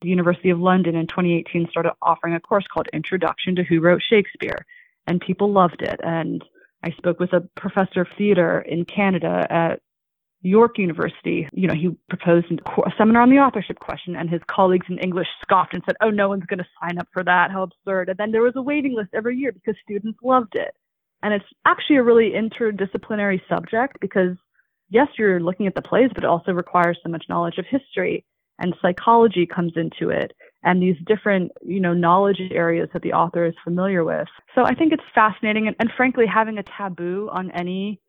The 0.00 0.08
University 0.08 0.50
of 0.50 0.58
London 0.58 0.94
in 0.96 1.06
2018 1.06 1.68
started 1.70 1.92
offering 2.00 2.34
a 2.34 2.40
course 2.40 2.64
called 2.72 2.88
Introduction 2.92 3.54
to 3.56 3.64
Who 3.64 3.80
Wrote 3.80 4.02
Shakespeare, 4.08 4.64
and 5.06 5.20
people 5.20 5.52
loved 5.52 5.82
it. 5.82 6.00
And 6.02 6.44
I 6.82 6.90
spoke 6.92 7.20
with 7.20 7.32
a 7.32 7.46
professor 7.56 8.00
of 8.00 8.08
theater 8.16 8.60
in 8.60 8.84
Canada 8.84 9.46
at 9.50 9.80
York 10.42 10.78
University. 10.78 11.48
You 11.52 11.68
know, 11.68 11.74
he 11.74 11.90
proposed 12.08 12.46
a 12.50 12.90
seminar 12.98 13.22
on 13.22 13.30
the 13.30 13.38
authorship 13.38 13.78
question, 13.78 14.16
and 14.16 14.28
his 14.28 14.40
colleagues 14.48 14.86
in 14.88 14.98
English 14.98 15.28
scoffed 15.40 15.74
and 15.74 15.82
said, 15.86 15.96
Oh, 16.00 16.10
no 16.10 16.28
one's 16.28 16.46
going 16.46 16.58
to 16.58 16.66
sign 16.80 16.98
up 16.98 17.08
for 17.12 17.22
that. 17.24 17.50
How 17.50 17.62
absurd. 17.62 18.08
And 18.08 18.18
then 18.18 18.32
there 18.32 18.42
was 18.42 18.54
a 18.56 18.62
waiting 18.62 18.94
list 18.94 19.10
every 19.14 19.36
year 19.36 19.52
because 19.52 19.76
students 19.82 20.18
loved 20.22 20.54
it. 20.56 20.74
And 21.22 21.32
it's 21.34 21.44
actually 21.64 21.96
a 21.96 22.02
really 22.02 22.32
interdisciplinary 22.32 23.40
subject 23.48 23.98
because, 24.00 24.36
yes, 24.90 25.08
you're 25.18 25.40
looking 25.40 25.66
at 25.66 25.74
the 25.74 25.82
plays, 25.82 26.10
but 26.14 26.24
it 26.24 26.30
also 26.30 26.52
requires 26.52 26.98
so 27.02 27.10
much 27.10 27.24
knowledge 27.28 27.58
of 27.58 27.64
history 27.68 28.24
and 28.58 28.74
psychology 28.82 29.46
comes 29.46 29.72
into 29.76 30.10
it 30.10 30.32
and 30.62 30.82
these 30.82 30.96
different, 31.06 31.50
you 31.62 31.80
know, 31.80 31.94
knowledge 31.94 32.38
areas 32.52 32.88
that 32.92 33.02
the 33.02 33.12
author 33.12 33.44
is 33.46 33.54
familiar 33.64 34.04
with. 34.04 34.28
So 34.54 34.62
I 34.64 34.74
think 34.74 34.92
it's 34.92 35.02
fascinating. 35.14 35.66
And, 35.66 35.76
and 35.80 35.90
frankly, 35.96 36.26
having 36.26 36.58
a 36.58 36.62
taboo 36.76 37.28
on 37.32 37.50
any 37.50 38.00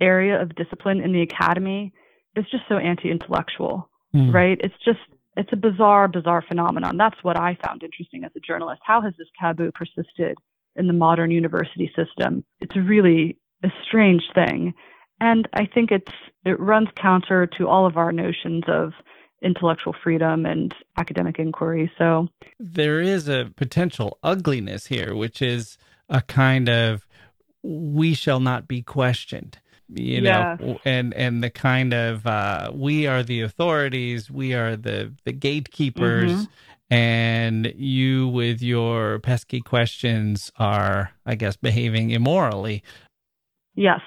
area 0.00 0.40
of 0.40 0.54
discipline 0.54 1.00
in 1.00 1.12
the 1.12 1.22
academy 1.22 1.92
is 2.36 2.44
just 2.50 2.64
so 2.68 2.76
anti-intellectual, 2.76 3.88
mm. 4.14 4.32
right? 4.32 4.58
It's 4.62 4.74
just, 4.84 4.98
it's 5.36 5.52
a 5.52 5.56
bizarre, 5.56 6.08
bizarre 6.08 6.44
phenomenon. 6.46 6.96
That's 6.98 7.22
what 7.22 7.38
I 7.38 7.56
found 7.64 7.82
interesting 7.82 8.24
as 8.24 8.32
a 8.36 8.40
journalist. 8.40 8.82
How 8.84 9.00
has 9.00 9.14
this 9.16 9.28
taboo 9.40 9.70
persisted 9.72 10.36
in 10.76 10.86
the 10.86 10.92
modern 10.92 11.30
university 11.30 11.92
system. 11.96 12.44
It's 12.60 12.76
really 12.76 13.38
a 13.62 13.68
strange 13.86 14.22
thing. 14.34 14.74
And 15.20 15.48
I 15.54 15.66
think 15.66 15.90
it's, 15.92 16.12
it 16.44 16.58
runs 16.58 16.88
counter 17.00 17.46
to 17.58 17.68
all 17.68 17.86
of 17.86 17.96
our 17.96 18.12
notions 18.12 18.64
of 18.66 18.92
intellectual 19.42 19.94
freedom 20.02 20.46
and 20.46 20.74
academic 20.96 21.38
inquiry. 21.38 21.90
So 21.98 22.28
there 22.58 23.00
is 23.00 23.28
a 23.28 23.50
potential 23.56 24.18
ugliness 24.22 24.86
here, 24.86 25.14
which 25.14 25.42
is 25.42 25.78
a 26.08 26.22
kind 26.22 26.68
of 26.68 27.06
we 27.62 28.14
shall 28.14 28.40
not 28.40 28.66
be 28.66 28.82
questioned 28.82 29.58
you 29.94 30.20
know 30.20 30.56
yeah. 30.60 30.74
and 30.84 31.12
and 31.14 31.42
the 31.42 31.50
kind 31.50 31.92
of 31.92 32.26
uh 32.26 32.70
we 32.72 33.06
are 33.06 33.22
the 33.22 33.42
authorities 33.42 34.30
we 34.30 34.54
are 34.54 34.76
the 34.76 35.12
the 35.24 35.32
gatekeepers 35.32 36.32
mm-hmm. 36.32 36.44
And 36.92 37.72
you 37.74 38.28
with 38.28 38.60
your 38.60 39.18
pesky 39.20 39.62
questions 39.62 40.52
are 40.58 41.12
i 41.24 41.34
guess 41.34 41.56
behaving 41.56 42.10
immorally. 42.10 42.82
Yes. 43.74 44.00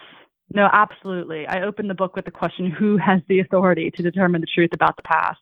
No 0.54 0.70
absolutely. 0.72 1.48
I 1.48 1.64
open 1.64 1.88
the 1.88 1.96
book 1.96 2.16
with 2.16 2.26
the 2.26 2.32
question 2.32 2.70
who 2.70 2.98
has 2.98 3.22
the 3.28 3.40
authority 3.40 3.90
to 3.90 4.04
determine 4.04 4.42
the 4.42 4.48
truth 4.54 4.70
about 4.74 4.96
the 4.98 5.02
past? 5.02 5.40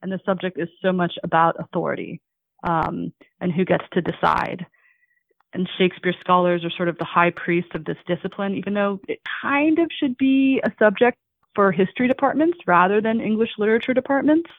And 0.00 0.10
the 0.10 0.20
subject 0.24 0.58
is 0.58 0.68
so 0.80 0.90
much 0.90 1.12
about 1.22 1.56
authority 1.58 2.22
um, 2.64 3.12
and 3.40 3.52
who 3.52 3.66
gets 3.66 3.84
to 3.92 4.00
decide. 4.00 4.64
And 5.52 5.68
Shakespeare 5.76 6.14
scholars 6.20 6.64
are 6.64 6.70
sort 6.70 6.88
of 6.88 6.96
the 6.96 7.04
high 7.04 7.30
priest 7.30 7.68
of 7.74 7.84
this 7.84 7.98
discipline, 8.06 8.54
even 8.54 8.72
though 8.72 9.00
it 9.06 9.20
kind 9.42 9.78
of 9.78 9.88
should 9.98 10.16
be 10.16 10.62
a 10.64 10.72
subject 10.78 11.18
for 11.54 11.72
history 11.72 12.08
departments 12.08 12.58
rather 12.66 13.02
than 13.02 13.20
English 13.20 13.50
literature 13.58 13.94
departments. 13.94 14.50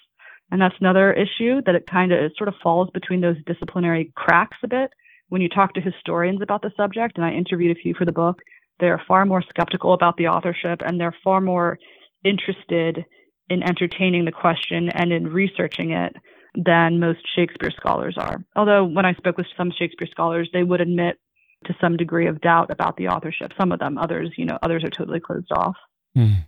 And 0.51 0.61
that's 0.61 0.75
another 0.79 1.11
issue 1.13 1.61
that 1.65 1.75
it 1.75 1.87
kind 1.87 2.11
of 2.11 2.19
it 2.19 2.33
sort 2.37 2.47
of 2.47 2.55
falls 2.63 2.89
between 2.93 3.21
those 3.21 3.35
disciplinary 3.45 4.11
cracks 4.15 4.57
a 4.63 4.67
bit. 4.67 4.91
When 5.29 5.41
you 5.41 5.49
talk 5.49 5.73
to 5.73 5.81
historians 5.81 6.41
about 6.41 6.61
the 6.61 6.71
subject, 6.77 7.17
and 7.17 7.25
I 7.25 7.31
interviewed 7.31 7.75
a 7.75 7.79
few 7.79 7.93
for 7.93 8.05
the 8.05 8.13
book, 8.13 8.39
they're 8.79 9.01
far 9.07 9.25
more 9.25 9.41
skeptical 9.41 9.93
about 9.93 10.15
the 10.17 10.27
authorship 10.27 10.81
and 10.85 10.99
they're 10.99 11.15
far 11.23 11.41
more 11.41 11.79
interested 12.23 13.03
in 13.49 13.63
entertaining 13.63 14.25
the 14.25 14.31
question 14.31 14.89
and 14.89 15.11
in 15.11 15.27
researching 15.27 15.91
it 15.91 16.15
than 16.55 16.99
most 16.99 17.19
Shakespeare 17.35 17.71
scholars 17.71 18.15
are. 18.17 18.43
Although, 18.55 18.85
when 18.85 19.05
I 19.05 19.13
spoke 19.13 19.37
with 19.37 19.47
some 19.55 19.71
Shakespeare 19.77 20.07
scholars, 20.09 20.49
they 20.53 20.63
would 20.63 20.81
admit 20.81 21.17
to 21.65 21.75
some 21.81 21.97
degree 21.97 22.27
of 22.27 22.41
doubt 22.41 22.71
about 22.71 22.97
the 22.97 23.07
authorship. 23.07 23.51
Some 23.59 23.71
of 23.71 23.79
them, 23.79 23.97
others, 23.97 24.31
you 24.37 24.45
know, 24.45 24.57
others 24.61 24.83
are 24.83 24.89
totally 24.89 25.19
closed 25.19 25.51
off. 25.51 25.75
Mm. 26.15 26.45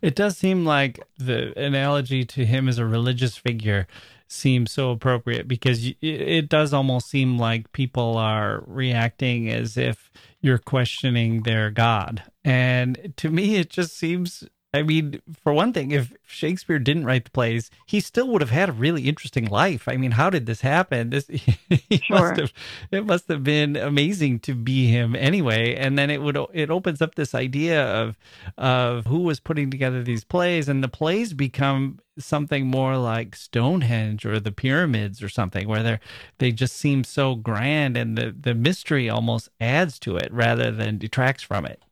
It 0.00 0.14
does 0.14 0.36
seem 0.36 0.64
like 0.64 1.00
the 1.18 1.58
analogy 1.58 2.24
to 2.24 2.44
him 2.44 2.68
as 2.68 2.78
a 2.78 2.86
religious 2.86 3.36
figure 3.36 3.86
seems 4.28 4.70
so 4.70 4.90
appropriate 4.90 5.48
because 5.48 5.92
it 6.02 6.48
does 6.48 6.72
almost 6.72 7.08
seem 7.08 7.38
like 7.38 7.72
people 7.72 8.16
are 8.16 8.62
reacting 8.66 9.50
as 9.50 9.76
if 9.76 10.10
you're 10.40 10.58
questioning 10.58 11.42
their 11.42 11.70
God. 11.70 12.22
And 12.44 13.14
to 13.16 13.30
me, 13.30 13.56
it 13.56 13.70
just 13.70 13.96
seems 13.96 14.44
I 14.74 14.82
mean, 14.82 15.22
for 15.42 15.54
one 15.54 15.72
thing, 15.72 15.92
if 15.92 16.12
Shakespeare 16.26 16.78
didn't 16.78 17.06
write 17.06 17.24
the 17.24 17.30
plays, 17.30 17.70
he 17.86 18.00
still 18.00 18.28
would 18.28 18.42
have 18.42 18.50
had 18.50 18.68
a 18.68 18.72
really 18.72 19.08
interesting 19.08 19.46
life. 19.46 19.88
I 19.88 19.96
mean, 19.96 20.10
how 20.10 20.28
did 20.28 20.44
this 20.44 20.60
happen? 20.60 21.08
This 21.08 21.26
he 21.28 21.98
sure. 22.02 22.18
must 22.18 22.40
have 22.40 22.52
it 22.90 23.06
must 23.06 23.28
have 23.28 23.42
been 23.42 23.76
amazing 23.76 24.40
to 24.40 24.54
be 24.54 24.88
him 24.88 25.16
anyway. 25.16 25.74
And 25.74 25.98
then 25.98 26.10
it 26.10 26.20
would 26.20 26.36
it 26.52 26.70
opens 26.70 27.00
up 27.00 27.14
this 27.14 27.34
idea 27.34 27.82
of 27.82 28.18
of 28.58 29.06
who 29.06 29.20
was 29.20 29.40
putting 29.40 29.70
together 29.70 30.02
these 30.02 30.24
plays, 30.24 30.68
and 30.68 30.84
the 30.84 30.88
plays 30.88 31.32
become 31.32 32.00
something 32.18 32.66
more 32.66 32.98
like 32.98 33.36
Stonehenge 33.36 34.26
or 34.26 34.38
the 34.38 34.52
pyramids 34.52 35.22
or 35.22 35.30
something, 35.30 35.66
where 35.66 35.82
they 35.82 35.98
they 36.36 36.52
just 36.52 36.76
seem 36.76 37.04
so 37.04 37.36
grand, 37.36 37.96
and 37.96 38.18
the 38.18 38.36
the 38.38 38.54
mystery 38.54 39.08
almost 39.08 39.48
adds 39.60 39.98
to 40.00 40.18
it 40.18 40.30
rather 40.30 40.70
than 40.70 40.98
detracts 40.98 41.42
from 41.42 41.64
it. 41.64 41.82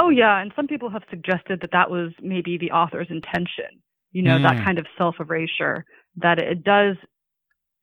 Oh 0.00 0.10
yeah, 0.10 0.40
and 0.40 0.52
some 0.56 0.66
people 0.66 0.90
have 0.90 1.02
suggested 1.10 1.60
that 1.60 1.72
that 1.72 1.90
was 1.90 2.12
maybe 2.20 2.58
the 2.58 2.70
author's 2.70 3.08
intention. 3.10 3.82
You 4.10 4.22
know, 4.22 4.38
mm. 4.38 4.42
that 4.42 4.64
kind 4.64 4.78
of 4.78 4.86
self 4.98 5.16
erasure 5.20 5.84
that 6.16 6.38
it 6.38 6.62
does 6.64 6.96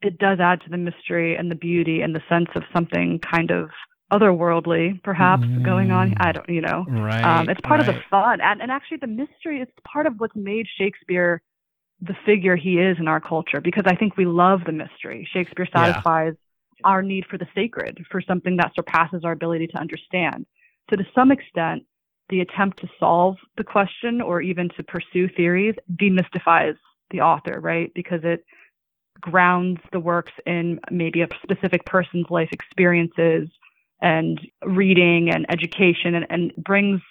it 0.01 0.18
does 0.18 0.39
add 0.39 0.62
to 0.62 0.70
the 0.70 0.78
mystery 0.78 1.36
and 1.36 1.51
the 1.51 1.55
beauty 1.55 2.01
and 2.01 2.16
the 2.16 2.22
sense 2.30 2.49
of 2.55 2.64
something 2.74 3.20
kind 3.20 3.51
of 3.51 3.70
otherworldly 4.12 5.01
perhaps 5.03 5.43
mm. 5.43 5.64
going 5.64 5.91
on 5.91 6.16
i 6.20 6.32
don't 6.32 6.49
you 6.49 6.62
know 6.62 6.84
right, 6.89 7.24
um, 7.24 7.47
it's 7.47 7.62
part 7.62 7.80
right. 7.80 7.89
of 7.89 7.95
the 7.95 8.01
fun 8.10 8.41
and, 8.41 8.60
and 8.62 8.72
actually 8.72 8.97
the 8.97 9.07
mystery 9.07 9.62
is 9.62 9.68
part 9.84 10.07
of 10.07 10.14
what's 10.18 10.36
made 10.36 10.66
shakespeare 10.80 11.41
the 12.01 12.16
figure 12.26 12.55
he 12.55 12.80
is 12.80 12.97
in 12.99 13.07
our 13.07 13.20
culture 13.20 13.62
because 13.62 13.84
i 13.86 13.95
think 13.95 14.18
we 14.18 14.26
love 14.26 14.62
the 14.66 14.72
mystery 14.72 15.30
shakespeare 15.32 15.68
satisfies 15.72 16.34
yeah. 16.34 16.89
our 16.89 17.03
need 17.03 17.24
for 17.30 17.38
the 17.38 17.47
sacred 17.53 18.03
for 18.10 18.20
something 18.20 18.57
that 18.57 18.72
surpasses 18.74 19.22
our 19.24 19.34
ability 19.34 19.68
to 19.68 19.78
understand 19.78 20.45
so 20.89 20.95
to 20.95 21.03
some 21.14 21.32
extent 21.32 21.84
the 22.30 22.42
attempt 22.42 22.80
to 22.80 22.90
solve 23.00 23.38
the 23.58 23.64
question 23.64 24.22
or 24.22 24.42
even 24.42 24.70
to 24.78 24.84
pursue 24.84 25.28
theories 25.36 25.76
demystifies 25.96 26.76
the 27.12 27.22
author, 27.22 27.60
right? 27.60 27.92
Because 27.94 28.22
it 28.24 28.46
grounds 29.20 29.80
the 29.92 30.00
works 30.00 30.32
in 30.46 30.80
maybe 30.92 31.22
a 31.22 31.28
specific 31.44 31.86
person's 31.86 32.28
life 32.30 32.50
experiences 32.52 33.50
and 34.02 34.40
reading 34.66 35.30
and 35.30 35.46
education 35.50 36.16
and, 36.16 36.26
and 36.30 36.54
brings 36.58 37.02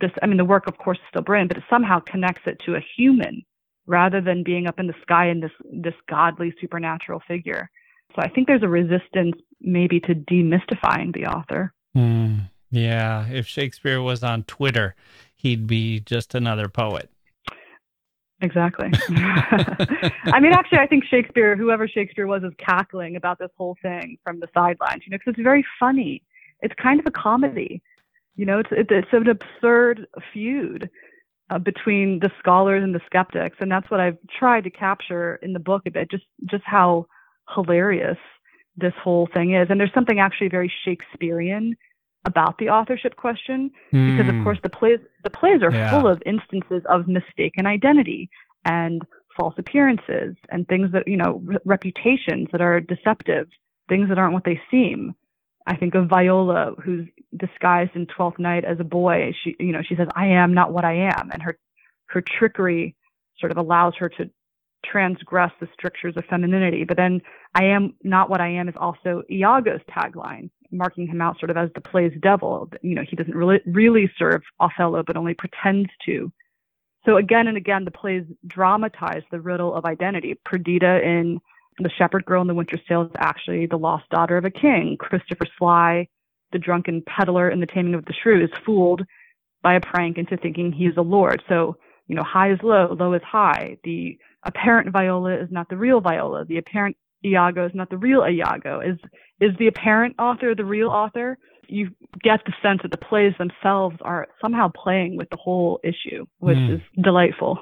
this 0.00 0.10
I 0.22 0.26
mean 0.26 0.36
the 0.36 0.44
work 0.44 0.66
of 0.66 0.76
course 0.78 0.98
is 0.98 1.04
still 1.08 1.22
brilliant, 1.22 1.50
but 1.50 1.58
it 1.58 1.64
somehow 1.70 2.00
connects 2.00 2.42
it 2.46 2.60
to 2.66 2.74
a 2.74 2.84
human 2.96 3.42
rather 3.86 4.20
than 4.20 4.42
being 4.42 4.66
up 4.66 4.78
in 4.78 4.86
the 4.86 4.94
sky 5.02 5.28
in 5.28 5.40
this 5.40 5.52
this 5.72 5.94
godly 6.08 6.52
supernatural 6.60 7.22
figure. 7.26 7.70
So 8.14 8.22
I 8.22 8.28
think 8.28 8.46
there's 8.46 8.62
a 8.62 8.68
resistance 8.68 9.36
maybe 9.60 10.00
to 10.00 10.14
demystifying 10.14 11.14
the 11.14 11.26
author. 11.26 11.72
Mm. 11.96 12.50
Yeah, 12.70 13.26
if 13.28 13.46
Shakespeare 13.46 14.00
was 14.00 14.22
on 14.22 14.44
Twitter, 14.44 14.94
he'd 15.34 15.66
be 15.66 16.00
just 16.00 16.34
another 16.34 16.68
poet. 16.68 17.10
Exactly. 18.40 18.90
I 19.08 20.40
mean, 20.40 20.52
actually, 20.52 20.78
I 20.78 20.86
think 20.86 21.04
Shakespeare, 21.04 21.56
whoever 21.56 21.88
Shakespeare 21.88 22.26
was, 22.26 22.44
is 22.44 22.52
cackling 22.58 23.16
about 23.16 23.38
this 23.38 23.50
whole 23.56 23.76
thing 23.82 24.18
from 24.22 24.40
the 24.40 24.48
sidelines, 24.54 25.02
you 25.04 25.10
know, 25.10 25.18
because 25.18 25.32
it's 25.32 25.42
very 25.42 25.64
funny. 25.80 26.22
It's 26.60 26.74
kind 26.80 27.00
of 27.00 27.06
a 27.06 27.10
comedy. 27.10 27.82
You 28.36 28.46
know, 28.46 28.60
it's, 28.60 28.70
it's 28.70 29.08
an 29.12 29.28
absurd 29.28 30.06
feud 30.32 30.88
uh, 31.50 31.58
between 31.58 32.20
the 32.20 32.30
scholars 32.38 32.84
and 32.84 32.94
the 32.94 33.00
skeptics. 33.06 33.56
And 33.60 33.70
that's 33.70 33.90
what 33.90 34.00
I've 34.00 34.18
tried 34.38 34.64
to 34.64 34.70
capture 34.70 35.36
in 35.36 35.52
the 35.52 35.58
book 35.58 35.82
a 35.86 35.90
bit, 35.90 36.10
just, 36.10 36.24
just 36.44 36.62
how 36.64 37.06
hilarious 37.54 38.18
this 38.76 38.92
whole 39.02 39.28
thing 39.34 39.54
is. 39.54 39.66
And 39.70 39.80
there's 39.80 39.92
something 39.94 40.20
actually 40.20 40.48
very 40.48 40.72
Shakespearean 40.84 41.76
about 42.24 42.58
the 42.58 42.68
authorship 42.68 43.16
question 43.16 43.70
mm. 43.92 44.16
because 44.16 44.28
of 44.28 44.34
hmm. 44.34 44.42
course 44.42 44.58
the 44.62 44.68
plays 44.68 44.98
the 45.24 45.30
plays 45.30 45.62
are 45.62 45.72
yeah. 45.72 45.90
full 45.90 46.08
of 46.08 46.22
instances 46.26 46.82
of 46.88 47.06
mistaken 47.06 47.66
identity 47.66 48.28
and 48.64 49.02
false 49.36 49.54
appearances 49.56 50.34
and 50.50 50.66
things 50.66 50.90
that 50.92 51.06
you 51.06 51.16
know 51.16 51.40
re- 51.44 51.58
reputations 51.64 52.48
that 52.52 52.60
are 52.60 52.80
deceptive 52.80 53.46
things 53.88 54.08
that 54.08 54.18
aren't 54.18 54.34
what 54.34 54.44
they 54.44 54.60
seem 54.70 55.14
i 55.66 55.76
think 55.76 55.94
of 55.94 56.08
viola 56.08 56.72
who's 56.84 57.06
disguised 57.36 57.92
in 57.94 58.06
twelfth 58.06 58.38
night 58.38 58.64
as 58.64 58.78
a 58.80 58.84
boy 58.84 59.32
she 59.44 59.54
you 59.60 59.72
know 59.72 59.82
she 59.86 59.94
says 59.94 60.08
i 60.16 60.26
am 60.26 60.52
not 60.52 60.72
what 60.72 60.84
i 60.84 60.94
am 60.94 61.30
and 61.32 61.42
her 61.42 61.56
her 62.06 62.22
trickery 62.38 62.96
sort 63.38 63.52
of 63.52 63.58
allows 63.58 63.94
her 63.96 64.08
to 64.08 64.28
transgress 64.84 65.52
the 65.60 65.68
strictures 65.72 66.14
of 66.16 66.24
femininity 66.24 66.84
but 66.84 66.96
then 66.96 67.20
i 67.54 67.64
am 67.64 67.94
not 68.02 68.28
what 68.28 68.40
i 68.40 68.48
am 68.48 68.68
is 68.68 68.74
also 68.76 69.22
iago's 69.30 69.80
tagline 69.88 70.50
marking 70.70 71.06
him 71.06 71.20
out 71.20 71.38
sort 71.38 71.50
of 71.50 71.56
as 71.56 71.70
the 71.74 71.80
play's 71.80 72.12
devil. 72.20 72.70
You 72.82 72.94
know, 72.94 73.04
he 73.08 73.16
doesn't 73.16 73.34
really 73.34 73.60
really 73.66 74.10
serve 74.18 74.42
Othello, 74.60 75.02
but 75.02 75.16
only 75.16 75.34
pretends 75.34 75.90
to. 76.06 76.32
So 77.04 77.16
again 77.16 77.46
and 77.46 77.56
again, 77.56 77.84
the 77.84 77.90
plays 77.90 78.24
dramatize 78.46 79.22
the 79.30 79.40
riddle 79.40 79.74
of 79.74 79.84
identity. 79.84 80.38
Perdita 80.44 81.00
in 81.02 81.40
The 81.78 81.90
Shepherd 81.96 82.24
Girl 82.26 82.42
in 82.42 82.48
the 82.48 82.54
Winter's 82.54 82.80
Tale 82.88 83.02
is 83.02 83.12
actually 83.16 83.66
the 83.66 83.78
lost 83.78 84.08
daughter 84.10 84.36
of 84.36 84.44
a 84.44 84.50
king. 84.50 84.96
Christopher 84.98 85.46
Sly, 85.58 86.08
the 86.52 86.58
drunken 86.58 87.02
peddler 87.06 87.48
in 87.48 87.60
The 87.60 87.66
Taming 87.66 87.94
of 87.94 88.04
the 88.04 88.12
Shrew, 88.12 88.42
is 88.42 88.50
fooled 88.64 89.02
by 89.62 89.74
a 89.74 89.80
prank 89.80 90.18
into 90.18 90.36
thinking 90.36 90.72
he 90.72 90.86
is 90.86 90.96
a 90.96 91.02
lord. 91.02 91.42
So, 91.48 91.76
you 92.06 92.14
know, 92.14 92.22
high 92.22 92.52
is 92.52 92.58
low, 92.62 92.96
low 92.98 93.12
is 93.14 93.22
high. 93.22 93.78
The 93.84 94.18
apparent 94.44 94.92
Viola 94.92 95.34
is 95.34 95.48
not 95.50 95.68
the 95.68 95.76
real 95.76 96.00
Viola. 96.00 96.44
The 96.44 96.58
apparent 96.58 96.96
Iago 97.24 97.66
is 97.66 97.72
not 97.74 97.90
the 97.90 97.96
real 97.96 98.24
Iago. 98.26 98.80
Is 98.80 98.98
is 99.40 99.56
the 99.58 99.68
apparent 99.68 100.16
author 100.18 100.54
the 100.54 100.64
real 100.64 100.88
author? 100.88 101.38
You 101.68 101.90
get 102.22 102.40
the 102.46 102.52
sense 102.62 102.80
that 102.82 102.90
the 102.90 102.96
plays 102.96 103.34
themselves 103.38 103.96
are 104.00 104.26
somehow 104.40 104.70
playing 104.74 105.16
with 105.16 105.28
the 105.30 105.36
whole 105.36 105.80
issue, 105.84 106.24
which 106.38 106.56
mm. 106.56 106.76
is 106.76 106.80
delightful. 107.02 107.58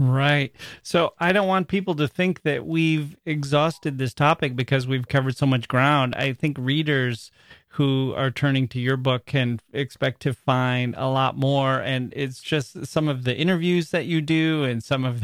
Right. 0.00 0.50
So 0.82 1.12
I 1.18 1.32
don't 1.32 1.46
want 1.46 1.68
people 1.68 1.94
to 1.96 2.08
think 2.08 2.40
that 2.42 2.64
we've 2.66 3.18
exhausted 3.26 3.98
this 3.98 4.14
topic 4.14 4.56
because 4.56 4.86
we've 4.86 5.06
covered 5.06 5.36
so 5.36 5.44
much 5.44 5.68
ground. 5.68 6.14
I 6.16 6.32
think 6.32 6.56
readers 6.58 7.30
who 7.74 8.14
are 8.16 8.30
turning 8.30 8.66
to 8.68 8.80
your 8.80 8.96
book 8.96 9.26
can 9.26 9.60
expect 9.74 10.22
to 10.22 10.32
find 10.32 10.94
a 10.96 11.06
lot 11.10 11.36
more. 11.36 11.80
And 11.80 12.14
it's 12.16 12.40
just 12.40 12.86
some 12.86 13.08
of 13.08 13.24
the 13.24 13.36
interviews 13.36 13.90
that 13.90 14.06
you 14.06 14.22
do 14.22 14.64
and 14.64 14.82
some 14.82 15.04
of 15.04 15.20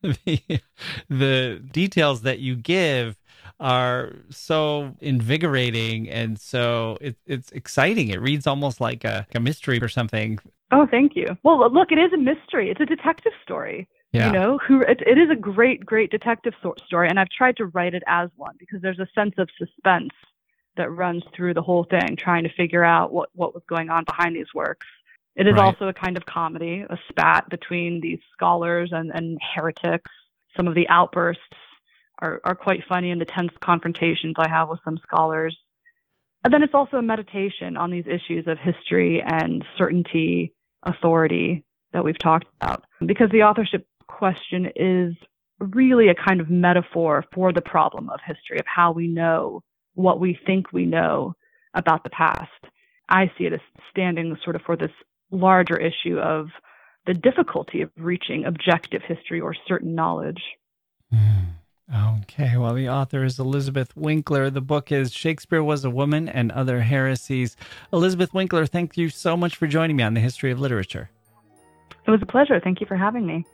the, 0.00 0.12
the, 0.24 0.60
the 1.08 1.60
details 1.72 2.22
that 2.22 2.38
you 2.38 2.54
give 2.54 3.16
are 3.60 4.12
so 4.30 4.96
invigorating 5.00 6.08
and 6.08 6.40
so 6.40 6.96
it, 7.00 7.16
it's 7.26 7.50
exciting. 7.52 8.08
It 8.08 8.20
reads 8.20 8.46
almost 8.46 8.80
like 8.80 9.04
a, 9.04 9.26
a 9.34 9.40
mystery 9.40 9.78
or 9.80 9.88
something. 9.88 10.38
Oh, 10.72 10.86
thank 10.90 11.14
you. 11.14 11.26
Well, 11.42 11.70
look, 11.72 11.92
it 11.92 11.98
is 11.98 12.12
a 12.12 12.16
mystery. 12.16 12.70
It's 12.70 12.80
a 12.80 12.86
detective 12.86 13.32
story. 13.42 13.88
Yeah. 14.12 14.26
You 14.26 14.32
know, 14.32 14.58
who 14.66 14.80
it, 14.80 15.00
it 15.06 15.18
is 15.18 15.30
a 15.30 15.36
great, 15.36 15.86
great 15.86 16.10
detective 16.10 16.54
story, 16.84 17.08
and 17.08 17.20
I've 17.20 17.28
tried 17.28 17.56
to 17.58 17.66
write 17.66 17.94
it 17.94 18.02
as 18.08 18.28
one 18.36 18.56
because 18.58 18.82
there's 18.82 18.98
a 18.98 19.06
sense 19.14 19.34
of 19.38 19.48
suspense 19.56 20.10
that 20.76 20.90
runs 20.90 21.22
through 21.34 21.54
the 21.54 21.62
whole 21.62 21.84
thing, 21.84 22.16
trying 22.16 22.42
to 22.42 22.50
figure 22.52 22.82
out 22.82 23.12
what 23.12 23.28
what 23.34 23.54
was 23.54 23.62
going 23.68 23.88
on 23.88 24.02
behind 24.04 24.34
these 24.34 24.52
works. 24.52 24.86
It 25.36 25.46
is 25.46 25.54
Right. 25.54 25.62
also 25.62 25.86
a 25.86 25.92
kind 25.92 26.16
of 26.16 26.26
comedy, 26.26 26.84
a 26.90 26.98
spat 27.08 27.48
between 27.50 28.00
these 28.00 28.18
scholars 28.32 28.90
and, 28.92 29.12
and 29.14 29.38
heretics. 29.54 30.10
Some 30.56 30.66
of 30.66 30.74
the 30.74 30.88
outbursts 30.88 31.44
are, 32.20 32.40
are 32.44 32.54
quite 32.54 32.82
funny 32.88 33.10
and 33.10 33.20
the 33.20 33.26
tense 33.26 33.52
confrontations 33.60 34.34
I 34.38 34.48
have 34.48 34.68
with 34.68 34.80
some 34.84 34.98
scholars. 35.02 35.56
And 36.44 36.52
then 36.52 36.62
it's 36.62 36.74
also 36.74 36.96
a 36.96 37.02
meditation 37.02 37.76
on 37.76 37.90
these 37.90 38.06
issues 38.06 38.46
of 38.46 38.58
history 38.58 39.22
and 39.24 39.64
certainty, 39.76 40.54
authority 40.82 41.64
that 41.92 42.04
we've 42.04 42.18
talked 42.18 42.46
about. 42.60 42.84
Because 43.04 43.30
the 43.30 43.42
authorship 43.42 43.86
question 44.06 44.70
is 44.74 45.14
really 45.58 46.08
a 46.08 46.14
kind 46.14 46.40
of 46.40 46.48
metaphor 46.48 47.24
for 47.34 47.52
the 47.52 47.60
problem 47.60 48.08
of 48.08 48.20
history, 48.24 48.58
of 48.58 48.64
how 48.66 48.92
we 48.92 49.06
know 49.06 49.62
what 49.94 50.20
we 50.20 50.38
think 50.46 50.72
we 50.72 50.86
know 50.86 51.34
about 51.74 52.04
the 52.04 52.10
past. 52.10 52.50
I 53.08 53.30
see 53.36 53.44
it 53.44 53.52
as 53.52 53.60
standing 53.90 54.36
sort 54.44 54.56
of 54.56 54.62
for 54.62 54.76
this 54.76 54.90
larger 55.30 55.76
issue 55.76 56.18
of 56.18 56.46
the 57.06 57.14
difficulty 57.14 57.82
of 57.82 57.90
reaching 57.96 58.44
objective 58.44 59.02
history 59.06 59.40
or 59.40 59.54
certain 59.66 59.94
knowledge. 59.94 60.42
Hmm. 61.12 61.50
Okay, 61.92 62.56
well, 62.56 62.74
the 62.74 62.88
author 62.88 63.24
is 63.24 63.40
Elizabeth 63.40 63.96
Winkler. 63.96 64.48
The 64.48 64.60
book 64.60 64.92
is 64.92 65.12
Shakespeare 65.12 65.62
Was 65.62 65.84
a 65.84 65.90
Woman 65.90 66.28
and 66.28 66.52
Other 66.52 66.80
Heresies. 66.82 67.56
Elizabeth 67.92 68.32
Winkler, 68.32 68.64
thank 68.64 68.96
you 68.96 69.08
so 69.08 69.36
much 69.36 69.56
for 69.56 69.66
joining 69.66 69.96
me 69.96 70.04
on 70.04 70.14
the 70.14 70.20
history 70.20 70.52
of 70.52 70.60
literature. 70.60 71.10
It 72.06 72.10
was 72.10 72.22
a 72.22 72.26
pleasure. 72.26 72.60
Thank 72.60 72.80
you 72.80 72.86
for 72.86 72.96
having 72.96 73.26
me. 73.26 73.44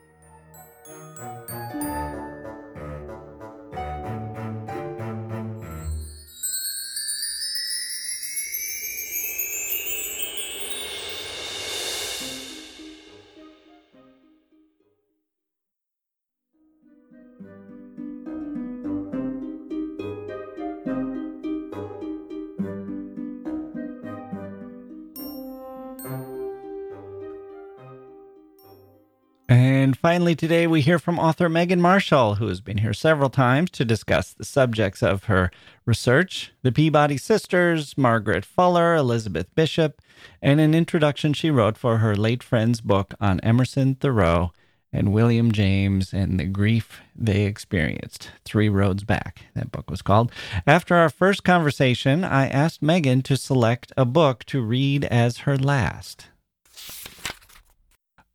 Finally, 30.07 30.37
today 30.37 30.69
we 30.69 30.83
hear 30.83 31.01
from 31.01 31.19
author 31.19 31.49
Megan 31.49 31.81
Marshall, 31.81 32.37
who 32.37 32.47
has 32.47 32.61
been 32.61 32.79
here 32.79 32.93
several 32.93 33.29
times 33.29 33.73
to 33.73 33.85
discuss 33.85 34.33
the 34.33 34.45
subjects 34.45 35.03
of 35.03 35.25
her 35.25 35.51
research 35.85 36.53
the 36.63 36.71
Peabody 36.71 37.17
sisters, 37.17 37.99
Margaret 37.99 38.45
Fuller, 38.45 38.95
Elizabeth 38.95 39.53
Bishop, 39.57 40.01
and 40.41 40.61
an 40.61 40.77
introduction 40.77 41.33
she 41.33 41.51
wrote 41.51 41.77
for 41.77 41.99
her 41.99 42.15
late 42.15 42.45
friend's 42.45 42.81
book 42.81 43.15
on 43.21 43.41
Emerson, 43.41 43.97
Thoreau, 43.97 44.53
and 44.93 45.13
William 45.13 45.51
James 45.51 46.15
and 46.15 46.39
the 46.39 46.45
grief 46.45 47.01
they 47.17 47.45
experienced. 47.45 48.31
Three 48.45 48.69
Roads 48.69 49.03
Back, 49.03 49.47
that 49.57 49.73
book 49.73 49.91
was 49.91 50.03
called. 50.03 50.31
After 50.69 50.95
our 50.95 51.11
first 51.11 51.43
conversation, 51.43 52.23
I 52.23 52.47
asked 52.47 52.81
Megan 52.81 53.23
to 53.23 53.37
select 53.37 53.93
a 53.97 54.05
book 54.05 54.45
to 54.45 54.63
read 54.63 55.05
as 55.07 55.39
her 55.39 55.59
last. 55.59 56.29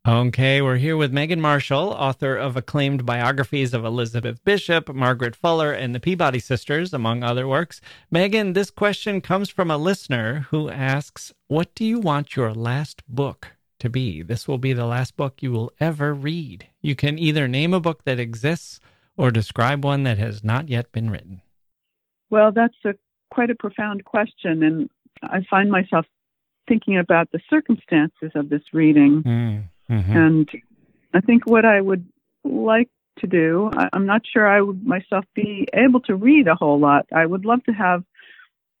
Okay, 0.06 0.60
we're 0.60 0.78
here 0.78 0.96
with 0.96 1.12
Megan 1.12 1.40
Marshall, 1.40 1.90
author 1.90 2.34
of 2.34 2.56
acclaimed 2.56 3.06
biographies 3.06 3.72
of 3.72 3.84
Elizabeth 3.84 4.42
Bishop, 4.44 4.92
Margaret 4.92 5.36
Fuller, 5.36 5.70
and 5.70 5.94
the 5.94 6.00
Peabody 6.00 6.40
sisters, 6.40 6.92
among 6.92 7.22
other 7.22 7.46
works. 7.46 7.80
Megan, 8.10 8.54
this 8.54 8.68
question 8.68 9.20
comes 9.20 9.48
from 9.48 9.70
a 9.70 9.76
listener 9.76 10.48
who 10.50 10.68
asks, 10.68 11.32
What 11.46 11.72
do 11.76 11.84
you 11.84 12.00
want 12.00 12.34
your 12.34 12.52
last 12.52 13.04
book 13.06 13.52
to 13.78 13.88
be? 13.88 14.22
This 14.22 14.48
will 14.48 14.58
be 14.58 14.72
the 14.72 14.86
last 14.86 15.16
book 15.16 15.40
you 15.40 15.52
will 15.52 15.72
ever 15.78 16.12
read. 16.12 16.66
You 16.80 16.96
can 16.96 17.16
either 17.16 17.46
name 17.46 17.72
a 17.72 17.78
book 17.78 18.02
that 18.02 18.18
exists 18.18 18.80
or 19.16 19.30
describe 19.30 19.84
one 19.84 20.02
that 20.02 20.18
has 20.18 20.42
not 20.42 20.68
yet 20.68 20.90
been 20.90 21.10
written. 21.10 21.42
Well, 22.28 22.50
that's 22.50 22.74
a 22.84 22.94
quite 23.30 23.50
a 23.50 23.54
profound 23.54 24.04
question, 24.04 24.64
and 24.64 24.90
I 25.22 25.42
find 25.48 25.70
myself 25.70 26.06
thinking 26.66 26.98
about 26.98 27.30
the 27.30 27.40
circumstances 27.48 28.32
of 28.34 28.48
this 28.48 28.62
reading. 28.72 29.22
Mm, 29.22 29.62
mhm. 29.92 30.16
And 30.16 30.50
I 31.14 31.20
think 31.20 31.46
what 31.46 31.64
I 31.64 31.80
would 31.80 32.06
like 32.44 32.88
to 33.18 33.26
do, 33.26 33.70
I, 33.72 33.88
I'm 33.92 34.06
not 34.06 34.22
sure 34.26 34.46
I 34.48 34.60
would 34.60 34.84
myself 34.86 35.24
be 35.34 35.68
able 35.74 36.00
to 36.02 36.16
read 36.16 36.48
a 36.48 36.54
whole 36.54 36.78
lot. 36.78 37.06
I 37.12 37.26
would 37.26 37.44
love 37.44 37.62
to 37.64 37.72
have 37.72 38.04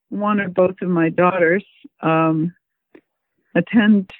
one 0.08 0.40
or 0.40 0.48
both 0.48 0.76
of 0.82 0.88
my 0.88 1.08
daughters 1.08 1.64
um, 2.00 2.54
attend 3.54 4.10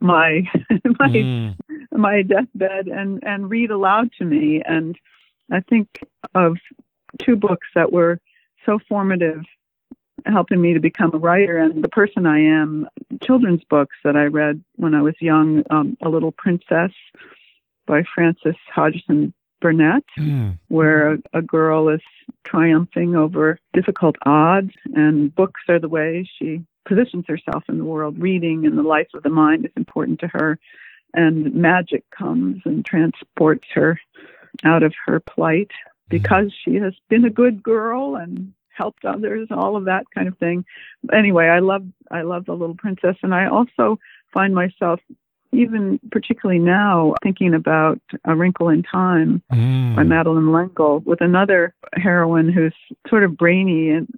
my 0.00 0.42
my 0.98 1.08
Mm, 1.08 1.54
my 1.92 2.22
deathbed 2.22 2.88
and 2.88 3.22
and 3.24 3.50
read 3.50 3.70
aloud 3.70 4.10
to 4.18 4.24
me 4.24 4.62
and 4.66 4.96
i 5.52 5.60
think 5.60 6.00
of 6.34 6.56
two 7.18 7.36
books 7.36 7.68
that 7.74 7.92
were 7.92 8.20
so 8.66 8.78
formative 8.88 9.42
helping 10.26 10.60
me 10.60 10.74
to 10.74 10.80
become 10.80 11.10
a 11.14 11.18
writer 11.18 11.58
and 11.58 11.82
the 11.82 11.88
person 11.88 12.26
i 12.26 12.38
am 12.38 12.88
children's 13.22 13.64
books 13.64 13.96
that 14.04 14.16
i 14.16 14.24
read 14.24 14.62
when 14.76 14.94
i 14.94 15.02
was 15.02 15.14
young 15.20 15.62
um, 15.70 15.96
a 16.02 16.08
little 16.08 16.32
princess 16.32 16.90
by 17.86 18.02
frances 18.14 18.56
hodgson 18.74 19.32
burnett 19.60 20.04
mm, 20.18 20.58
where 20.68 21.14
a, 21.14 21.18
a 21.34 21.42
girl 21.42 21.88
is 21.88 22.00
triumphing 22.44 23.16
over 23.16 23.58
difficult 23.72 24.16
odds, 24.26 24.72
and 24.94 25.34
books 25.34 25.62
are 25.68 25.78
the 25.78 25.88
way 25.88 26.28
she 26.38 26.62
positions 26.86 27.24
herself 27.26 27.64
in 27.68 27.78
the 27.78 27.84
world. 27.84 28.18
Reading 28.18 28.66
and 28.66 28.78
the 28.78 28.82
life 28.82 29.08
of 29.14 29.22
the 29.22 29.30
mind 29.30 29.66
is 29.66 29.72
important 29.76 30.20
to 30.20 30.28
her, 30.28 30.58
and 31.14 31.54
magic 31.54 32.04
comes 32.10 32.62
and 32.64 32.84
transports 32.84 33.66
her 33.74 33.98
out 34.62 34.82
of 34.82 34.94
her 35.06 35.20
plight 35.20 35.70
because 36.08 36.52
she 36.64 36.76
has 36.76 36.94
been 37.08 37.24
a 37.24 37.30
good 37.30 37.62
girl 37.62 38.16
and 38.16 38.52
helped 38.76 39.04
others, 39.04 39.48
all 39.50 39.76
of 39.76 39.86
that 39.86 40.04
kind 40.14 40.28
of 40.28 40.36
thing. 40.38 40.64
Anyway, 41.12 41.46
I 41.46 41.60
love 41.60 41.86
I 42.10 42.22
love 42.22 42.46
the 42.46 42.52
Little 42.52 42.76
Princess, 42.76 43.16
and 43.22 43.34
I 43.34 43.46
also 43.46 43.98
find 44.32 44.54
myself 44.54 45.00
even 45.52 46.00
particularly 46.10 46.60
now 46.60 47.14
thinking 47.22 47.54
about 47.54 48.00
A 48.24 48.34
Wrinkle 48.34 48.68
in 48.68 48.82
Time 48.82 49.42
mm. 49.52 49.94
by 49.94 50.02
Madeleine 50.02 50.52
L'Engle 50.52 51.00
with 51.00 51.20
another 51.20 51.74
heroine 51.94 52.48
who's 52.48 52.74
sort 53.08 53.22
of 53.22 53.36
brainy 53.36 53.90
and 53.90 54.08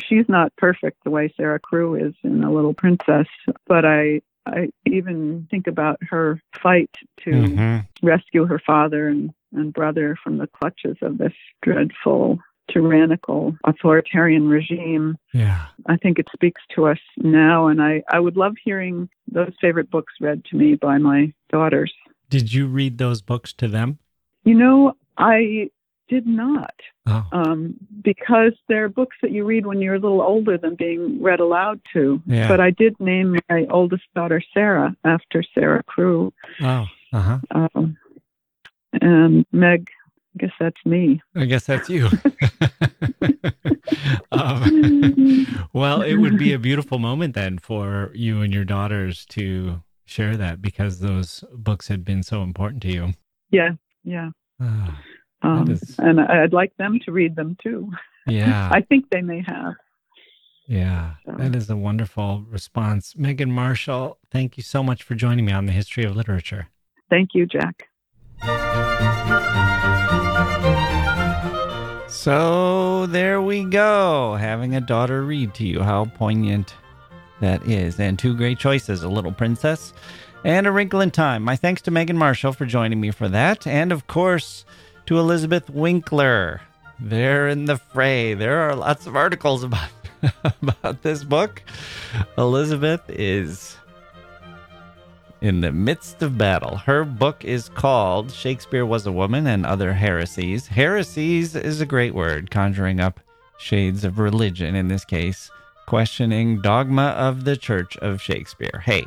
she's 0.00 0.28
not 0.28 0.54
perfect 0.56 1.04
the 1.04 1.10
way 1.10 1.32
Sara 1.36 1.60
Crewe 1.60 1.94
is 1.94 2.14
in 2.24 2.42
A 2.42 2.52
Little 2.52 2.74
Princess, 2.74 3.28
but 3.66 3.84
I 3.84 4.22
I 4.44 4.70
even 4.86 5.46
think 5.52 5.68
about 5.68 5.98
her 6.10 6.40
fight 6.60 6.90
to 7.18 7.30
Mhm. 7.30 7.86
rescue 8.02 8.44
her 8.44 8.58
father 8.58 9.06
and, 9.06 9.32
and 9.52 9.72
brother 9.72 10.16
from 10.16 10.38
the 10.38 10.48
clutches 10.48 10.96
of 11.00 11.18
this 11.18 11.32
dreadful 11.62 12.40
tyrannical 12.70 13.56
authoritarian 13.64 14.48
regime. 14.48 15.16
Yeah. 15.32 15.66
I 15.86 15.96
think 15.96 16.18
it 16.18 16.28
speaks 16.32 16.60
to 16.74 16.86
us 16.86 16.98
now 17.16 17.66
and 17.66 17.82
I, 17.82 18.02
I 18.10 18.20
would 18.20 18.36
love 18.36 18.54
hearing 18.62 19.08
those 19.30 19.52
favorite 19.60 19.90
books 19.90 20.14
read 20.20 20.44
to 20.46 20.56
me 20.56 20.74
by 20.74 20.98
my 20.98 21.32
daughters. 21.50 21.92
Did 22.30 22.52
you 22.52 22.66
read 22.66 22.98
those 22.98 23.20
books 23.20 23.52
to 23.54 23.68
them? 23.68 23.98
You 24.44 24.54
know, 24.54 24.94
I 25.18 25.70
did 26.08 26.26
not. 26.26 26.74
Oh. 27.04 27.26
um, 27.32 27.74
because 28.04 28.52
they're 28.68 28.88
books 28.88 29.16
that 29.22 29.32
you 29.32 29.44
read 29.44 29.66
when 29.66 29.80
you're 29.80 29.96
a 29.96 29.98
little 29.98 30.22
older 30.22 30.56
than 30.56 30.76
being 30.76 31.20
read 31.20 31.40
aloud 31.40 31.80
to. 31.94 32.22
Yeah. 32.26 32.46
But 32.46 32.60
I 32.60 32.70
did 32.70 32.98
name 33.00 33.38
my 33.50 33.66
oldest 33.70 34.04
daughter 34.14 34.40
Sarah 34.54 34.94
after 35.04 35.42
Sara 35.54 35.82
Crewe. 35.82 36.32
Oh. 36.60 36.86
Uh 37.12 37.20
huh. 37.20 37.38
Um, 37.74 37.96
and 39.00 39.44
Meg, 39.52 39.88
I 40.34 40.38
guess 40.38 40.52
that's 40.58 40.86
me. 40.86 41.20
I 41.34 41.44
guess 41.44 41.66
that's 41.66 41.90
you. 41.90 42.08
um, 44.32 45.68
well, 45.72 46.02
it 46.02 46.16
would 46.16 46.38
be 46.38 46.52
a 46.52 46.58
beautiful 46.58 46.98
moment 46.98 47.34
then 47.34 47.58
for 47.58 48.10
you 48.14 48.40
and 48.40 48.52
your 48.52 48.64
daughters 48.64 49.26
to 49.26 49.82
share 50.04 50.36
that 50.36 50.62
because 50.62 51.00
those 51.00 51.44
books 51.52 51.88
had 51.88 52.04
been 52.04 52.22
so 52.22 52.42
important 52.42 52.82
to 52.82 52.92
you. 52.92 53.12
Yeah, 53.50 53.70
yeah. 54.04 54.30
Ah, 54.60 55.00
Um, 55.42 55.70
is- 55.70 55.96
and 55.98 56.20
I'd 56.20 56.52
like 56.52 56.74
them 56.76 56.98
to 57.04 57.12
read 57.12 57.36
them 57.36 57.56
too. 57.62 57.90
yeah. 58.26 58.68
I 58.72 58.80
think 58.80 59.10
they 59.10 59.22
may 59.22 59.42
have. 59.46 59.74
Yeah, 60.66 61.14
So- 61.26 61.34
that 61.38 61.54
is 61.54 61.68
a 61.68 61.76
wonderful 61.76 62.44
response. 62.48 63.14
Megan 63.16 63.52
Marshall, 63.52 64.18
thank 64.30 64.56
you 64.56 64.62
so 64.62 64.82
much 64.82 65.02
for 65.02 65.14
joining 65.14 65.44
me 65.44 65.52
on 65.52 65.66
the 65.66 65.72
history 65.72 66.04
of 66.04 66.16
literature. 66.16 66.68
Thank 67.10 67.30
you, 67.34 67.46
Jacke. 67.46 67.82
So 72.22 73.06
there 73.06 73.42
we 73.42 73.64
go. 73.64 74.36
Having 74.36 74.76
a 74.76 74.80
daughter 74.80 75.24
read 75.24 75.54
to 75.54 75.66
you. 75.66 75.82
How 75.82 76.04
poignant 76.04 76.72
that 77.40 77.66
is. 77.68 77.98
And 77.98 78.16
two 78.16 78.36
great 78.36 78.60
choices 78.60 79.02
A 79.02 79.08
Little 79.08 79.32
Princess 79.32 79.92
and 80.44 80.68
A 80.68 80.70
Wrinkle 80.70 81.00
in 81.00 81.10
Time. 81.10 81.42
My 81.42 81.56
thanks 81.56 81.82
to 81.82 81.90
Megan 81.90 82.16
Marshall 82.16 82.52
for 82.52 82.64
joining 82.64 83.00
me 83.00 83.10
for 83.10 83.28
that, 83.28 83.66
and 83.66 83.90
of 83.90 84.06
course 84.06 84.64
to 85.06 85.18
Elizabeth 85.18 85.68
Winkler. 85.68 86.60
They're 87.00 87.48
in 87.48 87.64
the 87.64 87.78
fray. 87.78 88.34
There 88.34 88.60
are 88.60 88.76
lots 88.76 89.08
of 89.08 89.16
articles 89.16 89.64
about 89.64 89.90
about 90.62 91.02
this 91.02 91.24
book. 91.24 91.60
Elizabeth 92.38 93.02
is 93.08 93.76
in 95.42 95.60
the 95.60 95.72
midst 95.72 96.22
of 96.22 96.38
battle. 96.38 96.76
Her 96.76 97.04
book 97.04 97.44
is 97.44 97.68
called 97.68 98.32
Shakespeare 98.32 98.86
Was 98.86 99.06
a 99.06 99.12
Woman 99.12 99.48
and 99.48 99.66
Other 99.66 99.92
Heresies. 99.92 100.68
Heresies 100.68 101.56
is 101.56 101.80
a 101.80 101.86
great 101.86 102.14
word, 102.14 102.48
conjuring 102.50 103.00
up 103.00 103.18
shades 103.58 104.04
of 104.04 104.20
religion 104.20 104.76
in 104.76 104.86
this 104.86 105.04
case, 105.04 105.50
questioning 105.86 106.62
dogma 106.62 107.08
of 107.18 107.44
the 107.44 107.56
Church 107.56 107.96
of 107.96 108.22
Shakespeare. 108.22 108.82
Hey, 108.84 109.04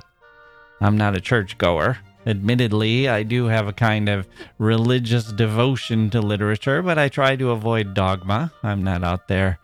I'm 0.82 0.98
not 0.98 1.16
a 1.16 1.22
churchgoer. 1.22 2.00
Admittedly, 2.26 3.08
I 3.08 3.24
do 3.24 3.46
have 3.46 3.70
a 3.70 3.74
kind 3.74 4.10
of 4.10 4.28
religious 4.58 5.32
devotion 5.32 6.10
to 6.10 6.20
literature, 6.20 6.82
but 6.82 6.98
I 6.98 7.08
try 7.08 7.38
to 7.38 7.52
avoid 7.52 7.94
dogma. 7.94 8.52
I'm 8.62 8.84
not 8.84 9.06
out 9.06 9.30
there 9.30 9.60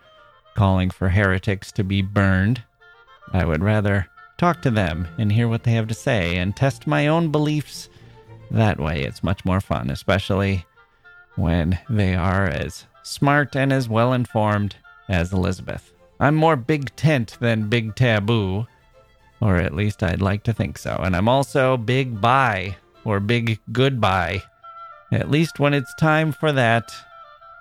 calling 0.56 0.90
for 0.90 1.10
heretics 1.10 1.74
to 1.74 1.84
be 1.84 2.02
burned. 2.02 2.64
I 3.34 3.44
would 3.44 3.62
rather 3.64 4.08
talk 4.42 4.60
to 4.60 4.72
them 4.72 5.08
and 5.20 5.32
hear 5.32 5.48
what 5.48 5.64
they 5.64 5.74
have 5.74 5.88
to 5.88 5.94
say 5.94 6.38
and 6.38 6.56
test 6.56 6.88
my 6.88 7.06
own 7.06 7.30
beliefs 7.30 7.90
that 8.50 8.80
way. 8.80 9.04
It's 9.04 9.24
much 9.24 9.46
more 9.46 9.62
fun, 9.62 9.92
especially 9.92 10.66
when 11.36 11.78
they 11.88 12.16
are 12.16 12.48
as 12.48 12.88
smart 13.04 13.56
and 13.56 13.72
as 13.72 13.88
well 13.88 14.14
informed 14.14 14.78
as 15.08 15.32
Elizabeth. 15.32 15.94
I'm 16.20 16.34
more 16.34 16.56
big 16.56 16.96
tent 16.96 17.38
than 17.40 17.70
big 17.70 17.96
taboo, 17.96 18.66
or 19.42 19.58
at 19.58 19.76
least 19.76 20.02
I'd 20.02 20.24
like 20.24 20.42
to 20.46 20.54
think 20.54 20.80
so. 20.80 21.00
And 21.04 21.16
I'm 21.16 21.30
also 21.30 21.78
big 21.78 22.20
bye 22.20 22.78
or 23.06 23.20
big 23.20 23.60
goodbye, 23.72 24.42
at 25.12 25.30
least 25.30 25.60
when 25.60 25.76
it's 25.76 25.94
time 26.00 26.32
for 26.32 26.52
that, 26.52 26.92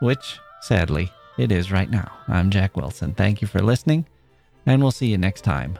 which 0.01 0.39
sadly 0.63 1.13
it 1.37 1.53
is 1.53 1.71
right 1.71 1.91
now. 1.91 2.11
I'm 2.27 2.49
Jacke 2.49 2.77
Wilson. 2.77 3.13
Thank 3.13 3.43
you 3.43 3.49
for 3.49 3.61
listening, 3.61 4.07
and 4.65 4.81
we'll 4.81 4.93
see 4.93 5.09
you 5.09 5.19
next 5.19 5.43
time 5.43 5.77